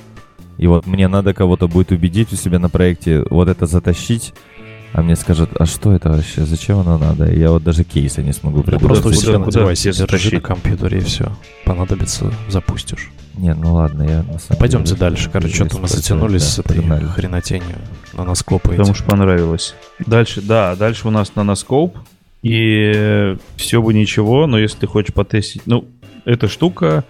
и 0.58 0.66
вот 0.66 0.86
мне 0.86 1.08
надо 1.08 1.34
кого-то 1.34 1.68
будет 1.68 1.90
убедить 1.92 2.32
у 2.32 2.36
себя 2.36 2.58
на 2.58 2.68
проекте 2.68 3.24
вот 3.30 3.48
это 3.48 3.66
затащить, 3.66 4.34
а 4.92 5.02
мне 5.02 5.16
скажут, 5.16 5.50
а 5.58 5.66
что 5.66 5.92
это 5.92 6.10
вообще, 6.10 6.44
зачем 6.44 6.78
оно 6.78 6.98
надо? 6.98 7.26
И 7.26 7.38
я 7.40 7.50
вот 7.50 7.64
даже 7.64 7.82
кейса 7.82 8.22
не 8.22 8.32
смогу 8.32 8.58
Ну, 8.58 8.62
придумать. 8.62 8.86
просто 9.02 9.08
у 9.08 9.12
себя 9.12 9.38
на 9.40 9.50
девайсе 9.50 9.90
держи 9.90 10.34
на 10.36 10.40
компьютере 10.40 10.98
и 10.98 11.00
все. 11.00 11.32
Понадобится, 11.64 12.32
запустишь. 12.48 13.10
Не, 13.36 13.52
ну 13.54 13.74
ладно, 13.74 14.04
я 14.04 14.22
на 14.22 14.38
самом 14.38 14.60
Пойдемте 14.60 14.90
деле 14.90 15.00
дальше. 15.00 15.28
Короче, 15.32 15.54
что-то 15.56 15.78
мы 15.78 15.88
затянулись 15.88 16.42
да, 16.42 16.48
с 16.48 16.58
этой 16.60 16.76
погнали. 16.76 17.04
хренотенью. 17.06 17.76
На 18.12 18.24
нас 18.24 18.44
копаете. 18.44 18.78
Потому 18.78 18.94
что 18.94 19.04
понравилось. 19.04 19.74
Дальше, 20.06 20.40
да, 20.40 20.76
дальше 20.76 21.08
у 21.08 21.10
нас 21.10 21.32
Nanoscope. 21.34 21.98
И 22.44 23.36
все 23.56 23.82
бы 23.82 23.92
ничего, 23.94 24.46
но 24.46 24.58
если 24.58 24.78
ты 24.78 24.86
хочешь 24.86 25.12
потестить... 25.12 25.62
Ну, 25.66 25.86
это 26.24 26.46
штука, 26.46 27.04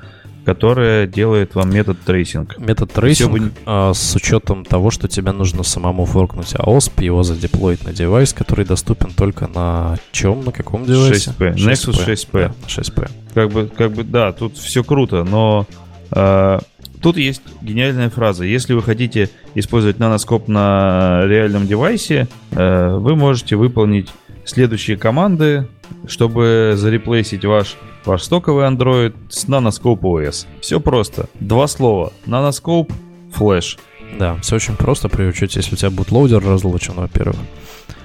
которая 0.44 1.06
делает 1.06 1.54
вам 1.54 1.70
method 1.72 1.98
tracing. 2.04 2.58
Method 2.58 2.92
tracing 2.92 3.32
бы- 3.32 3.52
а, 3.66 3.92
с 3.94 4.14
учетом 4.14 4.64
того, 4.64 4.90
что 4.90 5.08
тебе 5.08 5.32
нужно 5.32 5.62
самому 5.62 6.04
форкнуть 6.04 6.54
AOSP, 6.54 7.04
его 7.04 7.22
задеплоить 7.22 7.84
на 7.84 7.92
девайс, 7.92 8.32
который 8.32 8.64
доступен 8.64 9.10
только 9.10 9.46
на 9.48 9.96
чем, 10.12 10.44
на 10.44 10.52
каком 10.52 10.84
девайсе? 10.84 11.30
6P. 11.38 11.54
Nexus 11.54 12.06
6P. 12.06 12.30
Да, 12.32 12.48
на 12.48 12.66
6P. 12.66 13.10
Как 13.34 13.50
бы, 13.50 13.70
как 13.74 13.92
бы, 13.92 14.04
да, 14.04 14.32
тут 14.32 14.56
все 14.56 14.84
круто, 14.84 15.24
но 15.24 15.66
э, 16.12 16.58
тут 17.00 17.16
есть 17.16 17.42
гениальная 17.62 18.10
фраза. 18.10 18.44
Если 18.44 18.74
вы 18.74 18.82
хотите 18.82 19.30
использовать 19.54 19.98
наноскоп 19.98 20.46
на 20.48 21.24
реальном 21.26 21.66
девайсе, 21.66 22.28
э, 22.52 22.96
вы 22.96 23.16
можете 23.16 23.56
выполнить 23.56 24.08
следующие 24.44 24.96
команды, 24.96 25.66
чтобы 26.06 26.72
зареплейсить 26.76 27.44
ваш, 27.44 27.76
ваш 28.04 28.22
стоковый 28.22 28.66
Android 28.66 29.14
с 29.28 29.46
Nanoscope 29.46 30.00
OS. 30.00 30.46
Все 30.60 30.80
просто. 30.80 31.28
Два 31.40 31.66
слова. 31.66 32.12
Nanoscope, 32.26 32.92
flash. 33.32 33.78
Да, 34.18 34.36
все 34.42 34.56
очень 34.56 34.76
просто 34.76 35.08
при 35.08 35.24
учете, 35.24 35.60
если 35.60 35.74
у 35.74 35.78
тебя 35.78 35.90
bootloader 35.90 36.44
разлочен, 36.44 36.94
во-первых. 36.94 37.36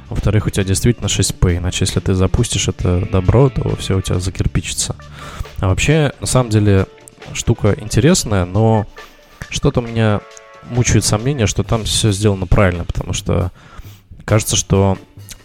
Во-вторых, 0.09 0.47
у 0.47 0.49
тебя 0.49 0.63
действительно 0.63 1.05
6P, 1.05 1.57
иначе 1.57 1.85
если 1.85 1.99
ты 1.99 2.15
запустишь 2.15 2.67
это 2.67 3.07
добро, 3.11 3.49
то 3.49 3.75
все 3.75 3.95
у 3.95 4.01
тебя 4.01 4.19
закирпичится. 4.19 4.95
А 5.59 5.67
вообще, 5.67 6.13
на 6.19 6.25
самом 6.25 6.49
деле, 6.49 6.87
штука 7.33 7.75
интересная, 7.79 8.45
но 8.45 8.87
что-то 9.49 9.81
меня 9.81 10.21
мучает 10.71 11.05
сомнение, 11.05 11.45
что 11.45 11.63
там 11.63 11.83
все 11.83 12.11
сделано 12.11 12.47
правильно, 12.47 12.85
потому 12.85 13.13
что 13.13 13.51
кажется, 14.25 14.55
что 14.55 14.97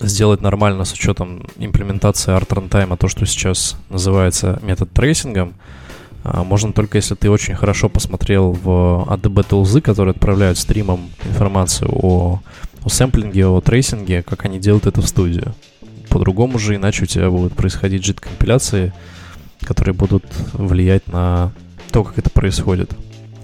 сделать 0.08 0.40
нормально 0.40 0.84
с 0.84 0.92
учетом 0.92 1.46
имплементации 1.56 2.36
ART 2.36 2.48
Runtime, 2.48 2.96
то, 2.96 3.08
что 3.08 3.26
сейчас 3.26 3.76
называется 3.88 4.58
method 4.62 4.90
tracing'ом, 4.92 5.54
а, 6.24 6.42
можно 6.42 6.72
только 6.72 6.96
если 6.96 7.14
ты 7.14 7.30
очень 7.30 7.54
хорошо 7.54 7.88
посмотрел 7.88 8.52
в 8.52 9.06
ADB 9.08 9.46
Tools, 9.46 9.80
которые 9.82 10.12
отправляют 10.12 10.58
стримом 10.58 11.10
информацию 11.24 11.90
о, 11.92 12.40
о 12.82 12.88
сэмплинге, 12.88 13.46
о 13.46 13.60
трейсинге, 13.60 14.22
как 14.22 14.46
они 14.46 14.58
делают 14.58 14.86
это 14.86 15.02
в 15.02 15.06
студию. 15.06 15.54
По-другому 16.08 16.58
же, 16.58 16.76
иначе 16.76 17.04
у 17.04 17.06
тебя 17.06 17.28
будут 17.30 17.52
происходить 17.54 18.08
JIT-компиляции, 18.08 18.94
которые 19.60 19.94
будут 19.94 20.24
влиять 20.54 21.06
на 21.08 21.52
то, 21.90 22.04
как 22.04 22.18
это 22.18 22.30
происходит. 22.30 22.92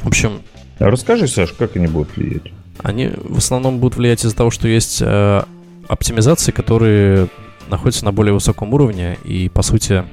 В 0.01 0.09
общем... 0.09 0.41
А 0.79 0.91
расскажи, 0.91 1.29
Саш, 1.29 1.53
как 1.53 1.77
они 1.77 1.87
будут 1.87 2.17
влиять? 2.17 2.53
Они 2.83 3.11
в 3.15 3.39
основном 3.39 3.79
будут 3.79 3.99
влиять 3.99 4.25
из-за 4.25 4.35
того, 4.35 4.51
что 4.51 4.67
есть 4.69 5.03
э, 5.03 5.43
оптимизации, 5.91 6.53
которые 6.53 7.29
находятся 7.69 8.05
на 8.05 8.13
более 8.13 8.33
высоком 8.33 8.73
уровне, 8.73 9.19
и, 9.25 9.49
по 9.49 9.63
сути, 9.63 10.05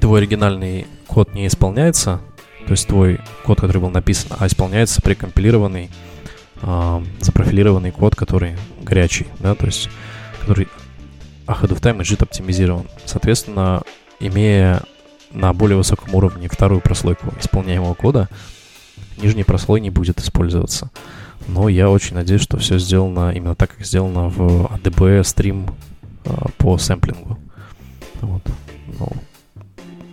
твой 0.00 0.20
оригинальный 0.20 0.86
код 1.08 1.34
не 1.34 1.46
исполняется, 1.48 2.20
то 2.66 2.70
есть 2.70 2.86
твой 2.86 3.20
код, 3.44 3.60
который 3.60 3.78
был 3.78 3.90
написан, 3.90 4.30
а 4.38 4.46
исполняется 4.46 5.02
прекомпилированный, 5.02 5.90
э, 6.62 7.04
запрофилированный 7.20 7.90
код, 7.90 8.14
который 8.14 8.56
горячий, 8.82 9.26
да, 9.40 9.54
то 9.54 9.66
есть 9.66 9.90
который 10.40 10.68
ahead 11.46 11.70
of 11.70 11.80
time 11.80 11.98
JIT 12.00 12.22
оптимизирован. 12.22 12.86
Соответственно, 13.04 13.82
имея 14.20 14.82
на 15.32 15.52
более 15.52 15.76
высоком 15.76 16.14
уровне 16.14 16.48
вторую 16.48 16.80
прослойку 16.80 17.34
исполняемого 17.40 17.94
кода, 17.94 18.28
нижний 19.16 19.44
прослой 19.44 19.80
не 19.80 19.90
будет 19.90 20.20
использоваться. 20.20 20.90
Но 21.48 21.68
я 21.68 21.90
очень 21.90 22.16
надеюсь, 22.16 22.42
что 22.42 22.58
все 22.58 22.78
сделано 22.78 23.32
именно 23.32 23.54
так, 23.54 23.76
как 23.76 23.86
сделано 23.86 24.28
в 24.28 24.66
ADB 24.66 25.22
стрим 25.24 25.66
а, 26.24 26.48
по 26.56 26.78
сэмплингу. 26.78 27.38
Вот. 28.20 28.42
Ну, 28.98 29.08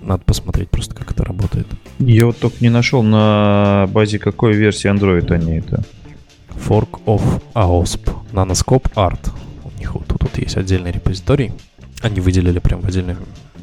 надо 0.02 0.24
посмотреть 0.24 0.70
просто, 0.70 0.96
как 0.96 1.12
это 1.12 1.24
работает. 1.24 1.68
Я 2.00 2.26
вот 2.26 2.38
только 2.38 2.58
не 2.60 2.70
нашел 2.70 3.04
на 3.04 3.88
базе 3.92 4.20
какой 4.20 4.54
версии 4.54 4.92
Android 4.92 5.32
они 5.32 5.58
это. 5.60 5.84
Fork 6.68 7.02
of 7.06 7.22
AOSP. 7.54 8.14
Nanoscope 8.34 8.92
Art. 8.96 9.30
У 9.64 9.80
них 9.80 9.94
вот 9.94 10.08
тут, 10.08 10.20
тут 10.20 10.38
есть 10.38 10.58
отдельный 10.58 10.92
репозиторий. 10.92 11.54
Они 12.02 12.20
выделили 12.20 12.60
прям 12.60 12.82
в 12.82 12.88
отдельный 12.88 13.16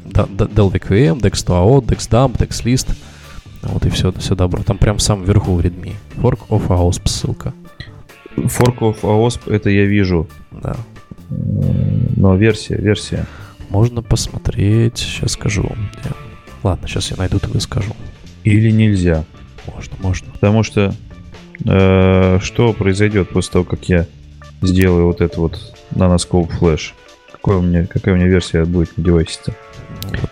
Delvik 0.05 0.87
VM, 0.87 1.19
Dex2AO, 1.19 1.81
DexDump, 1.81 2.37
DexList. 2.37 2.95
Вот 3.63 3.85
и 3.85 3.89
все, 3.89 4.11
все 4.13 4.35
добро. 4.35 4.63
Там 4.63 4.77
прям 4.77 4.97
в 4.97 5.01
самом 5.01 5.25
верху 5.25 5.53
в 5.53 5.59
Redmi. 5.59 5.93
Fork 6.17 6.47
of 6.49 6.67
AOSP 6.67 7.07
ссылка. 7.07 7.53
Fork 8.35 8.79
of 8.79 9.01
AOSP 9.01 9.53
это 9.53 9.69
я 9.69 9.85
вижу. 9.85 10.27
Да. 10.51 10.75
Но 11.29 12.35
версия, 12.35 12.75
версия. 12.75 13.25
Можно 13.69 14.01
посмотреть, 14.01 14.97
сейчас 14.97 15.33
скажу. 15.33 15.63
Где. 15.63 16.11
Ладно, 16.63 16.87
сейчас 16.87 17.11
я 17.11 17.17
найду, 17.17 17.39
тогда 17.39 17.59
скажу. 17.59 17.95
Или 18.43 18.71
нельзя. 18.71 19.25
Можно, 19.73 19.95
можно. 19.99 20.31
Потому 20.31 20.63
что 20.63 20.95
э, 21.65 22.39
что 22.41 22.73
произойдет 22.73 23.29
после 23.29 23.51
того, 23.53 23.65
как 23.65 23.87
я 23.87 24.07
сделаю 24.61 25.05
вот 25.05 25.21
это 25.21 25.39
вот 25.39 25.75
наноскоп 25.91 26.51
флеш? 26.51 26.95
Какой 27.31 27.57
у 27.57 27.61
меня, 27.61 27.85
какая 27.85 28.15
у 28.15 28.17
меня 28.17 28.27
версия 28.27 28.65
будет 28.65 28.97
на 28.97 29.03
девайсе-то? 29.03 29.53
Ну, 30.03 30.19
вот. 30.19 30.31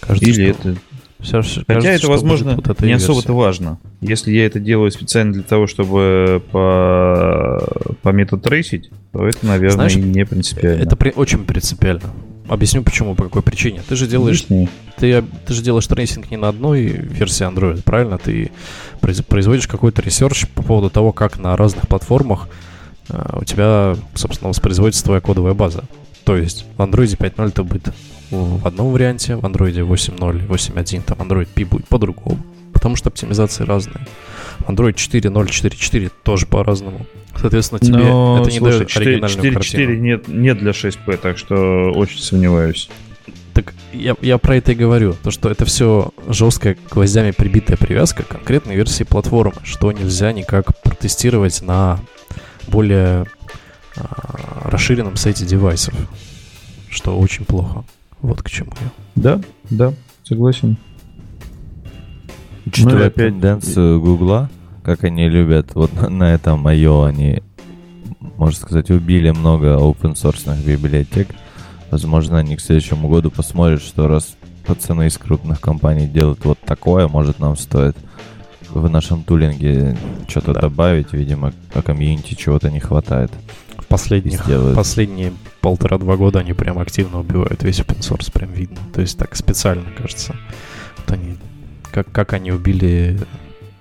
Кажется, 0.00 0.30
Или 0.30 0.52
что... 0.52 0.68
это 0.70 0.78
все, 1.20 1.42
Хотя 1.42 1.64
кажется, 1.66 1.90
это, 1.92 2.08
возможно, 2.08 2.56
вот 2.56 2.80
не 2.82 2.92
особо-то 2.92 3.32
важно. 3.32 3.78
Если 4.00 4.32
я 4.32 4.46
это 4.46 4.60
делаю 4.60 4.90
специально 4.90 5.32
для 5.32 5.42
того, 5.42 5.66
чтобы 5.66 6.42
по, 6.52 7.94
по 8.02 8.08
метод 8.10 8.42
трейсить, 8.42 8.90
то 9.12 9.26
это, 9.26 9.46
наверное, 9.46 9.88
Знаешь, 9.88 9.96
не 9.96 10.26
принципиально. 10.26 10.82
Это 10.82 10.96
при, 10.96 11.10
очень 11.10 11.44
принципиально. 11.44 12.12
Объясню 12.48 12.82
почему, 12.82 13.14
по 13.14 13.24
какой 13.24 13.42
причине. 13.42 13.82
Ты 13.88 13.96
же 13.96 14.06
делаешь, 14.06 14.42
ты, 14.42 14.68
ты 14.98 15.24
же 15.54 15.62
делаешь 15.62 15.86
tracing 15.86 16.30
не 16.30 16.36
на 16.36 16.48
одной 16.48 16.82
версии 16.82 17.46
Android, 17.46 17.82
правильно? 17.82 18.18
Ты 18.18 18.50
производишь 19.00 19.66
какой-то 19.66 20.02
research 20.02 20.46
по 20.48 20.62
поводу 20.62 20.90
того, 20.90 21.12
как 21.12 21.38
на 21.38 21.56
разных 21.56 21.88
платформах 21.88 22.48
э, 23.08 23.40
у 23.40 23.44
тебя, 23.44 23.96
собственно, 24.14 24.48
воспроизводится 24.48 25.02
твоя 25.02 25.20
кодовая 25.20 25.54
база. 25.54 25.84
То 26.24 26.36
есть 26.36 26.66
в 26.76 26.80
Android 26.80 27.16
5.0 27.16 27.48
это 27.48 27.64
будет 27.64 27.88
в 28.30 28.66
одном 28.66 28.92
варианте, 28.92 29.36
в 29.36 29.40
Android 29.40 29.74
8.0, 29.74 30.46
8.1, 30.46 31.02
там 31.02 31.18
Android 31.18 31.48
P 31.54 31.64
будет 31.64 31.86
по-другому, 31.88 32.38
потому 32.72 32.96
что 32.96 33.08
оптимизации 33.08 33.64
разные. 33.64 34.06
Android 34.60 34.94
4.0, 34.94 35.30
4.4 35.30 36.10
тоже 36.22 36.46
по-разному. 36.46 37.06
Соответственно, 37.36 37.78
тебе 37.78 37.98
Но, 37.98 38.40
это 38.40 38.50
не 38.50 38.58
слушай, 38.58 38.78
дает 38.78 38.88
4, 38.88 39.06
оригинальную 39.06 39.36
4, 39.36 39.54
картину. 39.54 39.82
4 39.82 40.00
нет, 40.00 40.28
нет 40.28 40.58
для 40.58 40.70
6P, 40.70 41.16
так 41.18 41.38
что 41.38 41.92
очень 41.94 42.18
сомневаюсь. 42.18 42.88
Так 43.52 43.72
я, 43.92 44.14
я 44.20 44.38
про 44.38 44.56
это 44.56 44.72
и 44.72 44.74
говорю. 44.74 45.14
То, 45.22 45.30
что 45.30 45.50
это 45.50 45.64
все 45.64 46.10
жесткая 46.28 46.76
гвоздями 46.90 47.30
прибитая 47.30 47.76
привязка 47.76 48.22
к 48.22 48.28
конкретной 48.28 48.76
версии 48.76 49.04
платформы, 49.04 49.54
что 49.62 49.92
нельзя 49.92 50.32
никак 50.32 50.78
протестировать 50.82 51.62
на 51.62 52.00
более 52.66 53.26
а, 53.96 54.68
расширенном 54.70 55.16
сете 55.16 55.46
девайсов, 55.46 55.94
что 56.90 57.18
очень 57.18 57.44
плохо. 57.44 57.84
Вот 58.20 58.42
к 58.42 58.50
чему 58.50 58.72
я. 58.80 58.90
Да, 59.14 59.40
да, 59.70 59.92
согласен. 60.24 60.76
Учитывая 62.64 62.98
ну, 62.98 63.06
опять... 63.06 63.32
тенденцию 63.32 64.00
Гугла, 64.00 64.50
как 64.82 65.04
они 65.04 65.28
любят, 65.28 65.74
вот 65.74 65.92
на 66.10 66.34
этом 66.34 66.66
I.O. 66.66 67.04
они, 67.04 67.42
можно 68.36 68.58
сказать, 68.60 68.90
убили 68.90 69.30
много 69.30 69.76
open 69.76 70.14
source 70.14 70.64
библиотек. 70.64 71.28
Возможно, 71.90 72.38
они 72.38 72.56
к 72.56 72.60
следующему 72.60 73.08
году 73.08 73.30
посмотрят, 73.30 73.80
что 73.80 74.08
раз 74.08 74.36
пацаны 74.66 75.06
из 75.06 75.16
крупных 75.16 75.60
компаний 75.60 76.08
делают 76.08 76.44
вот 76.44 76.58
такое, 76.58 77.06
может 77.06 77.38
нам 77.38 77.56
стоит 77.56 77.96
в 78.68 78.90
нашем 78.90 79.22
тулинге 79.22 79.96
что-то 80.28 80.52
да. 80.52 80.62
добавить. 80.62 81.12
Видимо, 81.12 81.52
по 81.72 81.82
комьюнити 81.82 82.34
чего-то 82.34 82.70
не 82.70 82.80
хватает 82.80 83.30
последних, 83.88 84.44
последние 84.74 85.32
полтора-два 85.66 86.16
года 86.16 86.38
они 86.38 86.52
прям 86.52 86.78
активно 86.78 87.18
убивают 87.18 87.64
весь 87.64 87.80
open 87.80 87.98
source, 87.98 88.30
прям 88.30 88.52
видно. 88.52 88.78
То 88.94 89.00
есть 89.00 89.18
так 89.18 89.34
специально, 89.34 89.90
кажется. 89.98 90.36
Вот 90.98 91.10
они, 91.10 91.36
как, 91.90 92.12
как 92.12 92.34
они 92.34 92.52
убили 92.52 93.18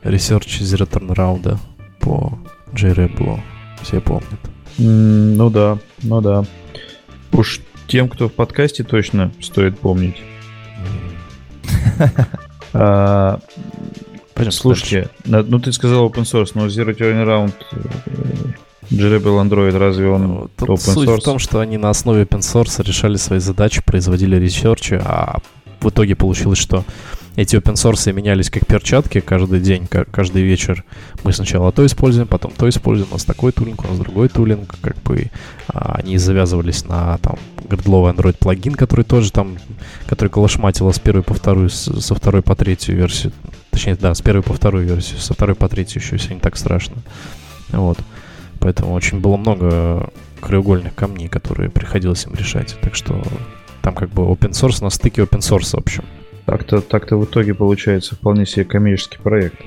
Research 0.03 0.61
Zero 0.61 0.89
Turnaround 0.89 1.59
по 1.99 2.39
JRebel, 2.73 3.39
все 3.83 4.01
помнят. 4.01 4.39
Mm, 4.79 5.35
ну 5.35 5.51
да, 5.51 5.77
ну 6.01 6.21
да. 6.21 6.43
Уж 7.31 7.61
тем, 7.85 8.09
кто 8.09 8.29
в 8.29 8.33
подкасте, 8.33 8.83
точно 8.83 9.31
стоит 9.39 9.77
помнить. 9.77 10.17
А, 12.73 13.39
слушайте, 14.49 15.11
ну 15.23 15.59
ты 15.59 15.71
сказал 15.71 16.09
open 16.09 16.23
source, 16.23 16.53
но 16.55 16.65
Zero 16.65 16.97
Turnaround 16.97 17.53
э, 17.71 18.55
Durable 18.89 19.41
Android, 19.47 19.77
разве 19.77 20.07
он 20.07 20.49
Тут 20.55 20.69
open 20.69 20.77
суть 20.77 21.09
source? 21.09 21.21
в 21.21 21.23
том, 21.23 21.39
что 21.39 21.59
они 21.59 21.77
на 21.77 21.89
основе 21.89 22.23
open 22.23 22.39
source 22.39 22.83
решали 22.83 23.17
свои 23.17 23.39
задачи, 23.39 23.81
производили 23.83 24.37
ресерчи, 24.37 24.99
а 25.03 25.39
в 25.81 25.89
итоге 25.89 26.15
получилось, 26.15 26.59
что 26.59 26.83
эти 27.35 27.57
open 27.57 27.73
source 27.73 28.11
менялись 28.13 28.49
как 28.49 28.65
перчатки 28.65 29.19
каждый 29.19 29.59
день, 29.59 29.87
каждый 29.87 30.43
вечер. 30.43 30.85
Мы 31.23 31.33
сначала 31.33 31.71
то 31.71 31.85
используем, 31.85 32.27
потом 32.27 32.51
то 32.55 32.67
используем. 32.69 33.09
У 33.11 33.15
нас 33.15 33.25
такой 33.25 33.51
тулинг, 33.51 33.83
у 33.83 33.87
нас 33.87 33.97
другой 33.97 34.29
тулинг. 34.29 34.73
Как 34.81 34.95
бы 35.03 35.29
а, 35.67 35.99
они 35.99 36.17
завязывались 36.17 36.85
на 36.85 37.17
там 37.17 37.37
гридловый 37.67 38.13
Android 38.13 38.37
плагин, 38.39 38.75
который 38.75 39.03
тоже 39.03 39.31
там, 39.31 39.57
который 40.07 40.29
колошматило 40.29 40.91
с 40.91 40.99
первой 40.99 41.23
по 41.23 41.33
вторую, 41.33 41.69
с, 41.69 41.91
со 41.99 42.15
второй 42.15 42.41
по 42.41 42.55
третью 42.55 42.95
версию. 42.95 43.33
Точнее, 43.69 43.95
да, 43.95 44.15
с 44.15 44.21
первой 44.21 44.41
по 44.41 44.53
вторую 44.53 44.85
версию, 44.85 45.19
со 45.19 45.33
второй 45.33 45.55
по 45.55 45.67
третью 45.67 46.01
еще 46.01 46.15
все 46.15 46.33
не 46.33 46.39
так 46.39 46.55
страшно. 46.55 46.95
Вот. 47.69 47.97
Поэтому 48.65 48.93
очень 48.93 49.19
было 49.19 49.37
много 49.37 50.09
краеугольных 50.41 50.95
камней, 50.95 51.27
которые 51.27 51.69
приходилось 51.69 52.25
им 52.25 52.33
решать. 52.33 52.75
Так 52.81 52.95
что 52.95 53.21
там 53.83 53.93
как 53.93 54.09
бы 54.09 54.23
open 54.23 54.53
source 54.53 54.83
на 54.83 54.89
стыке 54.89 55.21
open 55.21 55.41
source, 55.41 55.75
в 55.75 55.81
общем. 55.81 56.03
Так-то, 56.47 56.81
так-то 56.81 57.15
в 57.17 57.25
итоге 57.25 57.53
получается 57.53 58.15
вполне 58.15 58.47
себе 58.47 58.65
коммерческий 58.65 59.19
проект. 59.19 59.61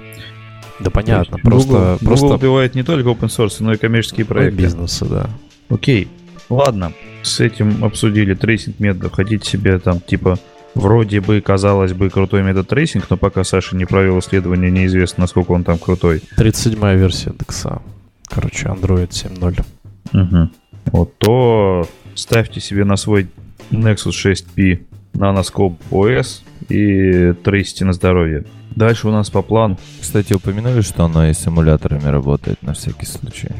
Да 0.80 0.90
понятно, 0.90 1.38
просто, 1.38 1.68
Google, 1.70 1.99
просто... 2.05 2.26
Google 2.26 2.36
убивает 2.38 2.74
не 2.74 2.82
только 2.82 3.11
open 3.11 3.28
source, 3.28 3.59
но 3.61 3.72
и 3.72 3.76
коммерческие 3.76 4.26
проекты. 4.26 4.62
Бизнесы, 4.62 5.05
да. 5.05 5.30
Окей, 5.68 6.09
ладно, 6.51 6.92
с 7.22 7.38
этим 7.38 7.84
обсудили 7.84 8.34
tracing 8.34 8.80
методов. 8.80 9.12
Хотите 9.12 9.49
себе 9.49 9.78
там 9.78 10.01
типа 10.01 10.40
вроде 10.74 11.20
бы, 11.20 11.40
казалось 11.40 11.92
бы, 11.92 12.11
крутой 12.11 12.42
method 12.42 12.66
tracing, 12.66 13.09
но 13.11 13.16
пока 13.16 13.44
Саша 13.44 13.76
не 13.76 13.84
провел 13.84 14.18
исследование, 14.18 14.72
неизвестно, 14.72 15.20
насколько 15.20 15.53
он 15.53 15.62
там 15.62 15.78
крутой. 15.78 16.20
37-я 16.36 16.94
версия 16.94 17.30
DEX. 17.30 17.80
Короче, 18.29 18.68
Android 18.68 19.09
7.0. 19.09 19.64
Угу. 20.12 20.51
Вот 20.93 21.18
то 21.18 21.89
ставьте 22.14 22.61
себе 22.61 22.85
на 22.85 22.97
свой 22.97 23.29
Nexus 23.70 24.35
6P 24.57 24.83
Nanoscope 25.14 25.76
OS 25.91 26.43
и 26.68 27.33
трейсите 27.43 27.85
на 27.85 27.93
здоровье. 27.93 28.45
Дальше 28.70 29.09
у 29.09 29.11
нас 29.11 29.31
по 29.31 29.43
плану. 29.43 29.79
Кстати, 30.01 30.33
упомянули, 30.33 30.83
что 30.83 31.05
оно 31.05 31.26
и 31.26 31.33
с 31.33 31.47
эмуляторами 31.47 32.07
работает 32.07 32.62
на 32.62 32.74
всякий 32.74 33.07
случай. 33.07 33.51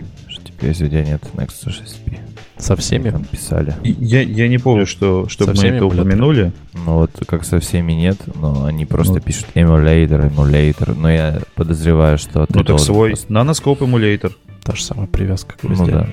Если 0.66 0.86
у 0.86 0.88
тебя 0.88 1.04
нет 1.04 1.22
Nexus 1.34 1.68
6P. 1.68 2.18
Со 2.56 2.74
всеми? 2.76 3.11
Там 3.11 3.24
писали. 3.24 3.74
Я, 3.84 4.20
я 4.22 4.48
не 4.48 4.59
помню, 4.59 4.84
что, 4.86 5.28
чтобы 5.28 5.50
Со 5.54 5.56
мы 5.56 5.56
всеми 5.59 5.76
это 5.76 5.86
упомянули. 5.86 6.52
Ну 6.74 6.94
вот 6.94 7.11
как 7.26 7.44
со 7.44 7.61
всеми 7.61 7.92
нет, 7.92 8.18
но 8.34 8.64
они 8.64 8.84
просто 8.84 9.14
Ну. 9.14 9.20
пишут 9.20 9.46
эмулятор, 9.54 10.26
эмулятор. 10.26 10.94
Но 10.96 11.09
я 11.11 11.40
подозреваю, 11.54 12.18
что 12.18 12.46
Ну 12.52 12.64
так 12.64 12.80
свой. 12.80 13.11
просто- 13.11 13.32
Наноскоп 13.32 13.82
эмулятор. 13.82 14.32
Та 14.64 14.74
же 14.74 14.82
самая 14.82 15.06
привязка, 15.06 15.54
как 15.56 15.70
Ну 15.70 15.86
да. 15.86 16.09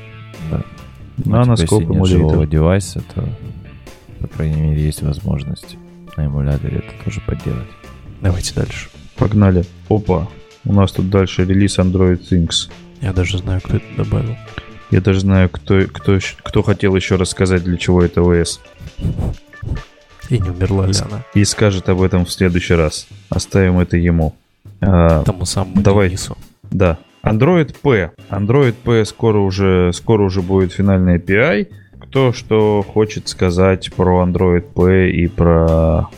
да. 0.52 0.64
Ну, 1.18 1.32
Наноскоп 1.32 1.82
типа, 1.82 1.92
если 1.94 1.98
нет 1.98 2.08
живого 2.08 2.32
эмулятор. 2.34 2.48
девайса, 2.52 3.02
то, 3.14 3.28
по 4.22 4.28
крайней 4.28 4.62
мере, 4.62 4.84
есть 4.84 5.02
возможность 5.02 5.78
на 6.18 6.28
эмуляторе 6.28 6.78
это 6.78 7.04
тоже 7.04 7.22
поделать. 7.26 7.68
Давайте 8.22 8.54
дальше. 8.54 8.90
Погнали. 9.16 9.66
Опа. 9.90 10.28
У 10.64 10.74
нас 10.74 10.92
тут 10.92 11.10
дальше 11.10 11.44
релиз 11.46 11.80
Android 11.80 12.20
Things. 12.30 12.70
Я 13.06 13.14
даже 13.14 13.38
знаю, 13.38 13.62
кто 13.64 13.78
это 13.78 13.86
добавил. 13.96 14.36
Я 14.90 15.00
даже 15.00 15.20
знаю, 15.20 15.48
кто, 15.48 15.82
кто, 15.94 16.18
кто 16.42 16.64
хотел 16.64 16.96
еще 16.96 17.18
рассказать, 17.18 17.64
для 17.64 17.78
чего 17.78 18.02
это 18.02 18.24
ОС. 18.24 18.60
И 20.32 20.40
не 20.40 20.50
умерла 20.50 20.88
ли 20.88 20.94
она? 21.00 21.24
И 21.36 21.46
скажет 21.46 21.88
об 21.88 22.02
этом 22.02 22.26
в 22.26 22.32
следующий 22.32 22.74
раз. 22.74 23.08
Оставим 23.30 23.78
это 23.78 23.96
ему. 23.96 24.34
А, 24.82 25.24
Тому 25.24 25.46
самому 25.46 25.84
Давай. 25.84 26.08
Денису. 26.08 26.36
Да. 26.72 26.98
Android 27.22 27.76
P. 27.80 28.12
Android 28.32 28.74
P 28.74 29.06
скоро 29.06 29.38
уже, 29.38 29.94
скоро 29.94 30.24
уже 30.24 30.42
будет 30.42 30.74
финальный 30.74 31.20
API. 31.20 31.68
Кто 32.00 32.34
что 32.34 32.82
хочет 32.82 33.28
сказать 33.28 33.94
про 33.94 34.26
Android 34.26 34.62
P 34.62 35.12
и 35.12 35.28
про 35.28 36.10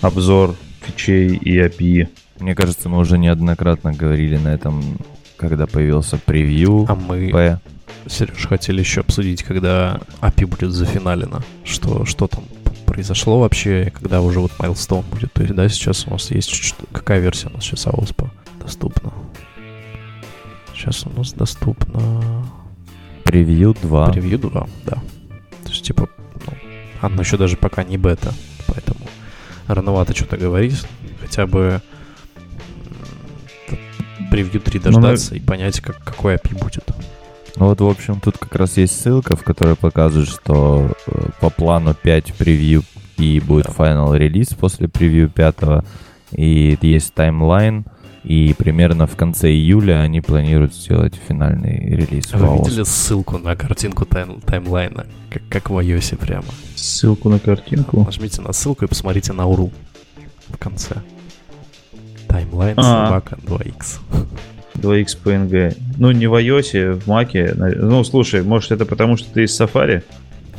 обзор 0.00 0.56
фичей 0.80 1.36
и 1.36 1.60
API. 1.60 2.08
Мне 2.40 2.56
кажется, 2.56 2.88
мы 2.88 2.98
уже 2.98 3.16
неоднократно 3.16 3.92
говорили 3.92 4.38
на 4.38 4.48
этом, 4.48 4.98
когда 5.48 5.66
появился 5.66 6.18
превью 6.18 6.86
А 6.88 6.94
мы, 6.94 7.30
P. 7.30 7.58
Сереж, 8.08 8.46
хотели 8.46 8.80
еще 8.80 9.00
обсудить, 9.00 9.42
когда 9.42 10.00
API 10.20 10.46
будет 10.46 10.72
зафиналено. 10.72 11.42
Что, 11.64 12.04
что 12.04 12.26
там 12.26 12.44
произошло 12.86 13.40
вообще, 13.40 13.92
когда 13.94 14.20
уже 14.20 14.40
вот 14.40 14.52
Milestone 14.58 15.04
будет. 15.10 15.32
То 15.32 15.42
есть, 15.42 15.54
да, 15.54 15.68
сейчас 15.68 16.06
у 16.06 16.10
нас 16.10 16.30
есть. 16.30 16.74
Какая 16.92 17.20
версия 17.20 17.48
у 17.48 17.50
нас 17.50 17.64
сейчас 17.64 17.86
AOSP 17.86 18.28
доступна? 18.60 19.12
Сейчас 20.74 21.06
у 21.06 21.10
нас 21.10 21.32
доступна 21.32 22.00
Превью 23.24 23.74
2. 23.80 24.10
превью 24.10 24.38
2, 24.38 24.68
да. 24.84 24.94
То 25.64 25.68
есть, 25.68 25.84
типа, 25.84 26.08
ну, 26.46 26.52
оно 27.00 27.22
еще 27.22 27.36
даже 27.36 27.56
пока 27.56 27.84
не 27.84 27.96
бета, 27.96 28.34
поэтому 28.66 29.06
рановато 29.68 30.14
что-то 30.14 30.36
говорить. 30.36 30.84
Хотя 31.20 31.46
бы 31.46 31.80
превью 34.32 34.60
3 34.60 34.80
Ну, 34.84 34.90
дождаться 34.92 35.34
и 35.34 35.40
понять, 35.40 35.80
как, 35.80 36.02
какой 36.02 36.34
API 36.36 36.58
будет. 36.62 36.84
Ну 37.56 37.66
вот, 37.66 37.80
в 37.80 37.86
общем, 37.86 38.18
тут 38.20 38.38
как 38.38 38.54
раз 38.56 38.76
есть 38.78 38.98
ссылка, 39.00 39.36
в 39.36 39.42
которой 39.44 39.76
показывает, 39.76 40.28
что 40.28 40.90
э, 41.06 41.28
по 41.40 41.50
плану 41.50 41.94
5 41.94 42.32
превью 42.34 42.82
и 43.18 43.40
будет 43.40 43.66
Да. 43.66 43.72
final 43.72 44.16
релиз 44.16 44.48
после 44.48 44.88
превью 44.88 45.28
5. 45.28 45.84
И 46.32 46.78
есть 46.80 47.12
таймлайн. 47.14 47.84
И 48.24 48.54
примерно 48.56 49.06
в 49.08 49.16
конце 49.16 49.50
июля 49.50 50.00
они 50.00 50.20
планируют 50.20 50.74
сделать 50.74 51.14
финальный 51.28 51.76
релиз. 51.96 52.32
Вы 52.32 52.56
видели 52.58 52.84
ссылку 52.84 53.36
на 53.38 53.56
картинку 53.56 54.04
тайм- 54.04 54.40
таймлайна? 54.46 55.06
Как, 55.28 55.42
как 55.50 55.70
в 55.70 55.76
iOS 55.78 56.16
прямо. 56.16 56.44
Ссылку 56.76 57.28
на 57.28 57.38
картинку. 57.40 58.04
Нажмите 58.04 58.40
на 58.40 58.52
ссылку 58.52 58.84
и 58.84 58.88
посмотрите 58.88 59.32
на 59.32 59.42
URL 59.42 59.72
в 60.50 60.56
конце. 60.56 60.96
Таймлайн 62.32 62.74
А. 62.78 62.82
собака 63.06 63.36
2x. 63.46 63.98
2x 64.74 65.06
PNG. 65.22 65.76
Ну, 65.98 66.10
не 66.12 66.26
в 66.26 66.34
iOS, 66.34 66.94
в 66.94 67.08
Mac. 67.08 67.54
Ну, 67.76 68.02
слушай, 68.04 68.42
может 68.42 68.72
это 68.72 68.86
потому, 68.86 69.16
что 69.16 69.30
ты 69.32 69.44
из 69.44 69.60
Safari? 69.60 70.02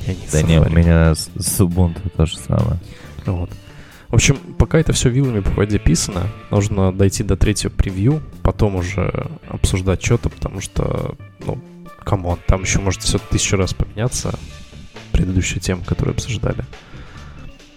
Я 0.07 0.13
не 0.13 0.19
Да 0.31 0.41
не, 0.43 0.59
у 0.59 0.63
Safari. 0.63 0.75
меня 0.75 1.15
с, 1.15 1.29
с 1.35 1.59
Ubuntu 1.59 2.09
то 2.15 2.25
же 2.25 2.37
самое. 2.37 2.79
Вот. 3.25 3.49
В 4.09 4.15
общем, 4.15 4.37
пока 4.59 4.79
это 4.79 4.93
все 4.93 5.09
вилами 5.09 5.39
по 5.39 5.49
воде 5.51 5.79
писано, 5.79 6.27
нужно 6.51 6.93
дойти 6.93 7.23
до 7.23 7.35
третьего 7.35 7.71
превью, 7.71 8.21
потом 8.43 8.75
уже 8.75 9.27
обсуждать 9.49 10.03
что-то, 10.05 10.29
потому 10.29 10.61
что, 10.61 11.15
ну, 11.45 11.57
come 12.03 12.23
on, 12.23 12.37
там 12.45 12.61
еще 12.61 12.77
может 12.79 13.01
все 13.01 13.17
тысячу 13.17 13.57
раз 13.57 13.73
поменяться 13.73 14.35
предыдущие 15.13 15.59
темы, 15.61 15.81
которые 15.83 16.13
обсуждали. 16.13 16.63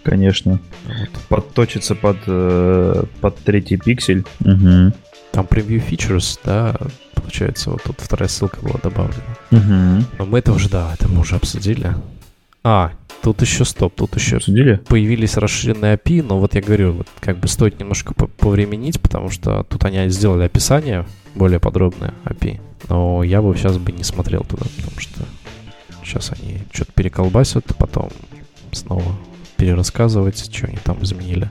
Конечно. 0.09 0.59
Вот. 0.85 1.09
Подточится 1.27 1.95
под, 1.95 2.17
э, 2.27 3.03
под 3.21 3.37
третий 3.39 3.77
пиксель. 3.77 4.25
Угу. 4.39 4.93
Там 5.31 5.45
превью 5.47 5.81
features, 5.81 6.39
да, 6.43 6.75
получается, 7.13 7.71
вот 7.71 7.83
тут 7.83 7.99
вторая 7.99 8.29
ссылка 8.29 8.59
была 8.61 8.79
добавлена. 8.81 9.21
Угу. 9.51 10.05
Но 10.19 10.25
мы 10.25 10.39
это 10.39 10.53
уже, 10.53 10.69
да, 10.69 10.93
это 10.93 11.09
мы 11.09 11.19
уже 11.19 11.35
обсудили. 11.35 11.93
А, 12.63 12.91
тут 13.21 13.41
еще 13.41 13.65
стоп, 13.65 13.95
тут 13.95 14.15
еще 14.15 14.37
Обсудили? 14.37 14.75
появились 14.87 15.37
расширенные 15.37 15.95
API, 15.95 16.23
но 16.23 16.39
вот 16.39 16.55
я 16.55 16.61
говорю, 16.61 16.93
вот 16.93 17.07
как 17.19 17.37
бы 17.37 17.47
стоит 17.47 17.79
немножко 17.79 18.13
по- 18.13 18.27
повременить, 18.27 18.99
потому 19.01 19.29
что 19.29 19.63
тут 19.63 19.83
они 19.85 20.07
сделали 20.09 20.43
описание 20.43 21.05
более 21.35 21.59
подробное 21.59 22.13
API, 22.25 22.59
но 22.89 23.23
я 23.23 23.41
бы 23.41 23.55
сейчас 23.55 23.77
бы 23.77 23.91
не 23.91 24.03
смотрел 24.03 24.43
туда, 24.43 24.65
потому 24.77 24.99
что 24.99 25.21
сейчас 26.03 26.31
они 26.31 26.59
что-то 26.71 26.91
переколбасят, 26.93 27.65
потом 27.77 28.09
снова 28.71 29.03
перерассказывать, 29.57 30.49
что 30.53 30.67
они 30.67 30.77
там 30.83 31.03
изменили. 31.03 31.49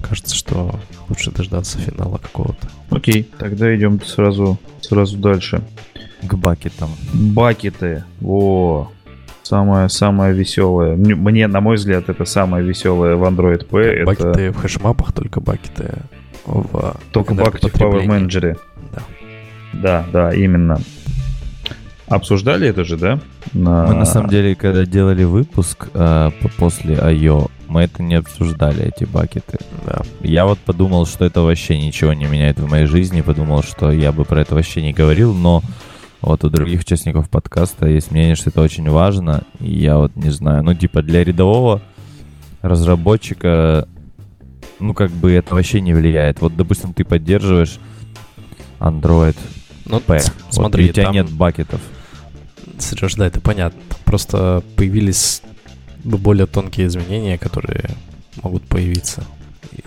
Кажется, 0.00 0.34
что 0.34 0.80
лучше 1.08 1.30
дождаться 1.30 1.78
финала 1.78 2.18
какого-то. 2.18 2.68
Окей, 2.90 3.28
тогда 3.38 3.74
идем 3.74 4.00
сразу, 4.02 4.58
сразу 4.80 5.16
дальше. 5.16 5.62
К 6.22 6.34
бакетам. 6.34 6.90
Бакеты. 7.12 8.04
Во. 8.20 8.90
Самое, 9.42 9.88
самое 9.88 10.32
веселое. 10.34 10.96
Мне- 10.96 11.46
на 11.46 11.60
мой 11.60 11.76
взгляд, 11.76 12.08
это 12.08 12.24
самое 12.24 12.64
веселое 12.64 13.16
в 13.16 13.24
Android 13.24 13.66
P. 13.66 13.78
Это 13.80 14.04
Бакеты 14.06 14.50
в 14.50 14.56
хэшмапах, 14.56 15.12
только 15.12 15.40
бакеты 15.40 15.94
в 16.46 16.96
только 17.12 17.34
бакеты 17.34 17.68
в 17.68 17.74
Power. 17.74 18.06
Manager. 18.06 18.58
Да. 18.94 19.02
Да, 19.72 20.06
да, 20.12 20.34
именно. 20.34 20.78
Обсуждали 22.16 22.68
это 22.68 22.84
же, 22.84 22.96
да? 22.96 23.20
На... 23.52 23.86
Мы 23.86 23.94
на 23.94 24.04
самом 24.04 24.28
деле, 24.30 24.54
когда 24.54 24.84
делали 24.84 25.24
выпуск 25.24 25.88
э, 25.94 26.30
по- 26.40 26.48
после 26.58 26.94
IO, 26.96 27.50
мы 27.68 27.82
это 27.82 28.02
не 28.02 28.16
обсуждали, 28.16 28.84
эти 28.94 29.04
бакеты. 29.04 29.58
Да. 29.86 30.02
Я 30.20 30.44
вот 30.46 30.58
подумал, 30.58 31.06
что 31.06 31.24
это 31.24 31.40
вообще 31.40 31.78
ничего 31.78 32.12
не 32.12 32.26
меняет 32.26 32.58
в 32.60 32.68
моей 32.68 32.86
жизни, 32.86 33.20
подумал, 33.22 33.62
что 33.62 33.90
я 33.90 34.12
бы 34.12 34.24
про 34.24 34.40
это 34.42 34.54
вообще 34.54 34.82
не 34.82 34.92
говорил, 34.92 35.32
но 35.34 35.62
вот 36.20 36.44
у 36.44 36.50
других 36.50 36.80
участников 36.82 37.28
подкаста 37.30 37.86
есть 37.88 38.10
мнение, 38.10 38.34
что 38.36 38.50
это 38.50 38.60
очень 38.60 38.88
важно, 38.88 39.42
и 39.58 39.72
я 39.72 39.96
вот 39.98 40.14
не 40.16 40.30
знаю, 40.30 40.62
ну 40.62 40.74
типа 40.74 41.02
для 41.02 41.24
рядового 41.24 41.80
разработчика, 42.60 43.88
ну 44.80 44.94
как 44.94 45.10
бы 45.10 45.32
это 45.32 45.54
вообще 45.54 45.80
не 45.80 45.94
влияет. 45.94 46.40
Вот, 46.40 46.56
допустим, 46.56 46.92
ты 46.92 47.04
поддерживаешь 47.04 47.78
Android 48.80 49.36
Ну, 49.86 50.00
P, 50.00 50.18
с- 50.20 50.32
вот, 50.44 50.54
смотри, 50.54 50.86
и 50.86 50.90
у 50.90 50.92
тебя 50.92 51.04
там- 51.06 51.14
нет 51.14 51.30
бакетов. 51.30 51.80
Сереж, 52.82 53.14
да, 53.14 53.26
это 53.26 53.40
понятно. 53.40 53.80
Просто 54.04 54.62
появились 54.76 55.42
более 56.04 56.46
тонкие 56.46 56.86
изменения, 56.86 57.38
которые 57.38 57.90
могут 58.42 58.62
появиться. 58.64 59.24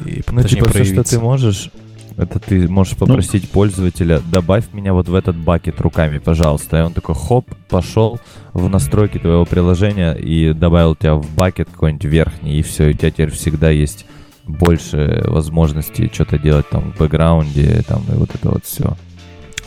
И, 0.06 0.24
Ну, 0.32 0.44
типа, 0.44 0.70
все, 0.70 0.86
что 0.86 1.04
ты 1.04 1.20
можешь, 1.20 1.70
это 2.18 2.40
ты 2.40 2.62
Ну, 2.62 2.72
можешь 2.72 2.96
попросить 2.96 3.50
пользователя, 3.50 4.22
добавь 4.32 4.66
меня 4.74 4.94
вот 4.94 5.10
в 5.10 5.16
этот 5.16 5.36
бакет 5.36 5.80
руками, 5.82 6.18
пожалуйста. 6.18 6.80
И 6.80 6.82
он 6.82 6.94
такой, 6.94 7.16
хоп, 7.16 7.46
пошел 7.70 8.20
в 8.54 8.70
настройки 8.70 9.18
твоего 9.20 9.46
приложения 9.46 10.14
и 10.14 10.54
добавил 10.54 10.96
тебя 10.96 11.16
в 11.16 11.30
бакет 11.36 11.70
какой-нибудь 11.72 12.06
верхний, 12.06 12.60
и 12.60 12.62
все, 12.62 12.90
у 12.90 12.94
тебя 12.94 13.12
теперь 13.12 13.32
всегда 13.32 13.70
есть 13.70 14.06
больше 14.46 15.24
возможностей 15.26 16.10
что-то 16.14 16.38
делать 16.38 16.70
там 16.70 16.92
в 16.94 16.98
бэкграунде, 16.98 17.84
там, 17.88 18.04
и 18.10 18.16
вот 18.16 18.34
это 18.34 18.50
вот 18.50 18.66
все. 18.66 18.96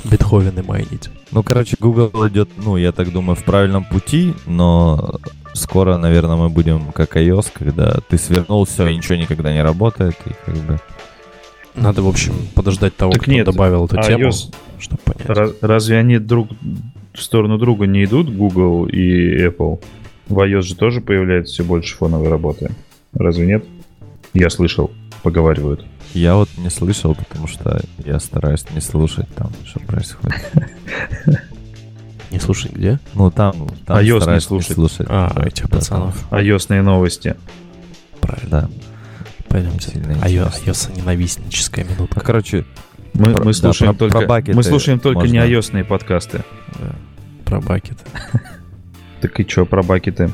Бетховены 0.05 0.63
майнить. 0.63 1.11
Ну, 1.33 1.43
короче, 1.43 1.77
Google 1.79 2.29
идет, 2.29 2.49
ну, 2.57 2.77
я 2.77 2.93
так 2.93 3.13
думаю, 3.13 3.37
в 3.37 3.45
правильном 3.45 3.85
пути, 3.85 4.35
но 4.47 5.19
скоро, 5.55 5.97
наверное, 5.99 6.37
мы 6.37 6.49
будем 6.49 6.93
как 6.93 7.17
iOS, 7.17 7.47
когда 7.53 7.99
ты 8.09 8.17
свернул 8.17 8.65
все, 8.65 8.87
и 8.87 8.97
ничего 8.97 9.17
никогда 9.17 9.53
не 9.53 9.63
работает, 9.63 10.17
и 10.27 10.31
как 10.45 10.57
бы... 10.57 10.81
Надо, 11.75 12.03
в 12.03 12.09
общем, 12.09 12.35
подождать 12.55 12.97
того, 12.97 13.13
Так 13.13 13.23
кто 13.23 13.31
нет, 13.31 13.47
добавил 13.47 13.85
эту 13.87 14.01
тему, 14.03 14.29
iOS, 14.29 14.55
чтобы 14.79 15.01
понять. 15.05 15.27
Раз- 15.29 15.55
разве 15.61 15.99
они 15.99 16.19
друг 16.19 16.49
в 17.13 17.23
сторону 17.23 17.59
друга 17.59 17.87
не 17.87 18.05
идут, 18.05 18.35
Google 18.35 18.87
и 18.87 19.47
Apple? 19.47 19.81
В 20.29 20.39
iOS 20.39 20.63
же 20.63 20.77
тоже 20.77 21.01
появляется 21.01 21.55
все 21.55 21.65
больше 21.65 21.97
фоновой 21.97 22.29
работы. 22.29 22.71
Разве 23.13 23.47
нет? 23.47 23.65
Я 24.35 24.51
слышал, 24.51 24.91
поговаривают. 25.23 25.85
Я 26.15 26.35
вот 26.37 26.49
не 26.57 26.71
слышал, 26.71 27.15
потому 27.15 27.47
что 27.47 27.81
я 28.05 28.19
стараюсь 28.19 28.65
не 28.71 28.81
слушать 28.81 29.29
там, 29.35 29.51
что 29.67 29.81
происходит. 29.81 30.41
Не 32.31 32.39
слушай, 32.41 32.71
где? 32.71 33.01
Ну, 33.15 33.31
там, 33.31 33.69
там 33.87 33.97
iOS 33.99 34.13
не 34.13 34.21
стараюсь 34.21 34.45
слушать. 34.45 35.07
А, 35.09 35.33
Да, 35.35 35.45
этих 35.47 35.67
да, 35.71 35.79
пацанов. 35.79 36.31
iOS 36.31 36.83
новости. 36.83 37.37
Правильно. 38.21 38.51
Да. 38.51 38.71
Пойдемте. 39.49 39.93
Интересно. 39.95 40.25
iOS 40.27 40.97
ненавистническая 40.97 41.87
Ну, 41.87 41.93
минутка. 41.95 42.21
короче, 42.21 42.67
Мы, 43.15 43.33
Про- 43.33 43.45
мы 43.45 43.53
да, 43.53 43.59
слушаем 43.59 43.93
про- 43.95 43.99
только, 43.99 44.19
про 44.19 44.27
бакеты 44.27 44.57
мы 44.57 44.63
слушаем 44.63 45.01
только 45.01 45.27
не 45.27 45.39
можно. 45.41 45.79
ios 45.79 45.85
подкасты. 45.85 46.45
Да. 46.79 46.95
про 47.47 47.61
бакеты. 47.63 48.05
Так 49.23 49.41
и 49.41 49.47
чё 49.47 49.65
про 49.65 49.83
бакеты? 49.83 50.31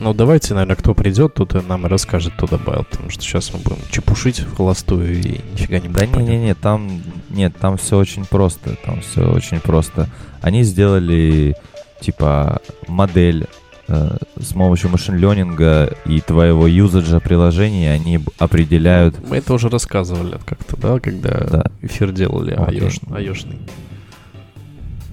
Ну, 0.00 0.14
давайте, 0.14 0.54
наверное, 0.54 0.76
кто 0.76 0.94
придет, 0.94 1.34
тут 1.34 1.54
и 1.54 1.60
нам 1.60 1.86
и 1.86 1.88
расскажет, 1.90 2.32
кто 2.34 2.46
добавил, 2.46 2.84
потому 2.84 3.10
что 3.10 3.22
сейчас 3.22 3.52
мы 3.52 3.60
будем 3.60 3.78
чепушить 3.90 4.40
в 4.40 4.56
холостую 4.56 5.20
и 5.20 5.40
нифига 5.52 5.78
не 5.78 5.88
Да 5.88 6.00
будем 6.06 6.24
не-не-не, 6.26 6.54
там 6.54 7.02
нет, 7.28 7.54
там 7.60 7.76
все 7.76 7.98
очень 7.98 8.24
просто, 8.24 8.76
там 8.84 9.02
все 9.02 9.30
очень 9.30 9.60
просто. 9.60 10.08
Они 10.40 10.62
сделали 10.62 11.54
типа 12.00 12.62
модель 12.88 13.46
э, 13.88 14.16
с 14.40 14.54
помощью 14.54 14.88
машин-ленинга 14.88 15.94
и 16.06 16.20
твоего 16.22 16.66
юзаджа 16.66 17.20
приложения, 17.20 17.92
они 17.92 18.20
определяют 18.38 19.16
Мы 19.28 19.36
это 19.36 19.52
уже 19.52 19.68
рассказывали 19.68 20.38
как-то, 20.46 20.78
да, 20.78 20.98
когда 20.98 21.30
Да. 21.40 21.64
эфир 21.82 22.10
делали 22.12 22.56
iOS, 22.56 23.06
iOS-ный. 23.10 23.58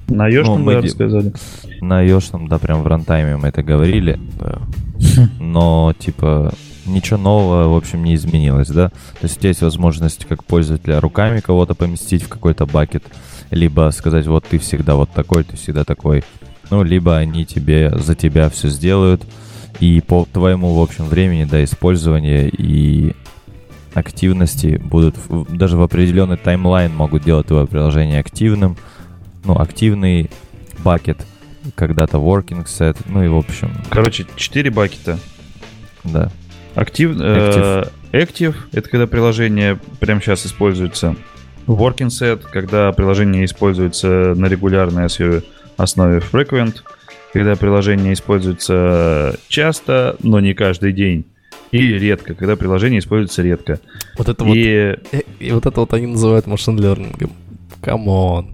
На 0.07 0.27
Ёшном, 0.27 0.59
Ну, 0.59 0.65
мы 0.65 0.73
да, 0.75 0.81
рассказали. 0.81 1.33
на 1.81 2.05
iOS, 2.05 2.47
да, 2.47 2.57
прям 2.59 2.81
в 2.83 2.87
рантайме 2.87 3.35
мы 3.37 3.49
это 3.49 3.61
говорили, 3.61 4.19
Да. 4.39 4.59
но 5.39 5.93
типа 5.99 6.53
ничего 6.85 7.17
нового, 7.19 7.67
в 7.73 7.75
общем, 7.75 8.03
не 8.03 8.15
изменилось, 8.15 8.69
да? 8.69 8.89
То 8.89 9.23
есть 9.23 9.37
у 9.37 9.39
тебя 9.39 9.49
есть 9.49 9.61
возможность 9.61 10.25
как 10.25 10.43
пользователя 10.45 11.01
руками 11.01 11.41
кого-то 11.41 11.75
поместить 11.75 12.23
в 12.23 12.29
какой-то 12.29 12.65
бакет, 12.65 13.03
либо 13.51 13.91
сказать, 13.93 14.25
вот 14.27 14.45
ты 14.45 14.57
всегда 14.59 14.95
вот 14.95 15.09
такой, 15.11 15.43
ты 15.43 15.57
всегда 15.57 15.83
такой. 15.83 16.23
Ну, 16.69 16.83
либо 16.83 17.17
они 17.17 17.45
тебе 17.45 17.91
за 17.97 18.15
тебя 18.15 18.49
все 18.49 18.69
сделают, 18.69 19.23
и 19.81 20.01
по 20.01 20.25
твоему, 20.31 20.73
в 20.73 20.79
общем, 20.81 21.05
времени, 21.05 21.43
да, 21.43 21.63
использования 21.63 22.47
и 22.47 23.13
активности 23.93 24.79
будут, 24.83 25.15
даже 25.49 25.77
в 25.77 25.81
определенный 25.81 26.37
таймлайн 26.37 26.95
могут 26.95 27.23
делать 27.23 27.47
твое 27.47 27.67
приложение 27.67 28.19
активным, 28.19 28.77
ну, 29.43 29.57
активный 29.59 30.29
бакет, 30.79 31.25
когда-то 31.75 32.17
working 32.17 32.65
set, 32.65 32.97
ну 33.05 33.23
и 33.23 33.27
в 33.27 33.35
общем, 33.35 33.71
Короче, 33.89 34.25
4 34.35 34.69
бакета. 34.71 35.19
да. 36.03 36.31
Актив, 36.75 37.17
э, 37.19 37.85
Active— 38.11 38.55
это 38.71 38.89
когда 38.89 39.07
приложение 39.07 39.79
прямо 39.99 40.21
сейчас 40.21 40.45
используется. 40.45 41.15
Working 41.65 42.09
set— 42.09 42.43
когда 42.51 42.91
приложение 42.91 43.45
используется 43.45 44.35
на 44.35 44.45
регулярной 44.45 45.05
основе, 45.05 45.43
основе 45.75 46.19
Frequent, 46.19 46.77
когда 47.33 47.55
приложение 47.55 48.13
используется 48.13 49.37
часто, 49.47 50.15
но 50.21 50.39
не 50.39 50.53
каждый 50.53 50.93
день. 50.93 51.25
И 51.71 51.79
редко, 51.79 52.33
когда 52.33 52.55
приложение 52.55 52.99
используется 52.99 53.41
редко. 53.41 53.79
Вот 54.17 54.29
это 54.29 54.43
вот, 54.43 54.55
И 54.55 54.95
э, 55.11 55.21
и 55.39 55.51
вот 55.51 55.65
это 55.65 55.79
вот 55.81 55.93
они 55.93 56.07
называют 56.07 56.47
machine 56.47 56.79
learning 56.79 57.17
ом. 57.17 57.31
Come 57.87 58.23
on. 58.23 58.49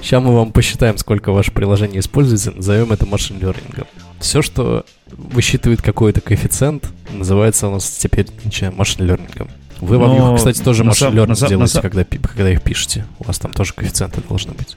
Сейчас 0.00 0.22
мы 0.22 0.34
вам 0.34 0.52
посчитаем, 0.52 0.96
сколько 0.96 1.32
ваше 1.32 1.52
приложение 1.52 2.00
используется, 2.00 2.50
назовем 2.50 2.92
это 2.92 3.04
machine 3.04 3.38
learning 3.38 3.73
ом. 3.73 3.86
Все, 4.20 4.40
что 4.40 4.86
высчитывает 5.10 5.82
какой-то 5.82 6.22
коэффициент, 6.22 6.88
называется 7.12 7.68
у 7.68 7.72
нас 7.72 7.90
теперь 7.90 8.26
машин 8.74 9.04
лернингом. 9.06 9.50
Вы 9.82 9.98
во 9.98 10.06
Вьюху, 10.14 10.36
кстати, 10.36 10.62
тоже 10.62 10.82
на 10.82 10.88
машин 10.92 11.14
на 11.14 11.34
сам- 11.34 11.44
на 11.44 11.48
делаете, 11.50 11.72
сам- 11.74 11.82
когда, 11.82 12.04
когда 12.04 12.50
их 12.50 12.62
пишете. 12.62 13.04
У 13.18 13.24
вас 13.24 13.38
там 13.38 13.52
тоже 13.52 13.74
коэффициенты 13.74 14.22
должны 14.26 14.54
быть. 14.54 14.76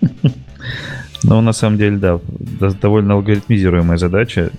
Ну, 1.22 1.40
на 1.40 1.52
самом 1.52 1.78
деле, 1.78 1.96
да, 1.96 2.20
до- 2.28 2.74
довольно 2.74 3.14
алгоритмизируемая 3.14 3.98
задача. 3.98 4.50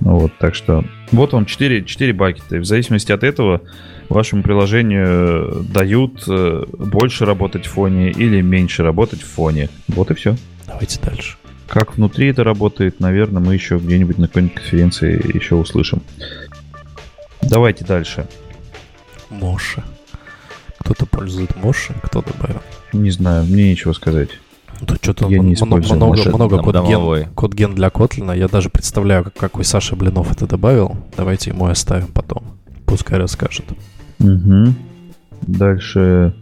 Ну 0.00 0.18
вот, 0.18 0.32
так 0.38 0.54
что... 0.54 0.84
Вот 1.12 1.34
он, 1.34 1.44
4, 1.44 1.84
4 1.84 2.12
бакета. 2.14 2.56
И 2.56 2.58
в 2.58 2.64
зависимости 2.64 3.12
от 3.12 3.22
этого 3.22 3.60
вашему 4.08 4.42
приложению 4.42 5.64
дают 5.68 6.24
э, 6.28 6.64
больше 6.72 7.24
работать 7.24 7.66
в 7.66 7.70
фоне 7.70 8.10
или 8.10 8.40
меньше 8.40 8.82
работать 8.82 9.22
в 9.22 9.26
фоне. 9.26 9.68
Вот 9.88 10.10
и 10.10 10.14
все. 10.14 10.36
Давайте 10.66 11.00
дальше. 11.00 11.36
Как 11.68 11.96
внутри 11.96 12.28
это 12.28 12.44
работает, 12.44 13.00
наверное, 13.00 13.42
мы 13.42 13.54
еще 13.54 13.78
где-нибудь 13.78 14.18
на 14.18 14.28
какой-нибудь 14.28 14.54
конференции 14.56 15.20
еще 15.34 15.56
услышим. 15.56 16.02
Давайте 17.42 17.84
дальше. 17.84 18.26
Моша. 19.30 19.84
Кто-то 20.78 21.06
пользует 21.06 21.56
Моши, 21.56 21.94
кто 22.02 22.22
добавил. 22.22 22.62
Не 22.92 23.10
знаю, 23.10 23.44
мне 23.44 23.70
нечего 23.70 23.92
сказать. 23.92 24.30
Тут 24.86 24.98
что-то 25.02 25.28
Я 25.28 25.38
не 25.38 25.56
много, 25.60 25.96
много 26.28 26.56
там 26.56 26.64
код, 26.64 26.74
домовой. 26.74 27.20
ген, 27.22 27.30
код 27.34 27.54
ген 27.54 27.74
для 27.74 27.90
Котлина. 27.90 28.32
Я 28.32 28.46
даже 28.46 28.68
представляю, 28.68 29.24
как, 29.24 29.34
какой 29.34 29.64
Саша 29.64 29.96
Блинов 29.96 30.30
это 30.30 30.46
добавил. 30.46 30.96
Давайте 31.16 31.50
ему 31.50 31.68
и 31.68 31.72
оставим 31.72 32.08
потом. 32.08 32.44
Пускай 32.84 33.18
расскажет. 33.18 33.64
Угу. 34.18 34.74
Дальше 35.42 36.34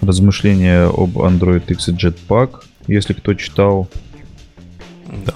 размышления 0.00 0.84
об 0.84 1.18
Android 1.18 1.64
X 1.66 1.88
и 1.88 1.92
Jetpack. 1.92 2.62
Если 2.86 3.14
кто 3.14 3.34
читал, 3.34 3.88
Да. 5.26 5.34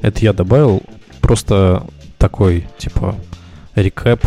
Это 0.00 0.20
я 0.20 0.32
добавил. 0.32 0.82
Просто 1.20 1.86
такой, 2.18 2.66
типа, 2.78 3.16
рекэп. 3.74 4.24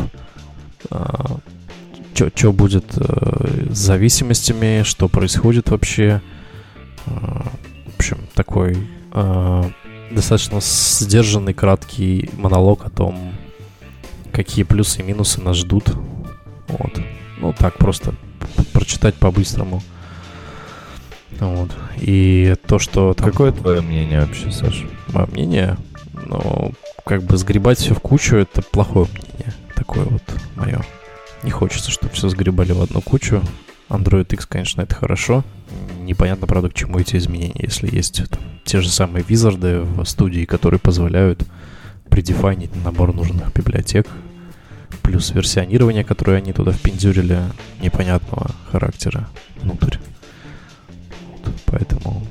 Что 2.13 2.51
будет 2.51 2.85
э, 2.97 3.67
с 3.69 3.77
зависимостями, 3.77 4.81
что 4.83 5.07
происходит 5.07 5.69
вообще. 5.69 6.21
А, 7.05 7.45
В 7.85 7.95
общем, 7.99 8.17
такой 8.33 8.75
а, 9.11 9.69
достаточно 10.11 10.59
сдержанный, 10.61 11.53
краткий 11.53 12.29
монолог 12.37 12.85
о 12.85 12.89
том, 12.89 13.33
какие 14.31 14.63
плюсы 14.63 15.01
и 15.01 15.03
минусы 15.03 15.41
нас 15.41 15.57
ждут. 15.57 15.93
Вот. 16.67 16.99
Ну, 17.39 17.53
так 17.53 17.77
просто 17.77 18.13
прочитать 18.73 19.15
по-быстрому. 19.15 19.81
Вот. 21.39 21.71
И 21.97 22.55
то, 22.65 22.79
что 22.79 23.13
там 23.13 23.29
Какое 23.29 23.51
твое 23.51 23.81
мнение 23.81 24.21
вообще, 24.21 24.51
Саша? 24.51 24.85
мое 25.13 25.27
мнение, 25.27 25.77
но 26.25 26.71
как 27.05 27.23
бы 27.23 27.37
сгребать 27.37 27.77
все 27.79 27.93
в 27.93 27.99
кучу 27.99 28.35
это 28.35 28.61
плохое 28.61 29.07
мнение. 29.11 29.53
Такое 29.75 30.05
вот 30.05 30.23
мое. 30.55 30.81
Не 31.43 31.51
хочется, 31.51 31.91
чтобы 31.91 32.13
все 32.13 32.29
сгребали 32.29 32.71
в 32.71 32.81
одну 32.81 33.01
кучу. 33.01 33.41
Android 33.89 34.27
X, 34.33 34.45
конечно, 34.45 34.81
это 34.81 34.95
хорошо. 34.95 35.43
Непонятно, 36.01 36.47
правда, 36.47 36.69
к 36.69 36.73
чему 36.73 36.99
эти 36.99 37.15
изменения, 37.17 37.61
если 37.63 37.93
есть 37.93 38.27
там, 38.29 38.39
те 38.65 38.81
же 38.81 38.89
самые 38.89 39.23
визарды 39.27 39.81
в 39.81 40.03
студии, 40.05 40.45
которые 40.45 40.79
позволяют 40.79 41.43
предефайнить 42.09 42.75
набор 42.83 43.13
нужных 43.13 43.53
библиотек, 43.53 44.07
плюс 45.03 45.31
версионирование, 45.31 46.03
которое 46.03 46.37
они 46.37 46.53
туда 46.53 46.71
впендюрили, 46.71 47.39
непонятного 47.81 48.51
характера 48.71 49.27
внутрь. 49.61 49.97
Вот, 51.45 51.53
поэтому 51.65 52.23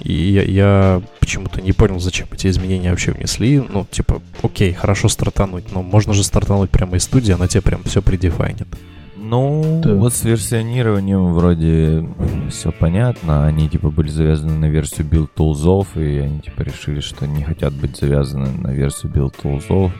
и 0.00 0.12
я, 0.12 0.42
я 0.42 1.02
почему-то 1.18 1.62
не 1.62 1.72
понял, 1.72 1.98
зачем 1.98 2.26
эти 2.30 2.48
изменения 2.48 2.90
вообще 2.90 3.12
внесли. 3.12 3.58
Ну, 3.58 3.86
типа, 3.90 4.20
окей, 4.42 4.74
хорошо 4.74 5.08
стартануть, 5.08 5.72
но 5.72 5.82
можно 5.82 6.12
же 6.12 6.22
стартануть 6.24 6.68
прямо 6.70 6.96
из 6.96 7.04
студии, 7.04 7.32
она 7.32 7.48
тебе 7.48 7.62
прям 7.62 7.82
все 7.84 8.02
предефайнит. 8.02 8.68
Ну, 9.16 9.80
Да. 9.82 9.94
вот 9.94 10.12
с 10.12 10.22
версионированием 10.24 11.32
вроде 11.32 12.06
все 12.50 12.70
понятно. 12.70 13.46
Они 13.46 13.70
типа 13.70 13.88
были 13.88 14.10
завязаны 14.10 14.52
на 14.58 14.66
версию 14.66 15.06
Build 15.06 15.30
Tools, 15.34 15.88
и 15.98 16.18
они 16.18 16.40
типа 16.40 16.60
решили, 16.60 17.00
что 17.00 17.26
не 17.26 17.42
хотят 17.42 17.72
быть 17.72 17.96
завязаны 17.96 18.50
на 18.50 18.68
версию 18.74 19.12
Build 19.12 19.34
Tools 19.42 19.90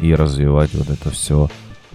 и 0.00 0.14
развивать 0.14 0.74
вот 0.74 0.90
это 0.90 1.10
все 1.10 1.48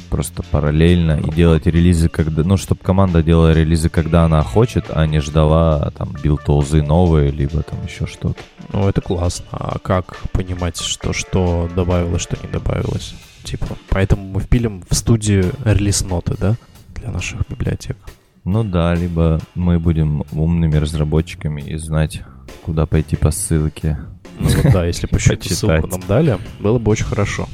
просто 0.10 0.43
параллельно 0.43 1.20
и 1.20 1.32
делать 1.32 1.68
релизы, 1.68 2.10
когда, 2.10 2.43
ну, 2.43 2.58
чтобы 2.58 2.82
команда 2.82 3.22
делала 3.24 3.54
релизы, 3.54 3.89
когда 3.89 4.26
она 4.26 4.43
хочет, 4.43 4.86
а 4.89 5.06
не 5.06 5.20
ждала 5.20 5.91
там 5.91 6.10
Tools 6.10 6.82
новые, 6.82 7.32
либо 7.32 7.62
там 7.62 7.84
еще 7.86 8.08
что-то. 8.08 8.41
Ну, 8.74 8.88
это 8.88 9.02
классно. 9.02 9.45
А 9.52 9.80
как 9.80 10.18
понимать, 10.32 10.78
что, 10.78 11.14
что 11.14 11.70
добавилось, 11.76 12.22
что 12.22 12.38
не 12.41 12.52
добавилось? 12.52 13.16
Типа, 13.43 13.68
поэтому 13.89 14.24
мы 14.24 14.41
впилим 14.41 14.84
в 14.89 14.95
студию 14.95 15.52
релиз-ноты, 15.64 16.36
да? 16.39 16.56
Для 16.95 17.12
наших 17.12 17.47
библиотек. 17.47 17.97
Ну 18.43 18.64
да, 18.64 18.93
либо 18.95 19.39
мы 19.56 19.80
будем 19.80 20.24
умными 20.32 20.76
разработчиками 20.76 21.62
и 21.62 21.78
знать, 21.78 22.22
куда 22.64 22.86
пойти 22.86 23.16
по 23.16 23.32
ссылке. 23.32 23.97
Ну 24.39 24.50
вот 24.50 24.74
да, 24.74 24.86
если 24.86 25.08
бы 25.08 25.18
еще 25.18 25.38
ссылку 25.41 25.88
нам 25.88 26.02
дали, 26.08 26.38
было 26.60 26.80
бы 26.80 26.91
очень 26.91 27.06
хорошо. 27.06 27.47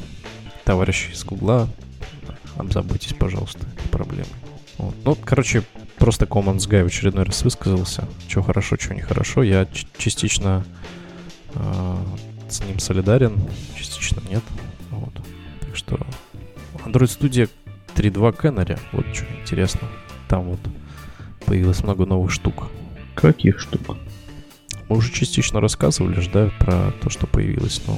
Товарищи 0.65 1.11
из 1.11 1.23
Гугла, 1.23 1.69
обзаботьтесь, 2.57 3.13
пожалуйста, 3.13 3.59
этой 3.77 3.87
проблемой. 3.89 4.27
Вот. 4.77 4.95
Ну, 5.05 5.15
короче, 5.15 5.63
просто 5.97 6.25
Commons 6.25 6.67
Guy 6.67 6.83
в 6.83 6.87
очередной 6.87 7.23
раз 7.23 7.43
высказался. 7.43 8.07
Что 8.27 8.41
хорошо, 8.41 8.75
что 8.77 8.93
нехорошо. 8.93 9.43
Я 9.43 9.67
частично 9.97 10.65
э, 11.53 11.95
с 12.49 12.63
ним 12.63 12.79
солидарен, 12.79 13.39
частично 13.77 14.21
нет. 14.29 14.43
Вот. 14.89 15.13
Так 15.61 15.75
что 15.75 15.99
Android 16.83 17.19
Studio 17.19 17.49
3.2 17.95 18.37
Canary, 18.37 18.79
вот 18.91 19.05
что 19.13 19.25
интересно. 19.39 19.87
Там 20.27 20.49
вот 20.49 20.59
появилось 21.45 21.83
много 21.83 22.05
новых 22.05 22.31
штук. 22.31 22.69
каких 23.13 23.59
штук? 23.59 23.97
Мы 24.89 24.97
уже 24.97 25.11
частично 25.11 25.61
рассказывали 25.61 26.19
же, 26.19 26.29
да, 26.29 26.51
про 26.59 26.91
то, 27.01 27.09
что 27.09 27.25
появилось, 27.27 27.81
но 27.87 27.97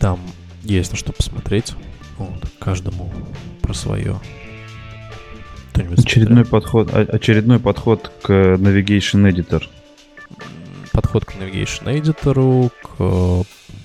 там 0.00 0.18
есть 0.62 0.90
на 0.90 0.96
что 0.96 1.12
посмотреть. 1.12 1.74
Вот, 2.18 2.44
каждому 2.58 3.12
про 3.62 3.74
свое. 3.74 4.18
Очередной 5.96 6.44
подход, 6.44 6.92
о- 6.92 7.00
очередной 7.02 7.60
подход 7.60 8.10
к 8.22 8.30
Navigation 8.30 9.30
Editor. 9.30 9.62
подход 10.92 11.24
к 11.24 11.34
Navigation 11.36 11.84
Editor, 11.86 12.70
к 12.82 12.88
э, 12.98 13.42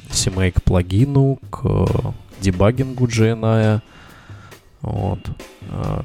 CMake 0.10 0.62
плагину, 0.64 1.38
к 1.52 1.88
дебагингу 2.42 3.06
GNI. 3.06 3.82
Вот. 4.82 5.20
Э, 5.70 6.02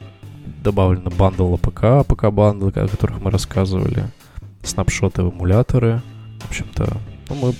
Добавлено 0.63 1.11
bundle 1.11 1.55
APK, 1.55 2.05
APK 2.05 2.31
bundle, 2.31 2.69
о 2.69 2.89
которых 2.89 3.21
мы 3.23 3.31
рассказывали. 3.31 4.05
Снапшоты 4.63 5.23
в 5.23 5.33
эмуляторы. 5.33 6.03
В 6.41 6.49
общем-то, 6.49 6.99
ну, 7.31 7.35
мы, 7.37 7.55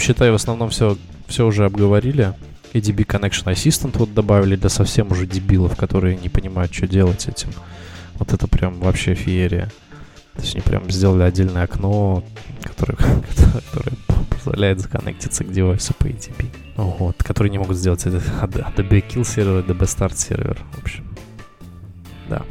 считай, 0.00 0.30
в 0.30 0.34
основном 0.34 0.70
все, 0.70 0.96
все 1.28 1.46
уже 1.46 1.64
обговорили. 1.66 2.32
И 2.72 2.78
ADB 2.78 3.04
Connection 3.04 3.52
Assistant 3.52 3.98
вот 3.98 4.14
добавили 4.14 4.56
для 4.56 4.68
совсем 4.68 5.10
уже 5.10 5.26
дебилов, 5.26 5.76
которые 5.76 6.16
не 6.16 6.28
понимают, 6.28 6.72
что 6.72 6.86
делать 6.86 7.26
этим. 7.28 7.50
Вот 8.14 8.32
это 8.32 8.46
прям 8.46 8.78
вообще 8.80 9.14
феерия. 9.14 9.70
То 10.34 10.42
есть 10.42 10.54
они 10.54 10.62
прям 10.62 10.90
сделали 10.90 11.24
отдельное 11.24 11.64
окно, 11.64 12.22
которое, 12.62 12.96
которое 13.72 13.96
позволяет 14.30 14.80
законнектиться 14.80 15.44
к 15.44 15.52
девайсу 15.52 15.94
по 15.94 16.06
ADB. 16.06 16.46
Вот, 16.76 17.22
которые 17.22 17.50
не 17.50 17.58
могут 17.58 17.76
сделать 17.76 18.06
это 18.06 18.18
ADB 18.18 19.04
Kill 19.06 19.24
сервер 19.24 19.58
и 19.58 19.62
DB 19.62 19.80
Start 19.80 20.16
сервер. 20.16 20.58
В 20.72 20.82
общем, 20.82 21.04
да. 22.28 22.42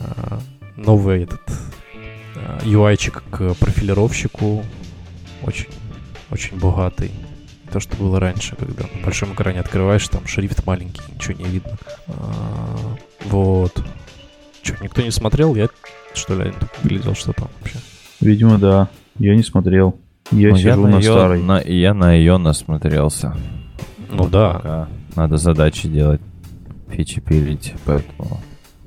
А, 0.00 0.40
новый 0.76 1.24
этот 1.24 1.42
а, 2.36 2.60
UI-чик 2.62 3.22
к 3.30 3.54
профилировщику 3.54 4.64
очень, 5.42 5.70
очень 6.30 6.58
богатый. 6.58 7.10
То, 7.74 7.80
что 7.80 7.96
было 7.96 8.20
раньше, 8.20 8.54
когда 8.54 8.84
на 8.84 9.04
большом 9.04 9.34
экране 9.34 9.58
открываешь, 9.58 10.06
там 10.06 10.24
шрифт 10.28 10.64
маленький, 10.64 11.00
ничего 11.12 11.34
не 11.36 11.44
видно. 11.46 11.76
А, 12.06 12.76
вот. 13.24 13.84
Че, 14.62 14.76
никто 14.80 15.02
не 15.02 15.10
смотрел? 15.10 15.56
Я, 15.56 15.66
что 16.14 16.36
ли, 16.36 16.42
один 16.42 16.54
только 16.60 16.74
глядел, 16.84 17.16
что 17.16 17.32
там 17.32 17.48
вообще. 17.58 17.78
Видимо, 18.20 18.58
да. 18.58 18.88
Я 19.18 19.34
не 19.34 19.42
смотрел. 19.42 19.96
Я 20.30 20.50
Ну, 20.50 20.56
сижу 20.56 20.86
на, 20.86 20.98
её- 21.00 21.12
старой. 21.18 21.42
на- 21.42 21.60
я 21.62 21.94
на 21.94 22.12
ее 22.14 22.36
насмотрелся. 22.36 23.36
Ну 24.08 24.18
Вот 24.18 24.30
да, 24.30 24.52
пока 24.52 24.88
Надо 25.16 25.36
задачи 25.36 25.88
делать, 25.88 26.20
фичи 26.90 27.20
пилить, 27.20 27.74
поэтому... 27.84 28.40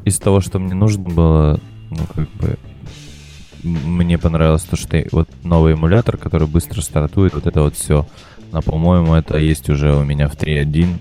Из 0.05 0.17
того, 0.17 0.39
что 0.39 0.59
мне 0.59 0.75
нужно 0.75 1.03
было, 1.03 1.59
ну, 1.89 1.97
как 2.15 2.29
бы... 2.35 2.57
Мне 3.63 4.17
понравилось 4.17 4.63
то, 4.63 4.77
что 4.77 5.03
вот 5.11 5.27
новый 5.43 5.73
эмулятор, 5.73 6.15
который 6.15 6.47
быстро 6.47 6.79
стартует, 6.79 7.33
вот 7.33 7.47
это 7.47 7.63
вот 7.63 7.75
все. 7.75 8.07
Но, 8.51 8.61
по-моему, 8.61 9.13
это 9.13 9.37
есть 9.37 9.69
уже 9.69 9.93
у 9.93 10.03
меня 10.03 10.27
в 10.27 10.35
3.1. 10.35 10.97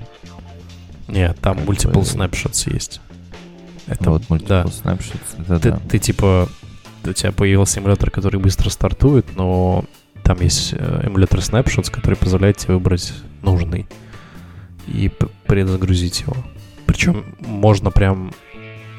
Нет, 1.08 1.38
там 1.40 1.58
Как 1.58 1.66
multiple 1.66 1.92
бы- 1.92 2.00
snapshots 2.00 2.72
есть. 2.72 3.00
Это 3.86 4.10
вот 4.10 4.22
да. 4.28 4.62
Multiple 4.64 4.82
Snapshots, 4.82 5.40
это 5.42 5.58
Ты, 5.60 5.70
да. 5.70 5.80
ты 5.88 5.98
типа, 6.00 6.48
у 7.04 7.12
тебя 7.12 7.30
появился 7.30 7.78
эмулятор, 7.78 8.10
который 8.10 8.40
быстро 8.40 8.68
стартует, 8.68 9.36
но 9.36 9.84
там 10.24 10.40
есть 10.40 10.74
э, 10.76 11.02
эмулятор 11.04 11.38
Snapshots, 11.38 11.90
который 11.92 12.16
позволяет 12.16 12.56
тебе 12.56 12.74
выбрать 12.74 13.12
нужный 13.42 13.86
и 14.88 15.08
предзагрузить 15.46 16.22
его. 16.22 16.34
Причем 16.86 17.36
можно 17.40 17.92
прям 17.92 18.32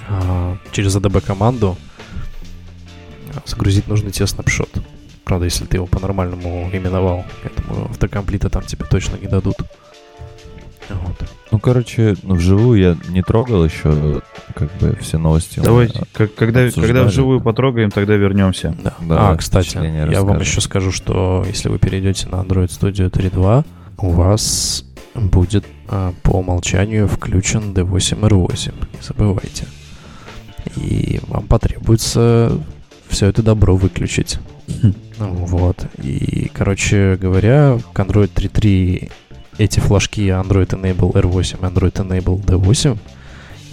а, 0.10 0.58
через 0.72 0.96
ADB 0.96 1.20
команду 1.20 1.78
а, 3.36 3.42
загрузить 3.46 3.88
нужный 3.88 4.12
тебе 4.12 4.28
снапшот. 4.28 4.70
Правда, 5.28 5.44
если 5.44 5.66
ты 5.66 5.76
его 5.76 5.88
по-нормальному 5.88 6.70
именовал, 6.72 7.26
я 7.44 7.50
думаю, 7.62 7.90
автокомплита 7.90 8.50
там 8.50 8.64
тебе 8.64 8.86
точно 8.90 9.18
не 9.18 9.28
дадут. 9.28 9.58
Вот. 10.90 11.30
Ну, 11.52 11.60
короче, 11.60 12.16
ну, 12.24 12.36
вживую 12.36 12.80
я 12.80 12.98
не 13.10 13.22
трогал 13.22 13.66
еще, 13.66 14.22
как 14.56 14.72
бы, 14.78 14.98
все 15.02 15.18
новости. 15.18 15.60
Давайте, 15.60 16.04
как- 16.14 16.34
когда, 16.34 16.64
обсуждали 16.64 16.94
когда 16.94 17.04
вживую 17.04 17.42
потрогаем, 17.42 17.92
тогда 17.92 18.16
вернемся. 18.16 18.74
Да. 18.82 18.94
Да, 19.02 19.32
а, 19.32 19.36
кстати, 19.36 19.76
я 19.76 20.06
вам 20.06 20.10
расскажем. 20.10 20.40
еще 20.40 20.62
скажу, 20.62 20.94
что 20.94 21.44
если 21.46 21.68
вы 21.68 21.78
перейдете 21.78 22.30
на 22.30 22.36
Android 22.36 22.68
Studio 22.70 23.10
3.2, 23.10 23.66
у 23.98 24.10
вас 24.12 24.86
будет 25.14 25.66
а, 25.90 26.14
по 26.24 26.38
умолчанию 26.38 27.10
включен 27.10 27.74
D8R8. 27.74 28.74
Не 28.94 29.02
забывайте. 29.02 29.68
И 30.78 31.20
вам 31.28 31.48
потребуется 31.48 32.58
все 33.10 33.26
это 33.26 33.44
добро 33.44 33.76
выключить. 33.76 34.40
Ну, 35.20 35.34
Вот. 35.34 35.86
И, 35.98 36.50
короче 36.54 37.18
говоря, 37.20 37.80
к 37.94 38.00
Android 38.00 38.32
3.3 38.34 39.12
эти 39.58 39.80
флажки 39.80 40.22
Android 40.30 40.68
Enable 40.70 41.14
R8 41.14 41.60
и 41.60 41.64
Android 41.64 41.94
Enable 41.94 42.44
D8 42.46 42.98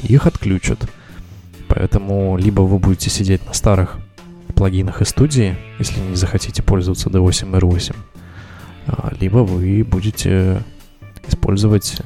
их 0.04 0.26
отключат. 0.26 0.78
Поэтому 1.68 2.36
либо 2.38 2.62
вы 2.62 2.78
будете 2.78 3.10
сидеть 3.10 3.44
на 3.46 3.52
старых 3.52 3.98
плагинах 4.54 5.02
из 5.02 5.08
студии, 5.08 5.56
если 5.78 5.98
не 6.00 6.16
захотите 6.16 6.62
пользоваться 6.62 7.10
D8 7.10 7.50
R8, 7.58 7.94
а, 8.86 9.12
либо 9.20 9.38
вы 9.38 9.82
будете 9.84 10.62
использовать 11.26 11.96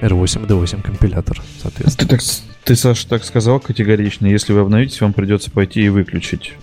R8 0.00 0.44
и 0.44 0.46
D8 0.46 0.82
компилятор, 0.82 1.38
Ты, 1.38 1.44
соответственно. 1.62 2.08
так, 2.08 2.20
с- 2.20 2.44
ты, 2.64 2.76
Саша, 2.76 3.08
так 3.08 3.24
сказал 3.24 3.58
категорично. 3.60 4.26
Если 4.26 4.52
вы 4.52 4.60
обновитесь, 4.60 5.00
вам 5.00 5.12
придется 5.12 5.50
пойти 5.50 5.82
и 5.82 5.88
выключить. 5.88 6.54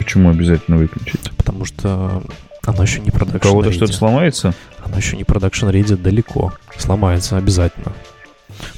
Почему 0.00 0.30
обязательно 0.30 0.78
выключить? 0.78 1.30
Потому 1.36 1.66
что 1.66 2.22
оно 2.64 2.82
еще 2.82 3.00
не 3.00 3.10
У 3.10 3.12
продакшн 3.12 3.48
кого-то 3.48 3.70
что-то 3.70 3.92
сломается? 3.92 4.54
Оно 4.82 4.96
еще 4.96 5.14
не 5.18 5.24
продакшн 5.24 5.68
реди 5.68 5.94
далеко. 5.94 6.54
Сломается 6.78 7.36
обязательно. 7.36 7.92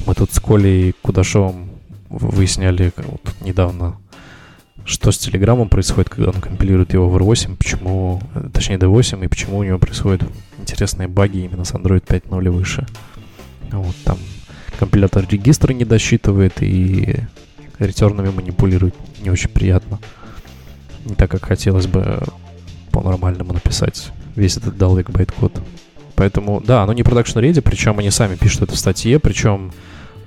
Мы 0.04 0.14
тут 0.16 0.32
с 0.32 0.40
Колей 0.40 0.94
Кудашовым 1.00 1.70
выясняли 2.08 2.92
вот 2.96 3.20
недавно, 3.40 3.98
что 4.84 5.12
с 5.12 5.18
Телеграмом 5.18 5.68
происходит, 5.68 6.10
когда 6.10 6.30
он 6.30 6.40
компилирует 6.40 6.92
его 6.92 7.08
в 7.08 7.16
R8, 7.16 7.56
почему, 7.56 8.20
э, 8.34 8.48
точнее 8.52 8.78
D8, 8.78 9.24
и 9.24 9.28
почему 9.28 9.58
у 9.58 9.62
него 9.62 9.78
происходят 9.78 10.24
интересные 10.58 11.06
баги 11.06 11.38
именно 11.38 11.64
с 11.64 11.72
Android 11.72 12.04
5.0 12.04 12.44
и 12.44 12.48
выше. 12.48 12.84
Вот 13.70 13.94
там 14.04 14.18
компилятор 14.76 15.24
регистра 15.30 15.72
не 15.72 15.84
досчитывает 15.84 16.60
и 16.62 17.14
ретернами 17.78 18.30
манипулирует 18.30 18.96
не 19.22 19.30
очень 19.30 19.50
приятно. 19.50 20.00
Не 21.05 21.14
так, 21.14 21.30
как 21.30 21.44
хотелось 21.44 21.86
бы 21.86 22.22
по-нормальному 22.90 23.53
написать 23.53 24.12
весь 24.36 24.57
этот 24.57 24.76
Dalvik 24.76 25.11
байт-код. 25.11 25.61
Поэтому, 26.14 26.61
да, 26.61 26.82
оно 26.82 26.92
не 26.92 27.03
production 27.03 27.38
ready, 27.38 27.61
причем 27.61 27.98
они 27.98 28.11
сами 28.11 28.36
пишут 28.36 28.62
это 28.62 28.72
в 28.72 28.78
статье, 28.78 29.18
причем 29.18 29.72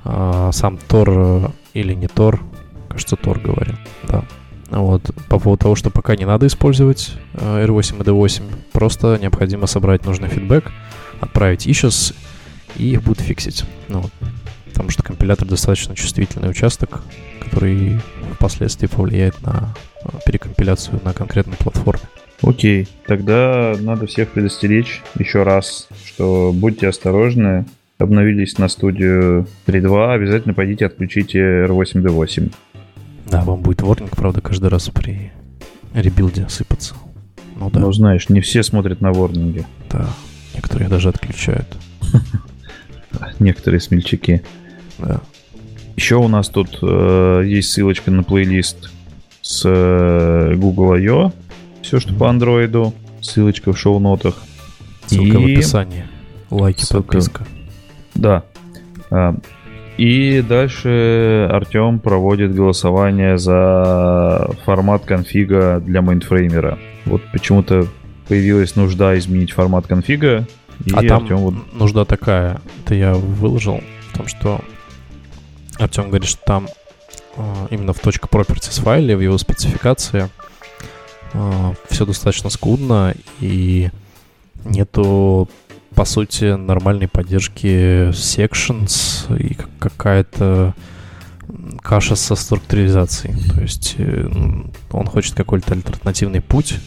а, 0.04 0.52
сам 0.52 0.78
Тор 0.78 1.10
э, 1.10 1.48
или 1.74 1.94
не 1.94 2.08
Тор, 2.08 2.42
кажется, 2.90 3.16
Тор 3.16 3.40
говорил, 3.40 3.76
да. 4.08 4.24
Вот, 4.72 5.12
по 5.30 5.40
поводу 5.40 5.62
того, 5.62 5.76
что 5.76 5.92
пока 5.92 6.16
не 6.16 6.26
надо 6.26 6.48
использовать 6.48 7.14
э, 7.34 7.66
R8 7.66 8.00
и 8.00 8.04
D8, 8.04 8.44
просто 8.72 9.18
необходимо 9.22 9.68
собрать 9.68 10.06
нужный 10.06 10.28
фидбэк, 10.28 10.72
отправить 11.22 11.68
issues, 11.68 12.16
и 12.78 12.90
их 12.90 13.04
будут 13.04 13.22
фиксить. 13.22 13.64
Ну, 13.88 14.04
потому 14.66 14.90
что 14.90 15.04
компилятор 15.04 15.48
достаточно 15.48 15.96
чувствительный 15.96 16.50
участок, 16.50 17.02
который 17.40 18.02
впоследствии 18.34 18.88
повлияет 18.88 19.42
на 19.42 19.74
э, 19.94 19.95
перекомпиляцию 20.26 21.00
на 21.04 21.14
конкретной 21.14 21.58
платформе. 21.58 22.04
Окей, 22.42 22.88
тогда 23.08 23.76
надо 23.80 24.08
всех 24.08 24.30
предостеречь 24.30 25.02
еще 25.18 25.44
раз, 25.44 25.88
что 26.06 26.52
будьте 26.54 26.88
осторожны, 26.88 27.66
обновились 27.98 28.58
на 28.58 28.68
студию 28.68 29.48
3.2, 29.68 30.14
обязательно 30.14 30.54
пойдите 30.54 30.86
отключите 30.86 31.40
R8D8. 31.40 32.54
Да, 33.30 33.44
вам 33.44 33.62
будет 33.62 33.82
warning, 33.82 34.16
правда, 34.16 34.42
каждый 34.42 34.70
раз 34.70 34.90
при 34.90 35.32
rebuild 35.94 36.41
е 36.41 36.48
сыпаться. 36.50 36.96
Ну 37.58 37.70
да, 37.70 37.80
Но 37.80 37.92
знаешь, 37.92 38.30
не 38.30 38.42
все 38.42 38.64
смотрят 38.64 39.02
на 39.02 39.12
warning 39.12 39.54
и, 39.54 39.66
да. 39.90 40.08
Некоторые 40.54 40.90
даже 40.90 41.10
отключают. 41.10 41.68
некоторые 43.40 43.80
смельчаки. 43.80 44.42
Да. 45.00 45.22
Еще 45.96 46.18
у 46.18 46.28
нас 46.28 46.50
тут 46.50 46.80
э, 46.82 47.44
есть 47.46 47.72
ссылочка 47.72 48.12
на 48.12 48.24
плейлист 48.24 48.92
с 49.46 49.62
э, 49.64 50.56
Google 50.56 50.94
I.O. 50.94 51.32
Все, 51.84 52.00
что 52.00 52.16
по 52.16 52.28
андроиду. 52.30 52.94
Ссылочка 53.22 53.74
в 53.74 53.78
шоу-нотах. 53.78 54.36
Ссылка 55.06 55.38
в 55.40 55.48
И- 55.48 55.54
описании. 55.54 56.06
Лайки, 56.50 56.82
Ссылка. 56.84 57.04
подписка. 57.04 57.46
Да. 58.16 58.44
А, 59.12 59.36
И 59.98 60.42
дальше 60.42 61.48
Артем 61.52 62.00
проводит 62.00 62.56
голосование 62.56 63.38
за 63.38 64.50
формат 64.66 65.06
конфига 65.06 65.80
для 65.80 66.02
мейнфреймера. 66.02 66.80
Вот 67.06 67.22
почему-то 67.32 67.88
появилась 68.28 68.76
нужда 68.76 69.16
изменить 69.20 69.52
формат 69.52 69.86
конфига. 69.86 70.46
И 70.86 70.92
а 70.92 71.02
там 71.08 71.24
Артем 71.24 71.38
вот 71.38 71.54
нужда 71.74 72.04
такая, 72.04 72.60
это 72.84 72.96
я 72.96 73.14
выложил, 73.14 73.82
в 74.12 74.18
том, 74.18 74.28
что 74.28 74.60
Артем 75.80 76.08
говорит, 76.10 76.28
что 76.28 76.42
там 76.46 76.68
именно 77.70 77.94
в 77.94 78.00
точка 78.00 78.28
.properties 78.28 78.82
файле, 78.82 79.16
в 79.16 79.22
его 79.22 79.38
спецификации 79.38 80.30
все 81.90 82.06
достаточно 82.06 82.50
скудно 82.50 83.14
и 83.42 83.90
нету 84.64 85.50
по 85.94 86.06
сути 86.06 86.56
нормальной 86.56 87.08
поддержки 87.08 88.10
sections 88.10 89.26
и 89.38 89.54
как- 89.54 89.70
какая-то 89.80 90.74
каша 91.82 92.16
со 92.16 92.36
структуризацией. 92.36 93.36
То 93.50 93.62
есть 93.62 93.96
э, 93.98 94.28
он 94.92 95.08
хочет 95.08 95.36
какой-то 95.36 95.74
альтернативный 95.74 96.42
путь, 96.42 96.80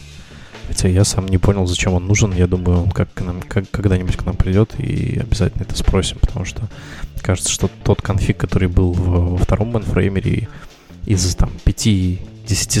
хотя 0.69 0.87
я 0.87 1.03
сам 1.03 1.27
не 1.27 1.37
понял, 1.37 1.65
зачем 1.65 1.93
он 1.93 2.05
нужен. 2.07 2.31
Я 2.31 2.47
думаю, 2.47 2.83
он 2.83 2.91
как, 2.91 3.11
к 3.13 3.21
нам, 3.21 3.41
как 3.41 3.69
когда-нибудь 3.71 4.15
к 4.15 4.25
нам 4.25 4.35
придет 4.35 4.79
и 4.79 5.19
обязательно 5.19 5.63
это 5.63 5.75
спросим, 5.75 6.17
потому 6.21 6.45
что 6.45 6.69
кажется, 7.21 7.51
что 7.51 7.69
тот 7.83 8.01
конфиг, 8.01 8.37
который 8.37 8.67
был 8.67 8.93
во, 8.93 9.31
во 9.31 9.37
втором 9.37 9.73
мейнфреймере, 9.73 10.47
из 11.05 11.35
там 11.35 11.49
5-10 11.65 12.19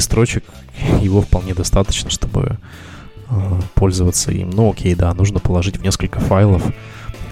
строчек, 0.01 0.43
его 1.01 1.21
вполне 1.21 1.53
достаточно, 1.55 2.09
чтобы 2.09 2.57
э, 3.29 3.61
пользоваться 3.73 4.31
им. 4.31 4.51
Ну 4.51 4.71
окей, 4.71 4.93
да, 4.93 5.13
нужно 5.13 5.39
положить 5.39 5.77
в 5.77 5.83
несколько 5.83 6.19
файлов 6.19 6.63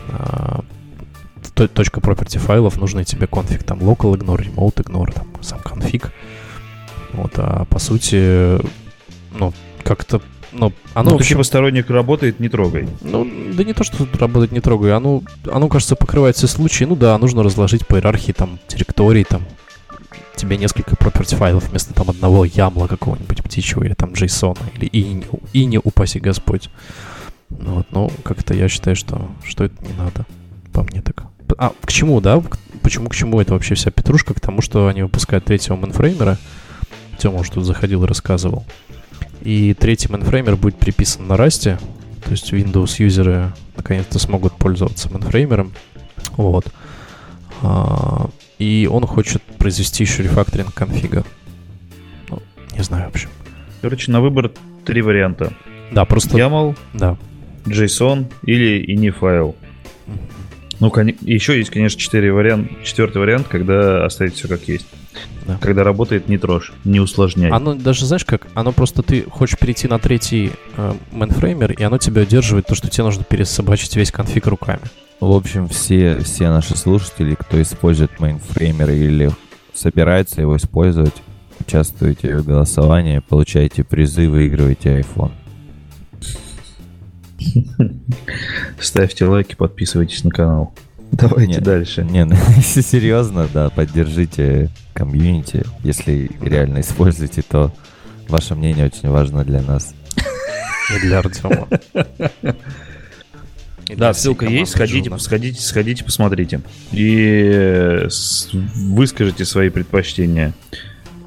э, 0.09 0.59
точка 1.53 1.99
property 1.99 2.39
файлов, 2.39 2.77
нужно 2.77 3.03
тебе 3.03 3.27
конфиг, 3.27 3.63
там, 3.63 3.79
local 3.79 4.13
ignore, 4.17 4.43
remote 4.43 4.75
ignore, 4.75 5.13
там, 5.13 5.27
сам 5.41 5.59
конфиг. 5.59 6.11
Вот, 7.13 7.33
а 7.37 7.65
по 7.65 7.79
сути, 7.79 8.59
ну, 9.31 9.53
как-то, 9.83 10.21
ну, 10.51 10.73
оно... 10.93 11.11
Ну, 11.11 11.15
общем... 11.15 11.43
сторонник 11.43 11.89
работает, 11.89 12.39
не 12.39 12.49
трогай. 12.49 12.87
Ну, 13.01 13.27
да 13.53 13.63
не 13.63 13.73
то, 13.73 13.83
что 13.83 14.07
работает, 14.19 14.51
не 14.51 14.61
трогай, 14.61 14.93
оно, 14.93 15.23
оно, 15.51 15.67
кажется, 15.67 15.95
покрывает 15.95 16.35
все 16.35 16.47
случаи. 16.47 16.85
Ну 16.85 16.95
да, 16.95 17.17
нужно 17.17 17.43
разложить 17.43 17.85
по 17.85 17.95
иерархии, 17.95 18.31
там, 18.31 18.59
директорий, 18.67 19.23
там, 19.23 19.43
тебе 20.35 20.57
несколько 20.57 20.95
property 20.95 21.35
файлов 21.35 21.69
вместо 21.69 21.93
там 21.93 22.09
одного 22.09 22.45
ямла 22.45 22.87
какого-нибудь 22.87 23.43
птичьего 23.43 23.83
или 23.83 23.93
там 23.93 24.11
JSON 24.11 24.57
или 24.75 24.85
и, 24.85 25.23
и 25.53 25.65
не 25.65 25.79
упаси 25.79 26.19
Господь. 26.19 26.69
Ну, 27.49 27.75
вот, 27.75 27.87
ну, 27.91 28.11
как-то 28.23 28.53
я 28.53 28.67
считаю, 28.67 28.95
что, 28.95 29.29
что 29.43 29.65
это 29.65 29.75
не 29.85 29.93
надо. 29.93 30.25
По 30.73 30.83
мне 30.83 31.01
так. 31.01 31.23
А, 31.57 31.73
к 31.81 31.91
чему, 31.91 32.21
да? 32.21 32.43
Почему 32.81 33.09
к 33.09 33.15
чему 33.15 33.39
это 33.41 33.53
вообще 33.53 33.75
вся 33.75 33.89
петрушка? 33.89 34.33
К 34.33 34.39
тому, 34.39 34.61
что 34.61 34.87
они 34.87 35.01
выпускают 35.01 35.45
третьего 35.45 35.75
Mainframer 35.75 36.27
а. 36.27 36.37
Тёма 37.17 37.39
уже 37.39 37.51
тут 37.51 37.65
заходил 37.65 38.03
и 38.03 38.07
рассказывал. 38.07 38.65
И 39.41 39.73
третий 39.73 40.11
Mainframer 40.11 40.55
будет 40.55 40.77
переписан 40.77 41.27
на 41.27 41.37
Rust 41.37 41.65
е. 41.65 41.79
То 42.23 42.31
есть 42.31 42.51
Windows 42.51 43.01
юзеры 43.01 43.53
наконец-то 43.75 44.19
смогут 44.19 44.53
пользоваться 44.53 45.09
Mainframer 45.09 45.59
ом. 45.59 45.73
Вот. 46.35 46.65
А, 47.61 48.29
и 48.59 48.89
он 48.91 49.05
хочет 49.05 49.41
произвести 49.41 50.03
еще 50.03 50.23
рефакторинг 50.23 50.73
конфига. 50.73 51.23
Ну, 52.29 52.41
не 52.75 52.83
знаю, 52.83 53.05
в 53.05 53.09
общем. 53.09 53.29
Короче, 53.81 54.11
на 54.11 54.21
выбор 54.21 54.51
три 54.85 55.01
варианта. 55.01 55.53
Да, 55.91 56.05
просто... 56.05 56.37
YAML, 56.37 56.77
да. 56.93 57.17
JSON 57.65 58.31
или 58.43 58.83
ini 58.93 59.11
файл. 59.11 59.55
Ну, 60.79 60.93
еще 61.21 61.57
есть, 61.57 61.69
конечно, 61.71 61.99
четыре 61.99 62.31
вариант, 62.31 62.71
четвертый 62.83 63.17
вариант, 63.17 63.47
когда 63.47 64.05
оставить 64.05 64.35
все 64.35 64.47
как 64.47 64.67
есть. 64.67 64.85
Да. 65.47 65.57
Когда 65.59 65.83
работает, 65.83 66.27
не 66.27 66.37
трожь, 66.37 66.71
не 66.83 66.99
усложняй. 66.99 67.49
Оно 67.49 67.73
даже, 67.73 68.05
знаешь 68.05 68.25
как, 68.25 68.47
оно 68.53 68.71
просто 68.71 69.01
ты 69.01 69.23
хочешь 69.23 69.57
перейти 69.57 69.87
на 69.87 69.97
третий 69.97 70.51
э, 70.75 70.93
Mainframer, 71.11 71.71
и 71.71 71.83
оно 71.83 71.97
тебя 71.97 72.23
удерживает 72.23 72.67
то, 72.67 72.75
что 72.75 72.89
тебе 72.89 73.05
нужно 73.05 73.23
пересобачить 73.23 73.95
весь 73.95 74.11
конфиг 74.11 74.45
руками. 74.45 74.81
В 75.19 75.31
общем, 75.31 75.67
все, 75.67 76.19
все 76.19 76.49
наши 76.49 76.77
слушатели, 76.77 77.33
кто 77.33 77.59
использует 77.61 78.19
Mainframer 78.19 78.91
или 78.91 79.31
собирается 79.73 80.41
его 80.41 80.57
использовать, 80.57 81.15
участвуйте 81.59 82.37
в 82.37 82.45
голосовании, 82.45 83.19
получаете 83.27 83.83
призы, 83.83 84.29
выигрываете 84.29 84.99
iPhone. 84.99 85.31
Ставьте 88.79 89.25
лайки, 89.25 89.55
подписывайтесь 89.55 90.23
на 90.23 90.31
канал. 90.31 90.73
Давайте 91.11 91.53
не, 91.53 91.59
дальше. 91.59 92.03
Не, 92.03 92.25
ну, 92.25 92.35
если 92.57 92.81
серьезно, 92.81 93.47
да, 93.53 93.69
поддержите 93.69 94.69
комьюнити. 94.93 95.63
Если 95.83 96.31
реально 96.41 96.81
используете, 96.81 97.41
то 97.41 97.73
ваше 98.27 98.55
мнение 98.55 98.85
очень 98.85 99.09
важно 99.09 99.43
для 99.43 99.61
нас. 99.61 99.93
И 100.95 100.99
для 100.99 101.19
Артема. 101.19 101.67
Да, 103.95 104.13
ссылка 104.13 104.45
есть, 104.45 104.71
сходите, 104.71 105.17
сходите, 105.17 105.61
сходите, 105.61 106.03
посмотрите. 106.03 106.61
И 106.91 108.07
выскажите 108.75 109.45
свои 109.45 109.69
предпочтения. 109.69 110.53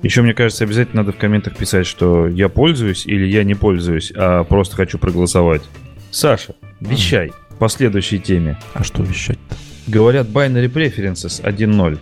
Еще, 0.03 0.23
мне 0.23 0.35
кажется, 0.35 0.65
обязательно 0.65 1.03
надо 1.03 1.13
в 1.13 1.19
комментах 1.19 1.57
писать, 1.57 1.87
что 1.87 2.27
я 2.27 2.49
пользуюсь 2.49 3.07
или 3.07 3.27
я 3.27 3.45
не 3.45 3.55
пользуюсь, 3.55 4.13
а 4.15 4.45
просто 4.45 4.77
хочу 4.77 4.99
проголосовать. 4.99 5.63
Саша, 6.11 6.55
вещай 6.81 7.33
по 7.59 7.69
следующей 7.69 8.19
теме. 8.19 8.59
А 8.75 8.83
что 8.83 9.03
вещать-то? 9.03 9.57
Говорят, 9.87 10.27
binary 10.29 10.73
preferences 10.73 11.43
1.0. 11.43 11.99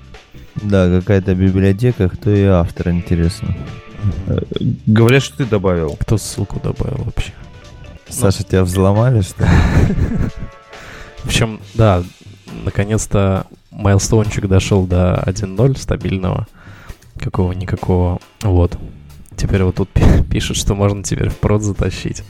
Да, 0.62 1.00
какая-то 1.00 1.34
библиотека, 1.34 2.09
кто 2.09 2.30
и 2.30 2.44
автор, 2.44 2.90
интересно. 2.90 3.56
Э, 4.26 4.40
говорят, 4.86 5.22
что 5.22 5.38
ты 5.38 5.44
добавил. 5.44 5.96
Кто 6.00 6.18
ссылку 6.18 6.61
добавил 6.61 7.04
вообще? 7.04 7.32
Саша, 8.09 8.44
тебя 8.44 8.64
взломали, 8.64 9.20
что 9.20 9.44
ли? 9.44 9.50
В 11.18 11.26
общем, 11.26 11.61
да, 11.74 12.02
наконец-то 12.64 13.46
майлстоунчик 13.70 14.46
дошел 14.48 14.86
до 14.86 15.22
1.0 15.26 15.78
стабильного. 15.78 16.46
Какого-никакого. 17.20 18.20
Вот. 18.42 18.78
Теперь 19.36 19.62
вот 19.62 19.76
тут 19.76 19.90
пишут, 20.30 20.56
что 20.56 20.74
можно 20.74 21.02
теперь 21.02 21.28
в 21.28 21.36
прод 21.36 21.62
затащить. 21.62 22.22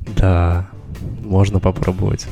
Да, 0.00 0.68
можно 1.22 1.60
попробовать. 1.60 2.26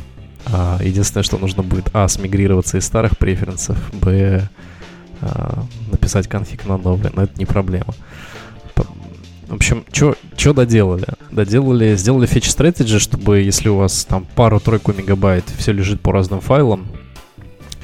А, 0.47 0.79
единственное, 0.83 1.25
что 1.25 1.39
нужно 1.39 1.63
будет, 1.63 1.91
а, 1.93 2.09
смигрироваться 2.09 2.79
из 2.79 2.85
старых 2.85 3.19
преференсов, 3.19 3.79
б, 3.93 4.49
а, 5.21 5.65
написать 5.91 6.29
конфиг 6.29 6.67
на 6.67 6.77
новый, 6.77 7.11
но 7.15 7.25
это 7.25 7.39
не 7.39 7.47
проблема. 7.47 7.95
В 9.49 9.55
общем, 9.55 9.85
что 9.93 10.53
доделали? 10.53 11.07
Доделали, 11.31 11.95
сделали 11.97 12.27
фетч 12.27 12.49
strategy, 12.49 12.99
чтобы 12.99 13.39
если 13.41 13.69
у 13.69 13.77
вас 13.77 14.05
там 14.05 14.27
пару-тройку 14.35 14.93
мегабайт, 14.93 15.45
все 15.57 15.71
лежит 15.73 16.01
по 16.01 16.11
разным 16.13 16.41
файлам, 16.41 16.89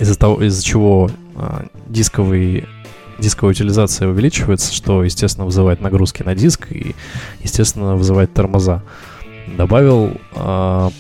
из-за 0.00 0.18
того, 0.18 0.42
из-за 0.42 0.64
чего 0.64 1.08
а, 1.36 1.66
дисковый 1.88 2.64
дисковая 3.18 3.52
утилизация 3.52 4.08
увеличивается, 4.08 4.74
что, 4.74 5.04
естественно, 5.04 5.44
вызывает 5.44 5.80
нагрузки 5.80 6.22
на 6.22 6.34
диск 6.34 6.72
и, 6.72 6.96
естественно, 7.42 7.94
вызывает 7.94 8.34
тормоза 8.34 8.82
добавил 9.46 10.20
э, 10.34 10.90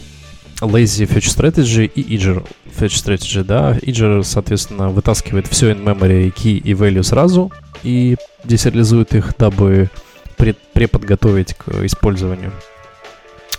Lazy 0.60 1.06
Fetch 1.06 1.28
Strategy 1.28 1.86
и 1.86 2.16
Edger 2.16 2.46
Fetch 2.78 3.02
Strategy, 3.02 3.42
да. 3.42 3.76
Edger, 3.78 4.22
соответственно, 4.22 4.90
вытаскивает 4.90 5.46
все 5.48 5.72
in-memory 5.72 6.32
key 6.32 6.58
и 6.58 6.72
value 6.72 7.02
сразу 7.02 7.52
и 7.82 8.16
десериализует 8.44 9.14
их, 9.14 9.34
дабы 9.38 9.90
пред, 10.36 10.58
преподготовить 10.72 11.54
к 11.54 11.84
использованию. 11.84 12.52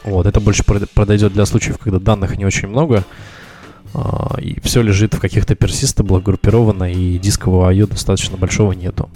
Вот, 0.03 0.25
это 0.25 0.39
больше 0.39 0.63
подойдет 0.63 1.33
для 1.33 1.45
случаев, 1.45 1.77
когда 1.77 1.99
данных 1.99 2.37
не 2.37 2.45
очень 2.45 2.67
много, 2.67 3.03
э, 3.93 3.99
и 4.41 4.59
все 4.61 4.81
лежит 4.81 5.13
в 5.13 5.19
каких-то 5.19 5.55
персистаблах 5.55 6.23
группировано, 6.23 6.91
и 6.91 7.17
дискового 7.19 7.69
I.O. 7.69 7.87
достаточно 7.87 8.37
большого 8.37 8.73
нету. 8.73 9.09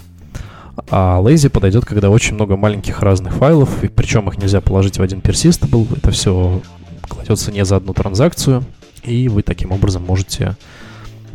А 0.90 1.20
Lazy 1.20 1.48
подойдет, 1.48 1.84
когда 1.84 2.10
очень 2.10 2.34
много 2.34 2.56
маленьких 2.56 3.02
разных 3.02 3.34
файлов, 3.34 3.82
и 3.82 3.88
причем 3.88 4.28
их 4.28 4.38
нельзя 4.38 4.60
положить 4.60 4.98
в 4.98 5.02
один 5.02 5.20
persistable. 5.20 5.86
Это 5.96 6.10
все 6.10 6.62
кладется 7.02 7.52
не 7.52 7.64
за 7.64 7.76
одну 7.76 7.94
транзакцию, 7.94 8.64
и 9.02 9.28
вы 9.28 9.42
таким 9.42 9.72
образом 9.72 10.04
можете 10.04 10.56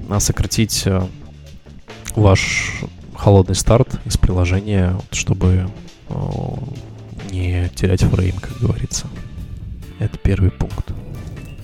а, 0.09 0.19
сократить 0.19 0.83
а, 0.85 1.07
ваш 2.15 2.83
холодный 3.15 3.55
старт 3.55 3.99
из 4.05 4.17
приложения, 4.17 4.95
чтобы 5.11 5.69
а, 6.09 6.59
не 7.31 7.69
терять 7.75 8.03
фрейм, 8.03 8.35
как 8.37 8.57
говорится. 8.59 9.07
Это 9.99 10.17
первый 10.17 10.51
пункт. 10.51 10.93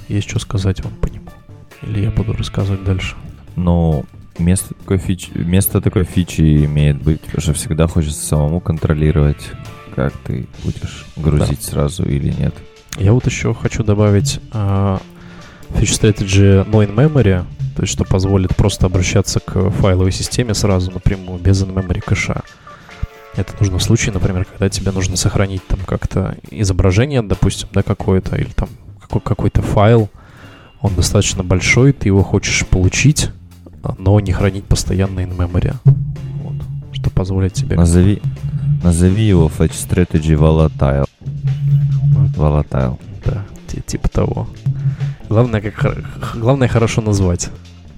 Есть 0.08 0.30
что 0.30 0.40
сказать 0.40 0.84
вам 0.84 0.94
по 0.96 1.08
нему? 1.08 1.30
Или 1.84 2.04
я 2.04 2.12
буду 2.12 2.34
рассказывать 2.34 2.84
дальше? 2.84 3.16
Ну, 3.56 4.06
Место 4.40 4.74
такой 4.74 4.98
фичи, 4.98 5.32
место 5.36 5.82
такой 5.82 6.06
фичи 6.06 6.66
имеет 6.66 7.02
быть, 7.02 7.20
потому 7.22 7.42
что 7.42 7.54
всегда 7.54 7.88
хочется 7.88 8.26
самому 8.26 8.62
контролировать, 8.62 9.52
как 9.96 10.14
ты 10.26 10.48
будешь 10.64 11.06
грузить 11.18 11.60
да. 11.66 11.72
сразу 11.72 12.04
или 12.04 12.32
нет. 12.32 12.56
Я 12.98 13.14
вот 13.14 13.26
еще 13.26 13.54
хочу 13.54 13.84
добавить 13.84 14.40
uh, 14.52 15.02
Feature 15.72 16.16
Strategy 16.16 16.66
No 16.70 16.88
in 16.88 16.96
Memory, 16.96 17.46
то 17.76 17.84
есть 17.84 17.94
что 17.94 18.06
позволит 18.06 18.56
просто 18.56 18.86
обращаться 18.86 19.40
к 19.42 19.70
файловой 19.72 20.14
системе 20.14 20.54
сразу 20.54 20.92
напрямую, 20.92 21.40
без 21.40 21.62
in-memory 21.62 22.02
кэша. 22.02 22.42
Это 23.36 23.54
нужно 23.60 23.78
в 23.78 23.84
случае, 23.84 24.14
например, 24.14 24.46
когда 24.46 24.70
тебе 24.70 24.92
нужно 24.92 25.16
сохранить 25.16 25.66
там 25.68 25.80
как-то 25.86 26.38
изображение, 26.50 27.22
допустим, 27.22 27.70
да, 27.74 27.84
какое-то, 27.84 28.36
или 28.38 28.50
там 28.50 28.70
какой-то 29.08 29.62
файл, 29.62 30.10
он 30.82 30.96
достаточно 30.96 31.44
большой, 31.44 31.94
ты 31.94 32.08
его 32.08 32.24
хочешь 32.24 32.66
получить, 32.66 33.32
но 33.98 34.20
не 34.20 34.32
хранить 34.32 34.66
постоянно 34.66 35.20
in 35.20 35.36
memory. 35.36 35.76
Вот, 36.44 36.56
что 36.94 37.10
позволит 37.10 37.54
тебе... 37.54 37.76
Назови, 37.76 38.22
назови 38.84 39.24
его 39.24 39.48
Fetch 39.48 39.72
Strategy 39.72 40.38
Volatile. 40.38 41.06
Volatile. 42.36 43.00
Да, 43.26 43.46
типа 43.86 44.10
того. 44.10 44.48
Главное, 45.30 45.62
как, 45.62 46.04
главное 46.36 46.68
хорошо 46.68 47.02
назвать. 47.02 47.50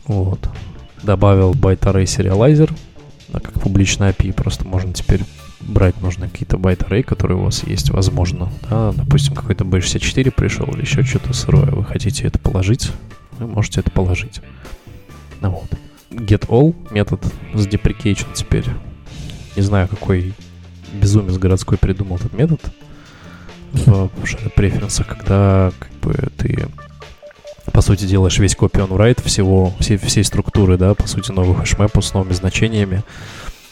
Вот. 0.07 0.49
Добавил 1.03 1.53
Byte 1.53 1.79
Array 1.79 2.03
Serializer. 2.03 2.71
да, 3.29 3.39
как 3.39 3.53
публичная 3.53 4.11
API, 4.11 4.33
просто 4.33 4.67
можно 4.67 4.93
теперь 4.93 5.21
брать 5.61 6.01
нужно 6.01 6.27
какие-то 6.27 6.57
байт 6.57 6.81
array, 6.83 7.03
которые 7.03 7.37
у 7.37 7.43
вас 7.43 7.63
есть, 7.63 7.91
возможно. 7.91 8.51
Да, 8.69 8.91
допустим, 8.93 9.35
какой-то 9.35 9.63
B64 9.63 10.31
пришел 10.31 10.65
или 10.67 10.81
еще 10.81 11.03
что-то 11.03 11.33
сырое, 11.33 11.71
вы 11.71 11.83
хотите 11.83 12.27
это 12.27 12.39
положить, 12.39 12.91
вы 13.39 13.47
можете 13.47 13.79
это 13.81 13.91
положить. 13.91 14.41
Ну, 15.41 15.49
вот. 15.49 15.69
GetAll 16.11 16.75
метод 16.91 17.23
с 17.53 17.67
deprecation 17.67 18.27
теперь. 18.33 18.65
Не 19.55 19.61
знаю, 19.61 19.87
какой 19.87 20.33
безумец 20.93 21.37
городской 21.37 21.77
придумал 21.77 22.17
этот 22.17 22.33
метод 22.33 22.61
в 23.73 24.09
преференсах, 24.55 25.07
когда 25.07 25.71
как 25.79 25.91
бы 26.01 26.13
ты 26.37 26.67
по 27.71 27.81
сути 27.81 28.05
делаешь 28.05 28.37
весь 28.39 28.55
copy 28.55 28.85
on 28.85 28.89
write 28.89 29.23
всего, 29.23 29.73
всей, 29.79 29.97
всей 29.97 30.23
структуры, 30.23 30.77
да, 30.77 30.93
по 30.93 31.07
сути 31.07 31.31
новых 31.31 31.59
хэшмэпов 31.59 32.05
с 32.05 32.13
новыми 32.13 32.33
значениями. 32.33 33.03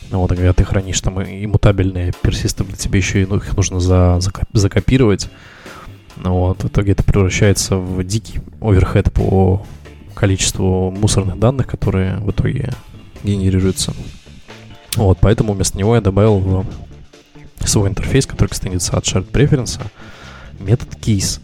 Вот, 0.09 0.29
когда 0.29 0.53
ты 0.53 0.63
хранишь 0.63 1.01
там 1.01 1.21
иммутабельные 1.21 2.13
персисты, 2.21 2.63
тебе 2.77 2.99
еще 2.99 3.27
ну, 3.27 3.35
их 3.37 3.55
нужно 3.55 3.79
за, 3.79 4.19
за, 4.19 4.31
закопировать. 4.53 5.29
Ну, 6.15 6.33
вот, 6.33 6.63
в 6.63 6.67
итоге 6.67 6.93
это 6.93 7.03
превращается 7.03 7.75
в 7.75 8.03
дикий 8.03 8.39
оверхед 8.61 9.11
по 9.13 9.65
количеству 10.19 10.91
мусорных 10.91 11.39
данных, 11.39 11.67
которые 11.67 12.17
в 12.17 12.29
итоге 12.31 12.73
генерируются. 13.23 13.93
Вот, 14.95 15.17
поэтому 15.21 15.53
вместо 15.53 15.77
него 15.77 15.95
я 15.95 16.01
добавил 16.01 16.65
в 17.57 17.67
свой 17.67 17.89
интерфейс, 17.89 18.25
который 18.25 18.49
экстендится 18.49 18.97
от 18.97 19.05
shared 19.05 19.31
preference, 19.31 19.79
метод 20.59 20.89
keys. 20.95 21.39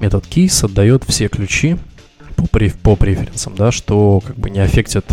Метод 0.00 0.24
keys 0.26 0.64
отдает 0.64 1.04
все 1.08 1.28
ключи 1.28 1.76
по, 2.36 2.46
преф, 2.46 2.78
по 2.78 2.94
преференсам, 2.94 3.56
да, 3.56 3.72
что 3.72 4.22
как 4.24 4.36
бы 4.36 4.48
не 4.50 4.60
аффектит 4.60 5.04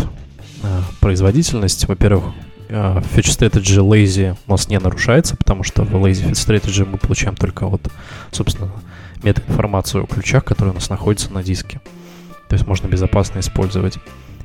а, 0.62 0.84
производительность. 1.00 1.88
Во-первых, 1.88 2.34
а, 2.68 3.00
Fetch 3.00 3.36
Strategy 3.36 3.80
Lazy 3.80 4.36
у 4.46 4.50
нас 4.52 4.68
не 4.68 4.78
нарушается, 4.78 5.36
потому 5.36 5.64
что 5.64 5.82
в 5.82 5.92
Lazy 5.96 6.30
Fetch 6.30 6.34
Strategy 6.34 6.84
мы 6.88 6.98
получаем 6.98 7.34
только 7.34 7.66
вот, 7.66 7.80
собственно, 8.30 8.70
метаинформацию 9.24 10.04
о 10.04 10.06
ключах, 10.06 10.44
которые 10.44 10.70
у 10.72 10.74
нас 10.76 10.88
находятся 10.88 11.32
на 11.32 11.42
диске. 11.42 11.80
То 12.48 12.54
есть 12.54 12.66
можно 12.66 12.86
безопасно 12.86 13.40
использовать. 13.40 13.98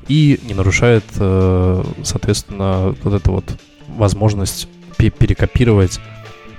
И 0.07 0.39
не 0.43 0.53
нарушает, 0.53 1.03
э, 1.17 1.83
соответственно, 2.03 2.95
вот 3.03 3.13
эту 3.13 3.31
вот 3.31 3.45
возможность 3.87 4.67
перекопировать 4.97 5.99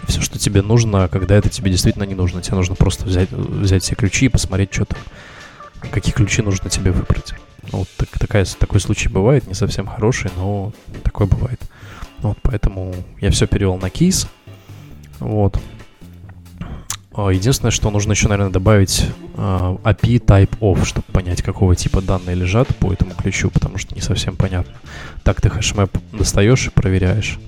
все, 0.06 0.20
что 0.20 0.38
тебе 0.38 0.62
нужно, 0.62 1.08
когда 1.08 1.36
это 1.36 1.48
тебе 1.48 1.70
действительно 1.70 2.04
не 2.04 2.14
нужно. 2.14 2.42
Тебе 2.42 2.56
нужно 2.56 2.74
просто 2.74 3.04
взять, 3.04 3.30
взять 3.30 3.82
все 3.82 3.94
ключи 3.94 4.26
и 4.26 4.28
посмотреть, 4.28 4.72
что 4.72 4.84
там, 4.86 4.98
какие 5.90 6.12
ключи 6.12 6.42
нужно 6.42 6.70
тебе 6.70 6.90
выбрать. 6.90 7.34
Ну, 7.70 7.78
вот 7.80 7.88
так, 7.96 8.08
такая, 8.18 8.44
такой 8.58 8.80
случай 8.80 9.08
бывает, 9.08 9.46
не 9.46 9.54
совсем 9.54 9.86
хороший, 9.86 10.30
но 10.36 10.72
такой 11.04 11.26
бывает. 11.26 11.60
Вот, 12.18 12.38
поэтому 12.42 12.94
я 13.20 13.30
все 13.30 13.46
перевел 13.46 13.76
на 13.76 13.90
кейс. 13.90 14.28
Вот. 15.20 15.58
А, 17.14 17.28
единственное, 17.28 17.70
что 17.70 17.90
нужно 17.90 18.12
еще, 18.12 18.28
наверное, 18.28 18.52
добавить 18.52 19.06
uh, 19.34 19.80
API 19.82 20.24
type 20.24 20.58
of, 20.60 20.84
чтобы 20.84 21.04
понять, 21.12 21.42
какого 21.42 21.76
типа 21.76 22.00
данные 22.00 22.36
лежат 22.36 22.68
по 22.76 22.92
этому 22.92 23.12
ключу, 23.14 23.50
потому 23.50 23.76
что 23.78 23.94
не 23.94 24.00
совсем 24.00 24.36
понятно. 24.36 24.74
Так 25.22 25.40
ты 25.40 25.50
хэшмэп 25.50 25.90
достаешь 26.12 26.66
и 26.66 26.70
проверяешь, 26.70 27.38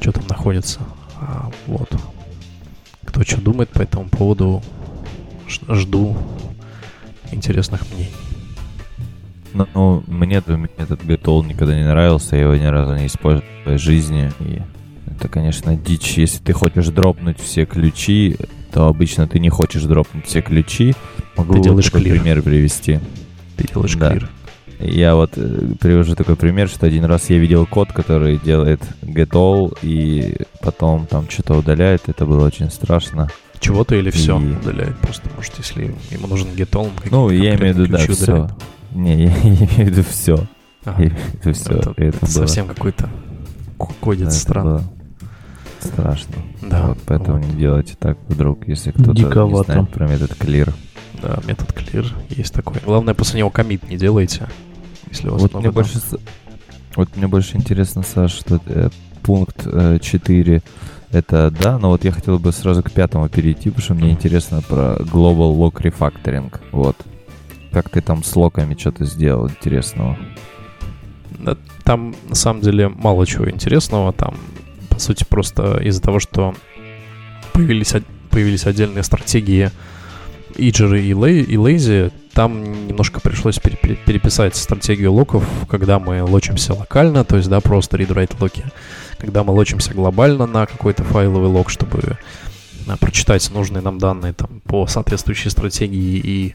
что 0.00 0.12
там 0.12 0.26
находится. 0.28 0.80
А, 1.20 1.50
вот. 1.66 1.90
Кто 3.04 3.22
что 3.24 3.40
думает 3.40 3.70
по 3.70 3.82
этому 3.82 4.08
поводу, 4.08 4.62
жду 5.68 6.16
интересных 7.32 7.82
мнений. 7.92 8.12
Ну, 9.54 9.66
ну 9.74 10.04
мне 10.06 10.36
этот 10.36 11.02
GetAll 11.02 11.46
никогда 11.46 11.74
не 11.74 11.84
нравился, 11.84 12.36
я 12.36 12.42
его 12.42 12.56
ни 12.56 12.66
разу 12.66 12.94
не 12.94 13.06
использовал 13.06 13.48
в 13.60 13.62
своей 13.62 13.78
жизни. 13.78 14.32
И 14.40 14.62
это, 15.06 15.28
конечно, 15.28 15.76
дичь. 15.76 16.18
Если 16.18 16.42
ты 16.42 16.52
хочешь 16.52 16.88
дропнуть 16.88 17.40
все 17.40 17.64
ключи, 17.66 18.36
то 18.74 18.88
обычно 18.88 19.28
ты 19.28 19.38
не 19.38 19.50
хочешь 19.50 19.84
дропнуть 19.84 20.26
все 20.26 20.42
ключи. 20.42 20.94
Могу 21.36 21.54
ты 21.54 21.60
делаешь 21.60 21.84
такой 21.84 22.00
клир. 22.00 22.16
пример 22.16 22.42
привести. 22.42 22.98
Ты 23.56 23.68
делаешь 23.68 23.94
да. 23.94 24.10
клир. 24.10 24.28
Я 24.80 25.14
вот 25.14 25.34
э, 25.36 25.74
привожу 25.80 26.16
такой 26.16 26.34
пример, 26.34 26.68
что 26.68 26.84
один 26.84 27.04
раз 27.04 27.30
я 27.30 27.38
видел 27.38 27.66
код, 27.66 27.92
который 27.92 28.36
делает 28.36 28.80
getAll, 29.02 29.78
и 29.82 30.38
потом 30.60 31.06
там 31.06 31.30
что-то 31.30 31.54
удаляет. 31.54 32.08
Это 32.08 32.26
было 32.26 32.44
очень 32.44 32.68
страшно. 32.68 33.30
Чего-то 33.60 33.94
или 33.94 34.10
все 34.10 34.40
и... 34.40 34.56
удаляет? 34.56 34.98
Просто, 34.98 35.30
может, 35.36 35.56
если 35.58 35.94
ему 36.10 36.26
нужен 36.26 36.48
getAll, 36.48 36.90
Ну, 37.12 37.30
я 37.30 37.54
имею 37.54 37.74
в 37.74 37.78
виду, 37.78 37.92
да, 37.92 37.98
все. 37.98 38.48
Не, 38.90 39.26
я, 39.26 39.36
я 39.36 39.54
имею 39.54 39.66
в 39.68 39.78
виду 39.78 40.02
все. 40.02 40.46
Ага. 40.84 40.96
В 40.96 41.46
виду 41.46 41.52
все. 41.52 41.70
Это, 41.70 41.90
это, 41.90 42.16
это 42.16 42.26
совсем 42.26 42.66
какой-то 42.66 43.08
кодит 44.00 44.24
да, 44.24 44.30
странно. 44.32 44.82
Страшно. 45.88 46.34
Да. 46.62 46.88
Вот 46.88 46.98
поэтому 47.06 47.38
вот. 47.38 47.46
не 47.46 47.54
делайте 47.54 47.94
так 47.98 48.18
вдруг, 48.28 48.66
если 48.68 48.90
кто-то 48.90 49.12
не 49.12 49.64
знает 49.64 49.90
про 49.90 50.08
метод 50.08 50.32
clear. 50.32 50.72
Да, 51.22 51.40
метод 51.46 51.70
clear 51.70 52.06
есть 52.30 52.52
такой. 52.52 52.76
Главное, 52.84 53.14
после 53.14 53.38
него 53.38 53.50
комит 53.50 53.88
не 53.88 53.96
делайте, 53.96 54.48
если 55.10 55.28
у 55.28 55.32
вас 55.32 55.42
вот 55.42 55.54
мне 55.54 55.70
больше, 55.70 56.00
Вот 56.96 57.16
мне 57.16 57.26
больше 57.26 57.56
интересно, 57.56 58.02
Саш, 58.02 58.32
что 58.32 58.60
э, 58.66 58.88
пункт 59.22 59.62
э, 59.66 59.98
4 60.00 60.62
это 61.14 61.52
да, 61.52 61.78
но 61.78 61.90
вот 61.90 62.04
я 62.04 62.10
хотел 62.10 62.40
бы 62.40 62.50
сразу 62.50 62.82
к 62.82 62.90
пятому 62.90 63.28
перейти, 63.28 63.70
потому 63.70 63.84
что 63.84 63.94
мне 63.94 64.10
интересно 64.10 64.60
про 64.62 64.96
Global 64.98 65.56
Lock 65.56 65.74
Refactoring. 65.82 66.52
Вот. 66.72 66.96
Как 67.70 67.88
ты 67.88 68.00
там 68.00 68.24
с 68.24 68.34
локами 68.34 68.76
что-то 68.76 69.04
сделал 69.04 69.48
интересного? 69.48 70.18
Там, 71.84 72.14
на 72.28 72.34
самом 72.34 72.62
деле, 72.62 72.88
мало 72.88 73.26
чего 73.26 73.48
интересного. 73.48 74.12
Там, 74.12 74.34
по 74.94 75.00
сути, 75.00 75.24
просто 75.28 75.80
из-за 75.82 76.00
того, 76.00 76.20
что 76.20 76.54
появились, 77.52 77.94
появились 78.30 78.64
отдельные 78.64 79.02
стратегии 79.02 79.70
Иджеры 80.56 81.02
и, 81.02 81.12
Лей, 81.12 81.42
и 81.42 81.56
Lazy, 81.56 82.12
там 82.32 82.86
немножко 82.86 83.20
пришлось 83.20 83.58
переписать 83.58 84.54
стратегию 84.54 85.12
локов, 85.12 85.44
когда 85.68 85.98
мы 85.98 86.22
лочимся 86.22 86.74
локально, 86.74 87.24
то 87.24 87.36
есть, 87.36 87.48
да, 87.48 87.60
просто 87.60 87.96
read-write 87.96 88.36
локи. 88.40 88.64
Когда 89.18 89.42
мы 89.42 89.52
лочимся 89.52 89.92
глобально 89.92 90.46
на 90.46 90.66
какой-то 90.66 91.02
файловый 91.02 91.48
лог, 91.48 91.70
чтобы 91.70 92.18
а, 92.86 92.96
прочитать 92.96 93.50
нужные 93.52 93.82
нам 93.82 93.98
данные 93.98 94.32
там, 94.32 94.60
по 94.64 94.86
соответствующей 94.86 95.50
стратегии 95.50 96.20
и 96.22 96.54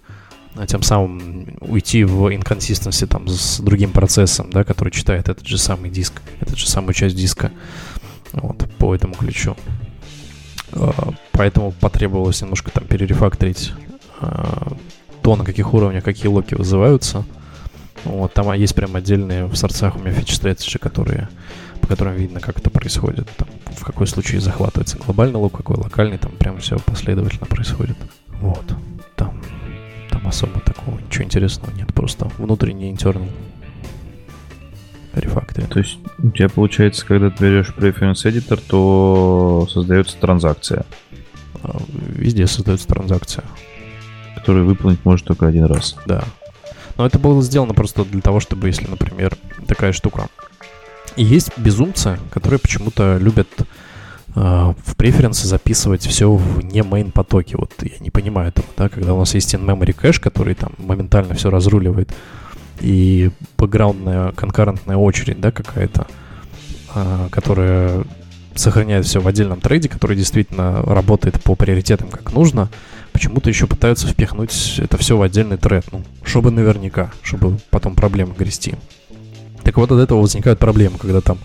а, 0.55 0.65
тем 0.65 0.81
самым 0.81 1.57
уйти 1.59 2.05
в 2.05 2.33
инконсистенции 2.33 3.05
там 3.05 3.27
с 3.27 3.59
другим 3.59 3.91
процессом, 3.91 4.49
да, 4.49 4.63
который 4.63 4.91
читает 4.91 5.27
этот 5.27 5.45
же 5.45 5.57
самый 5.57 5.89
диск, 5.89 6.21
этот 6.39 6.57
же 6.57 6.69
самую 6.69 6.93
часть 6.93 7.15
диска 7.15 7.51
вот, 8.33 8.69
по 8.77 8.95
этому 8.95 9.13
ключу. 9.13 9.55
А, 10.73 11.13
поэтому 11.31 11.71
потребовалось 11.71 12.41
немножко 12.41 12.71
там 12.71 12.85
перерефакторить 12.85 13.73
а, 14.19 14.73
то, 15.21 15.35
на 15.35 15.43
каких 15.43 15.73
уровнях 15.73 16.03
какие 16.03 16.27
локи 16.27 16.55
вызываются. 16.55 17.25
Вот, 18.05 18.33
там 18.33 18.51
есть 18.53 18.75
прям 18.75 18.95
отдельные 18.95 19.45
в 19.45 19.55
сорцах 19.55 19.95
у 19.95 19.99
меня 19.99 20.11
фичи 20.11 20.33
strategy, 20.33 20.77
которые, 20.79 21.27
по 21.81 21.87
которым 21.87 22.15
видно, 22.15 22.39
как 22.39 22.59
это 22.59 22.69
происходит. 22.69 23.27
Там, 23.35 23.47
в 23.75 23.83
какой 23.83 24.07
случае 24.07 24.39
захватывается 24.39 24.97
глобальный 24.97 25.37
лок, 25.37 25.57
какой 25.57 25.75
локальный, 25.75 26.17
там 26.17 26.31
прям 26.31 26.59
все 26.59 26.79
последовательно 26.79 27.45
происходит. 27.45 27.97
Вот. 28.39 28.63
Там, 29.15 29.41
там 30.09 30.25
особо 30.27 30.61
такого 30.61 30.97
ничего 30.99 31.25
интересного 31.25 31.71
нет, 31.75 31.93
просто 31.93 32.31
внутренний 32.37 32.89
интернал 32.89 33.27
рефакторе. 35.19 35.67
То 35.67 35.79
есть 35.79 35.99
у 36.17 36.29
тебя 36.29 36.49
получается, 36.49 37.05
когда 37.05 37.29
ты 37.29 37.43
берешь 37.43 37.73
Preference 37.77 38.25
Editor, 38.25 38.61
то 38.67 39.67
создается 39.71 40.17
транзакция. 40.17 40.85
А, 41.63 41.77
везде 41.89 42.47
создается 42.47 42.87
транзакция. 42.87 43.43
Которую 44.35 44.65
выполнить 44.65 45.03
может 45.05 45.25
только 45.25 45.47
один 45.47 45.65
раз. 45.65 45.95
Да. 46.05 46.23
Но 46.97 47.05
это 47.05 47.17
было 47.19 47.41
сделано 47.41 47.73
просто 47.73 48.03
для 48.03 48.21
того, 48.21 48.39
чтобы, 48.39 48.67
если, 48.67 48.87
например, 48.87 49.37
такая 49.67 49.93
штука. 49.93 50.27
И 51.15 51.23
есть 51.23 51.51
безумцы, 51.57 52.19
которые 52.31 52.59
почему-то 52.59 53.17
любят 53.17 53.47
э, 53.59 53.63
в 54.35 54.95
преференсы 54.95 55.47
записывать 55.47 56.05
все 56.05 56.31
в 56.31 56.63
не 56.63 56.79
main 56.79 57.11
потоке. 57.11 57.57
Вот 57.57 57.73
я 57.81 57.97
не 57.99 58.09
понимаю 58.09 58.49
этого, 58.49 58.67
да, 58.77 58.89
когда 58.89 59.13
у 59.13 59.19
нас 59.19 59.33
есть 59.33 59.53
in-memory 59.53 59.93
кэш, 59.93 60.19
который 60.19 60.55
там 60.55 60.73
моментально 60.77 61.35
все 61.35 61.49
разруливает 61.49 62.09
и 62.81 63.31
бэкграундная 63.57 64.31
конкурентная 64.33 64.97
очередь, 64.97 65.39
да, 65.39 65.51
какая-то, 65.51 66.07
а, 66.93 67.29
которая 67.29 68.03
сохраняет 68.55 69.05
все 69.05 69.21
в 69.21 69.27
отдельном 69.27 69.61
трейде, 69.61 69.89
который 69.89 70.17
действительно 70.17 70.81
работает 70.83 71.41
по 71.41 71.55
приоритетам 71.55 72.09
как 72.09 72.33
нужно, 72.33 72.69
почему-то 73.13 73.49
еще 73.49 73.67
пытаются 73.67 74.07
впихнуть 74.07 74.75
это 74.77 74.97
все 74.97 75.17
в 75.17 75.21
отдельный 75.21 75.57
тред, 75.57 75.85
ну, 75.91 76.03
чтобы 76.23 76.51
наверняка, 76.51 77.11
чтобы 77.21 77.57
потом 77.69 77.95
проблемы 77.95 78.33
грести. 78.37 78.75
Так 79.63 79.77
вот 79.77 79.91
от 79.91 79.99
этого 79.99 80.21
возникают 80.21 80.59
проблемы, 80.59 80.97
когда 80.97 81.21
там 81.21 81.37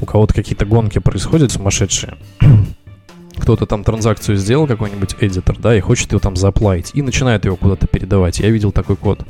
у 0.00 0.06
кого-то 0.06 0.34
какие-то 0.34 0.66
гонки 0.66 0.98
происходят 0.98 1.52
сумасшедшие, 1.52 2.16
кто-то 3.36 3.66
там 3.66 3.84
транзакцию 3.84 4.36
сделал, 4.36 4.66
какой-нибудь 4.66 5.16
эдитор, 5.20 5.58
да, 5.58 5.76
и 5.76 5.80
хочет 5.80 6.12
его 6.12 6.20
там 6.20 6.36
заплатить, 6.36 6.90
и 6.94 7.02
начинает 7.02 7.44
его 7.44 7.56
куда-то 7.56 7.86
передавать. 7.86 8.40
Я 8.40 8.50
видел 8.50 8.72
такой 8.72 8.96
код 8.96 9.20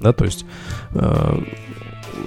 да, 0.00 0.12
то 0.12 0.24
есть 0.24 0.44
э, 0.94 1.42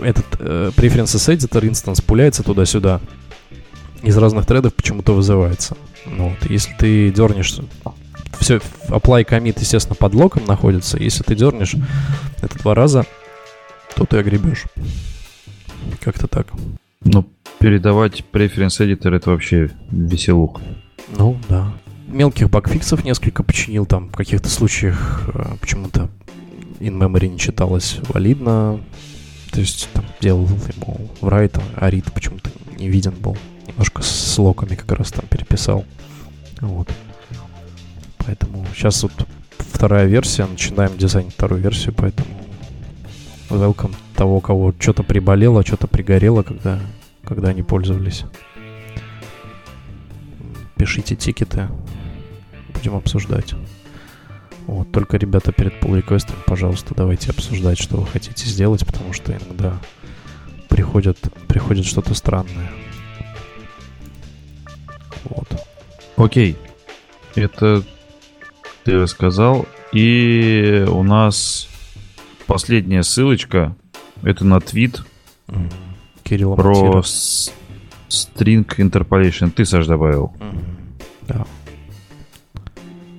этот 0.01 0.25
э, 0.39 0.71
Preferences 0.75 1.35
Editor 1.35 1.61
instance 1.69 2.03
пуляется 2.03 2.43
туда-сюда. 2.43 3.01
Из 4.03 4.17
разных 4.17 4.45
тредов 4.45 4.73
почему-то 4.73 5.13
вызывается. 5.13 5.75
Ну, 6.05 6.29
вот, 6.29 6.49
если 6.49 6.73
ты 6.73 7.11
дернешь... 7.11 7.59
Все, 8.39 8.57
apply 8.89 9.25
commit, 9.27 9.57
естественно, 9.59 9.95
под 9.95 10.13
локом 10.13 10.45
находится. 10.45 10.97
Если 10.97 11.23
ты 11.23 11.33
дернешь 11.35 11.75
это 12.41 12.59
два 12.59 12.75
раза, 12.75 13.05
то 13.95 14.05
ты 14.05 14.17
огребешь. 14.17 14.65
Как-то 16.01 16.27
так. 16.27 16.47
Ну, 17.03 17.27
передавать 17.59 18.23
Preference 18.31 18.79
Editor 18.79 19.15
это 19.15 19.31
вообще 19.31 19.71
веселух. 19.89 20.61
Ну, 21.17 21.39
да. 21.49 21.73
Мелких 22.07 22.49
багфиксов 22.49 23.03
несколько 23.03 23.43
починил, 23.43 23.85
там 23.85 24.09
в 24.09 24.15
каких-то 24.15 24.49
случаях 24.49 25.29
э, 25.33 25.55
почему-то 25.59 26.09
in 26.79 26.97
memory 26.97 27.27
не 27.27 27.39
читалось 27.39 27.99
валидно. 28.09 28.79
То 29.51 29.59
есть 29.59 29.89
там 29.93 30.05
делал 30.21 30.45
ему 30.45 31.09
write, 31.21 31.61
а 31.75 31.89
read 31.89 32.11
почему-то 32.13 32.49
не 32.77 32.89
виден 32.89 33.13
был. 33.13 33.37
Немножко 33.67 34.01
с 34.01 34.37
локами 34.37 34.75
как 34.75 34.91
раз 34.91 35.11
там 35.11 35.25
переписал. 35.29 35.85
Вот. 36.61 36.89
Поэтому 38.19 38.65
сейчас 38.75 39.03
вот 39.03 39.13
вторая 39.57 40.05
версия, 40.05 40.45
начинаем 40.45 40.97
дизайнить 40.97 41.33
вторую 41.33 41.61
версию, 41.61 41.93
поэтому 41.95 42.29
welcome 43.49 43.95
того, 44.15 44.41
кого 44.41 44.73
что-то 44.77 45.03
приболело, 45.03 45.65
что-то 45.65 45.87
пригорело, 45.87 46.43
когда, 46.43 46.79
когда 47.23 47.49
они 47.49 47.63
пользовались. 47.63 48.23
Пишите 50.75 51.15
тикеты, 51.15 51.67
будем 52.73 52.95
обсуждать. 52.95 53.53
Вот, 54.67 54.91
только, 54.91 55.17
ребята, 55.17 55.51
перед 55.51 55.73
pull 55.81 55.95
реквестом 55.97 56.35
пожалуйста, 56.45 56.93
давайте 56.95 57.31
обсуждать, 57.31 57.79
что 57.79 57.97
вы 57.97 58.05
хотите 58.07 58.45
сделать, 58.47 58.85
потому 58.85 59.13
что 59.13 59.31
иногда 59.31 59.79
приходит, 60.67 61.17
приходит 61.47 61.85
что-то 61.85 62.13
странное. 62.13 62.69
Вот. 65.23 65.47
Окей. 66.17 66.57
Это 67.35 67.83
ты 68.83 68.97
рассказал. 68.99 69.65
И 69.93 70.85
у 70.89 71.01
нас 71.03 71.69
последняя 72.45 73.03
ссылочка. 73.03 73.75
Это 74.23 74.45
на 74.45 74.59
твит 74.59 75.03
Кирилл 76.23 76.55
про 76.55 77.01
с- 77.03 77.53
string 78.09 78.65
interpolation. 78.77 79.49
Ты, 79.49 79.63
Саш, 79.65 79.85
добавил. 79.87 80.33
Мгм. 80.39 80.63
Да. 81.27 81.45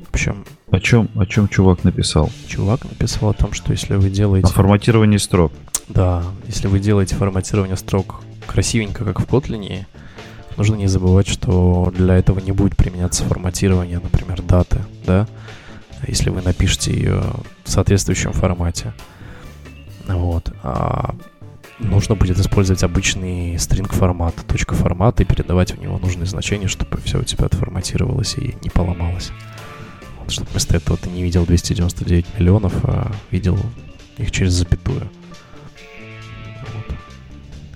В 0.05 0.11
общем, 0.13 0.45
О 0.71 0.81
чем, 0.81 1.09
о 1.17 1.25
чем 1.25 1.49
чувак 1.49 1.85
написал? 1.85 2.31
чувак 2.47 2.85
написал 2.85 3.31
о 3.31 3.33
том, 3.33 3.53
что 3.53 3.73
если 3.73 3.95
вы 3.95 4.09
О 4.09 4.11
делаете... 4.11 4.53
форматировании 4.53 5.17
строк. 5.17 5.53
Да, 5.89 6.23
если 6.47 6.69
вы 6.69 6.79
делаете 6.79 7.15
форматирование 7.15 7.77
строк 7.77 8.21
красивенько, 8.47 9.05
как 9.05 9.21
в 9.21 9.25
Kotlin, 9.25 9.87
нужно 10.59 10.75
не 10.75 10.87
забывать, 10.87 11.27
что 11.27 11.93
для 11.97 12.17
этого 12.17 12.41
не 12.41 12.53
будет 12.53 12.77
применяться 12.77 13.25
форматирование, 13.25 13.99
например, 13.99 14.43
даты, 14.43 14.81
да, 15.07 15.27
если 16.07 16.29
вы 16.31 16.43
напишете 16.43 16.93
ее 16.93 17.23
в 17.65 17.71
соответствующем 17.71 18.33
формате. 18.33 18.93
Вот. 20.07 20.53
А 20.63 21.15
нужно 21.79 22.15
будет 22.15 22.39
использовать 22.39 22.83
обычный 22.83 23.55
string 23.55 23.91
формат, 23.93 24.35
точка 24.47 24.75
формата 24.75 25.23
и 25.23 25.27
передавать 25.27 25.73
в 25.73 25.81
него 25.81 25.99
нужные 25.99 26.27
значения, 26.27 26.69
чтобы 26.69 26.99
все 26.99 27.21
у 27.21 27.25
тебя 27.25 27.47
отформатировалось 27.47 28.37
и 28.37 28.57
не 28.63 28.71
поломалось. 28.71 29.33
Вот, 30.29 30.35
чтобы 30.35 30.51
вместо 30.51 30.77
этого 30.77 30.99
ты 30.99 31.09
не 31.09 31.23
видел 31.23 31.47
299 31.47 32.39
миллионов, 32.39 32.85
а 32.85 33.11
видел 33.31 33.59
их 34.19 34.31
через 34.31 34.53
запятую. 34.53 35.09
Вот. 36.75 36.97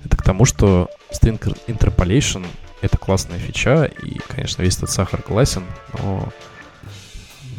Это 0.05 0.15
к 0.15 0.21
тому, 0.21 0.45
что 0.45 0.87
string 1.11 1.39
interpolation— 1.65 2.45
это 2.81 2.99
классная 2.99 3.39
фича, 3.39 3.85
и, 3.85 4.19
конечно, 4.27 4.61
весь 4.61 4.77
этот 4.77 4.91
сахар 4.91 5.23
классен, 5.23 5.63
но 5.97 6.29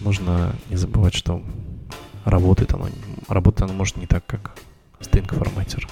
нужно 0.04 0.54
не 0.70 0.76
забывать, 0.76 1.14
что 1.16 1.42
работает 2.24 2.72
оно, 2.72 2.88
работает 3.26 3.62
оно 3.62 3.72
может 3.72 3.96
не 3.96 4.06
так, 4.06 4.24
как 4.26 4.56
string 5.00 5.26
форматер. 5.26 5.88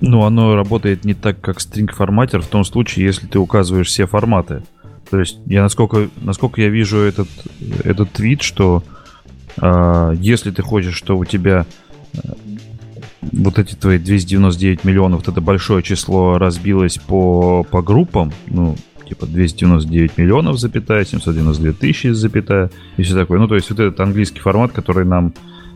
Ну, 0.00 0.22
оно 0.22 0.54
работает 0.54 1.04
не 1.04 1.14
так, 1.14 1.40
как 1.40 1.56
string 1.56 1.92
форматер 1.92 2.40
в 2.40 2.46
том 2.46 2.62
случае, 2.62 3.06
если 3.06 3.26
ты 3.26 3.40
указываешь 3.40 3.88
все 3.88 4.06
форматы. 4.06 4.62
То 5.10 5.20
есть, 5.20 5.38
я 5.46 5.62
насколько, 5.62 6.08
насколько 6.20 6.60
я 6.60 6.68
вижу 6.68 6.98
этот, 6.98 7.28
этот 7.84 8.12
твит, 8.12 8.42
что 8.42 8.82
а, 9.60 10.12
если 10.12 10.50
ты 10.50 10.62
хочешь, 10.62 10.94
что 10.94 11.16
у 11.16 11.24
тебя 11.24 11.66
э, 12.12 12.18
вот 13.32 13.58
эти 13.58 13.74
твои 13.74 13.98
299 13.98 14.84
миллионов, 14.84 15.20
вот 15.20 15.28
это 15.28 15.40
большое 15.40 15.82
число 15.82 16.38
разбилось 16.38 16.98
по, 16.98 17.64
по 17.64 17.82
группам, 17.82 18.32
ну, 18.46 18.76
типа 19.08 19.26
299 19.26 20.18
миллионов, 20.18 20.58
запятая, 20.58 21.04
792 21.04 21.72
тысячи, 21.72 22.08
запятая, 22.08 22.70
и 22.96 23.02
все 23.02 23.14
такое. 23.14 23.38
Ну, 23.38 23.48
то 23.48 23.54
есть 23.54 23.70
вот 23.70 23.80
этот 23.80 23.98
английский 24.00 24.40
формат, 24.40 24.72
который 24.72 25.04
нам 25.04 25.32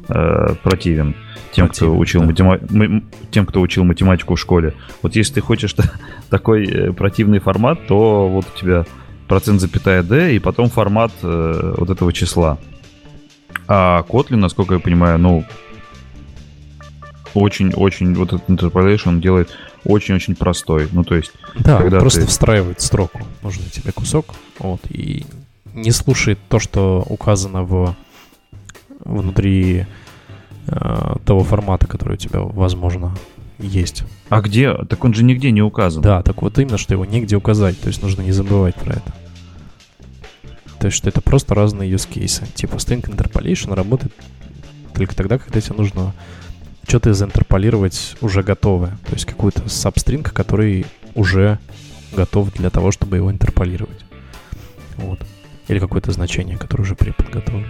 э, 0.09 0.55
противен 0.63 1.17
тем, 1.53 1.69
кто 1.69 1.97
учил 1.97 2.23
да. 2.23 2.27
матема- 2.27 3.03
тем, 3.31 3.47
кто 3.47 3.61
учил 3.61 3.85
математику 3.85 4.35
в 4.35 4.41
школе. 4.41 4.75
Вот 5.03 5.17
если 5.17 5.35
ты 5.35 5.41
хочешь 5.41 5.73
та- 5.73 5.91
такой 6.31 6.67
э, 6.67 6.93
противный 6.93 7.41
формат, 7.41 7.87
то 7.87 8.29
вот 8.29 8.47
у 8.55 8.59
тебя 8.59 8.85
процент 9.29 9.61
запятая 9.61 10.03
d 10.03 10.35
и 10.37 10.39
потом 10.39 10.69
формат 10.69 11.13
э, 11.23 11.75
вот 11.79 11.91
этого 11.91 12.13
числа. 12.13 12.59
А 13.69 14.03
Kotlin, 14.09 14.37
насколько 14.37 14.75
я 14.75 14.81
понимаю, 14.81 15.19
ну 15.19 15.45
очень-очень 17.35 18.15
вот 18.15 18.33
этот 18.33 18.49
interpolation 18.49 19.21
делает 19.21 19.51
очень-очень 19.85 20.37
простой. 20.37 20.89
Ну 20.93 21.03
то 21.05 21.15
есть 21.15 21.33
Да, 21.59 21.79
Когда 21.79 21.99
просто 21.99 22.21
ты- 22.23 22.27
встраивает 22.27 22.81
строку. 22.81 23.21
Нужный 23.43 23.69
тебе 23.71 23.93
кусок, 23.93 24.27
вот, 24.59 24.81
и 24.91 25.25
не 25.75 25.91
слушает 25.91 26.39
то, 26.49 26.59
что 26.59 27.05
указано 27.09 27.63
в 27.65 27.97
внутри 29.05 29.87
э, 30.67 31.15
того 31.25 31.43
формата, 31.43 31.87
который 31.87 32.15
у 32.15 32.17
тебя, 32.17 32.41
возможно, 32.41 33.17
есть. 33.59 34.05
А 34.33 34.41
где? 34.41 34.73
Так 34.89 35.05
он 35.05 35.13
же 35.13 35.25
нигде 35.25 35.51
не 35.51 35.61
указан. 35.61 36.03
Да, 36.03 36.23
так 36.23 36.41
вот 36.41 36.59
именно, 36.59 36.79
что 36.79 36.95
его 36.95 37.05
негде 37.05 37.37
указать, 37.37 37.79
то 37.79 37.89
есть 37.89 38.01
нужно 38.01 38.23
не 38.23 38.33
забывать 38.33 38.75
про 38.77 38.95
это. 38.95 39.13
То 40.81 40.87
есть, 40.87 40.97
что 40.97 41.11
это 41.11 41.21
просто 41.21 41.55
разные 41.55 41.93
use 41.93 42.09
cases. 42.09 42.51
Типа 42.55 42.77
string 42.77 43.03
interpolation 43.03 43.75
работает 43.75 44.15
только 44.95 45.15
тогда, 45.15 45.37
когда 45.37 45.61
тебе 45.61 45.77
нужно 45.77 46.15
что-то 46.89 47.13
заинтерполировать 47.13 48.17
уже 48.23 48.43
готовое. 48.43 48.97
То 49.05 49.13
есть 49.13 49.27
какой-то 49.27 49.65
substring, 49.65 50.23
который 50.23 50.87
уже 51.15 51.59
готов 52.17 52.55
для 52.55 52.71
того, 52.71 52.91
чтобы 52.91 53.19
его 53.19 53.31
интерполировать. 53.31 54.03
Вот. 54.97 55.21
Или 55.69 55.79
какое-то 55.79 56.11
значение, 56.11 56.57
которое 56.57 56.85
уже 56.85 56.95
преподготовлено. 56.95 57.67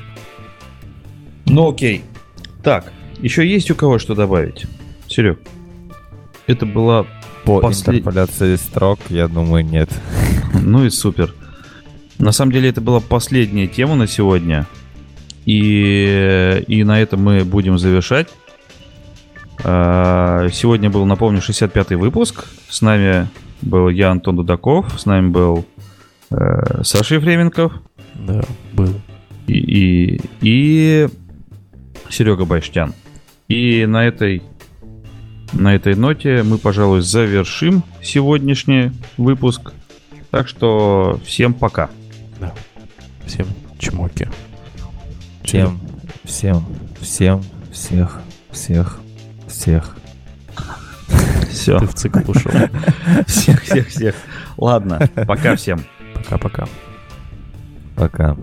Ну 1.44 1.72
окей. 1.72 2.04
Так, 2.62 2.92
еще 3.18 3.44
есть 3.44 3.68
у 3.72 3.74
кого 3.74 3.98
что 3.98 4.14
добавить? 4.14 4.66
Серег, 5.08 5.40
это 6.46 6.66
была... 6.66 7.06
По 7.44 7.60
Послед- 7.60 7.94
интерполяции 7.96 8.54
строк, 8.56 9.00
я 9.08 9.28
думаю, 9.28 9.64
нет. 9.64 9.90
Ну 10.54 10.84
и 10.84 10.90
супер. 10.90 11.34
На 12.18 12.30
самом 12.30 12.52
деле 12.52 12.68
это 12.68 12.80
была 12.80 13.00
последняя 13.00 13.66
тема 13.66 13.94
на 13.96 14.06
сегодня. 14.06 14.66
И, 15.44 16.62
и 16.68 16.84
на 16.84 17.00
этом 17.00 17.22
мы 17.22 17.44
будем 17.44 17.78
завершать. 17.78 18.28
А, 19.64 20.48
Сегодня 20.52 20.90
был, 20.90 21.04
напомню, 21.04 21.40
65-й 21.40 21.96
выпуск. 21.96 22.44
С 22.68 22.80
нами 22.82 23.28
был 23.60 23.88
я, 23.88 24.10
Антон 24.10 24.36
Дудаков. 24.36 25.00
С 25.00 25.06
нами 25.06 25.28
был 25.28 25.64
э, 26.30 26.82
Саша 26.84 27.16
Ефременков. 27.16 27.72
Да, 28.14 28.42
был. 28.72 28.94
и, 29.46 29.54
и, 29.58 30.20
и 30.40 31.08
Серега 32.08 32.44
Байштян. 32.44 32.94
И 33.48 33.84
на 33.86 34.06
этой, 34.06 34.42
на 35.52 35.74
этой 35.74 35.94
ноте 35.94 36.42
мы, 36.42 36.58
пожалуй, 36.58 37.02
завершим 37.02 37.82
сегодняшний 38.02 38.92
выпуск. 39.16 39.72
Так 40.30 40.48
что 40.48 41.20
всем 41.24 41.54
пока. 41.54 41.90
Да. 42.40 42.54
Всем 43.26 43.46
чмоки. 43.78 44.28
Всем, 45.44 45.80
всем, 46.24 46.64
всем, 47.00 47.42
всех, 47.70 48.20
всех, 48.50 49.00
всех. 49.46 49.96
Все. 51.50 51.78
Ты 51.78 51.86
в 51.86 51.94
цикл 51.94 52.30
ушел. 52.30 52.50
Всех, 53.26 53.62
всех, 53.62 53.88
всех. 53.88 54.14
Ладно, 54.56 55.08
пока 55.26 55.54
всем. 55.54 55.84
Пока-пока. 56.14 56.66
Пока. 57.94 58.36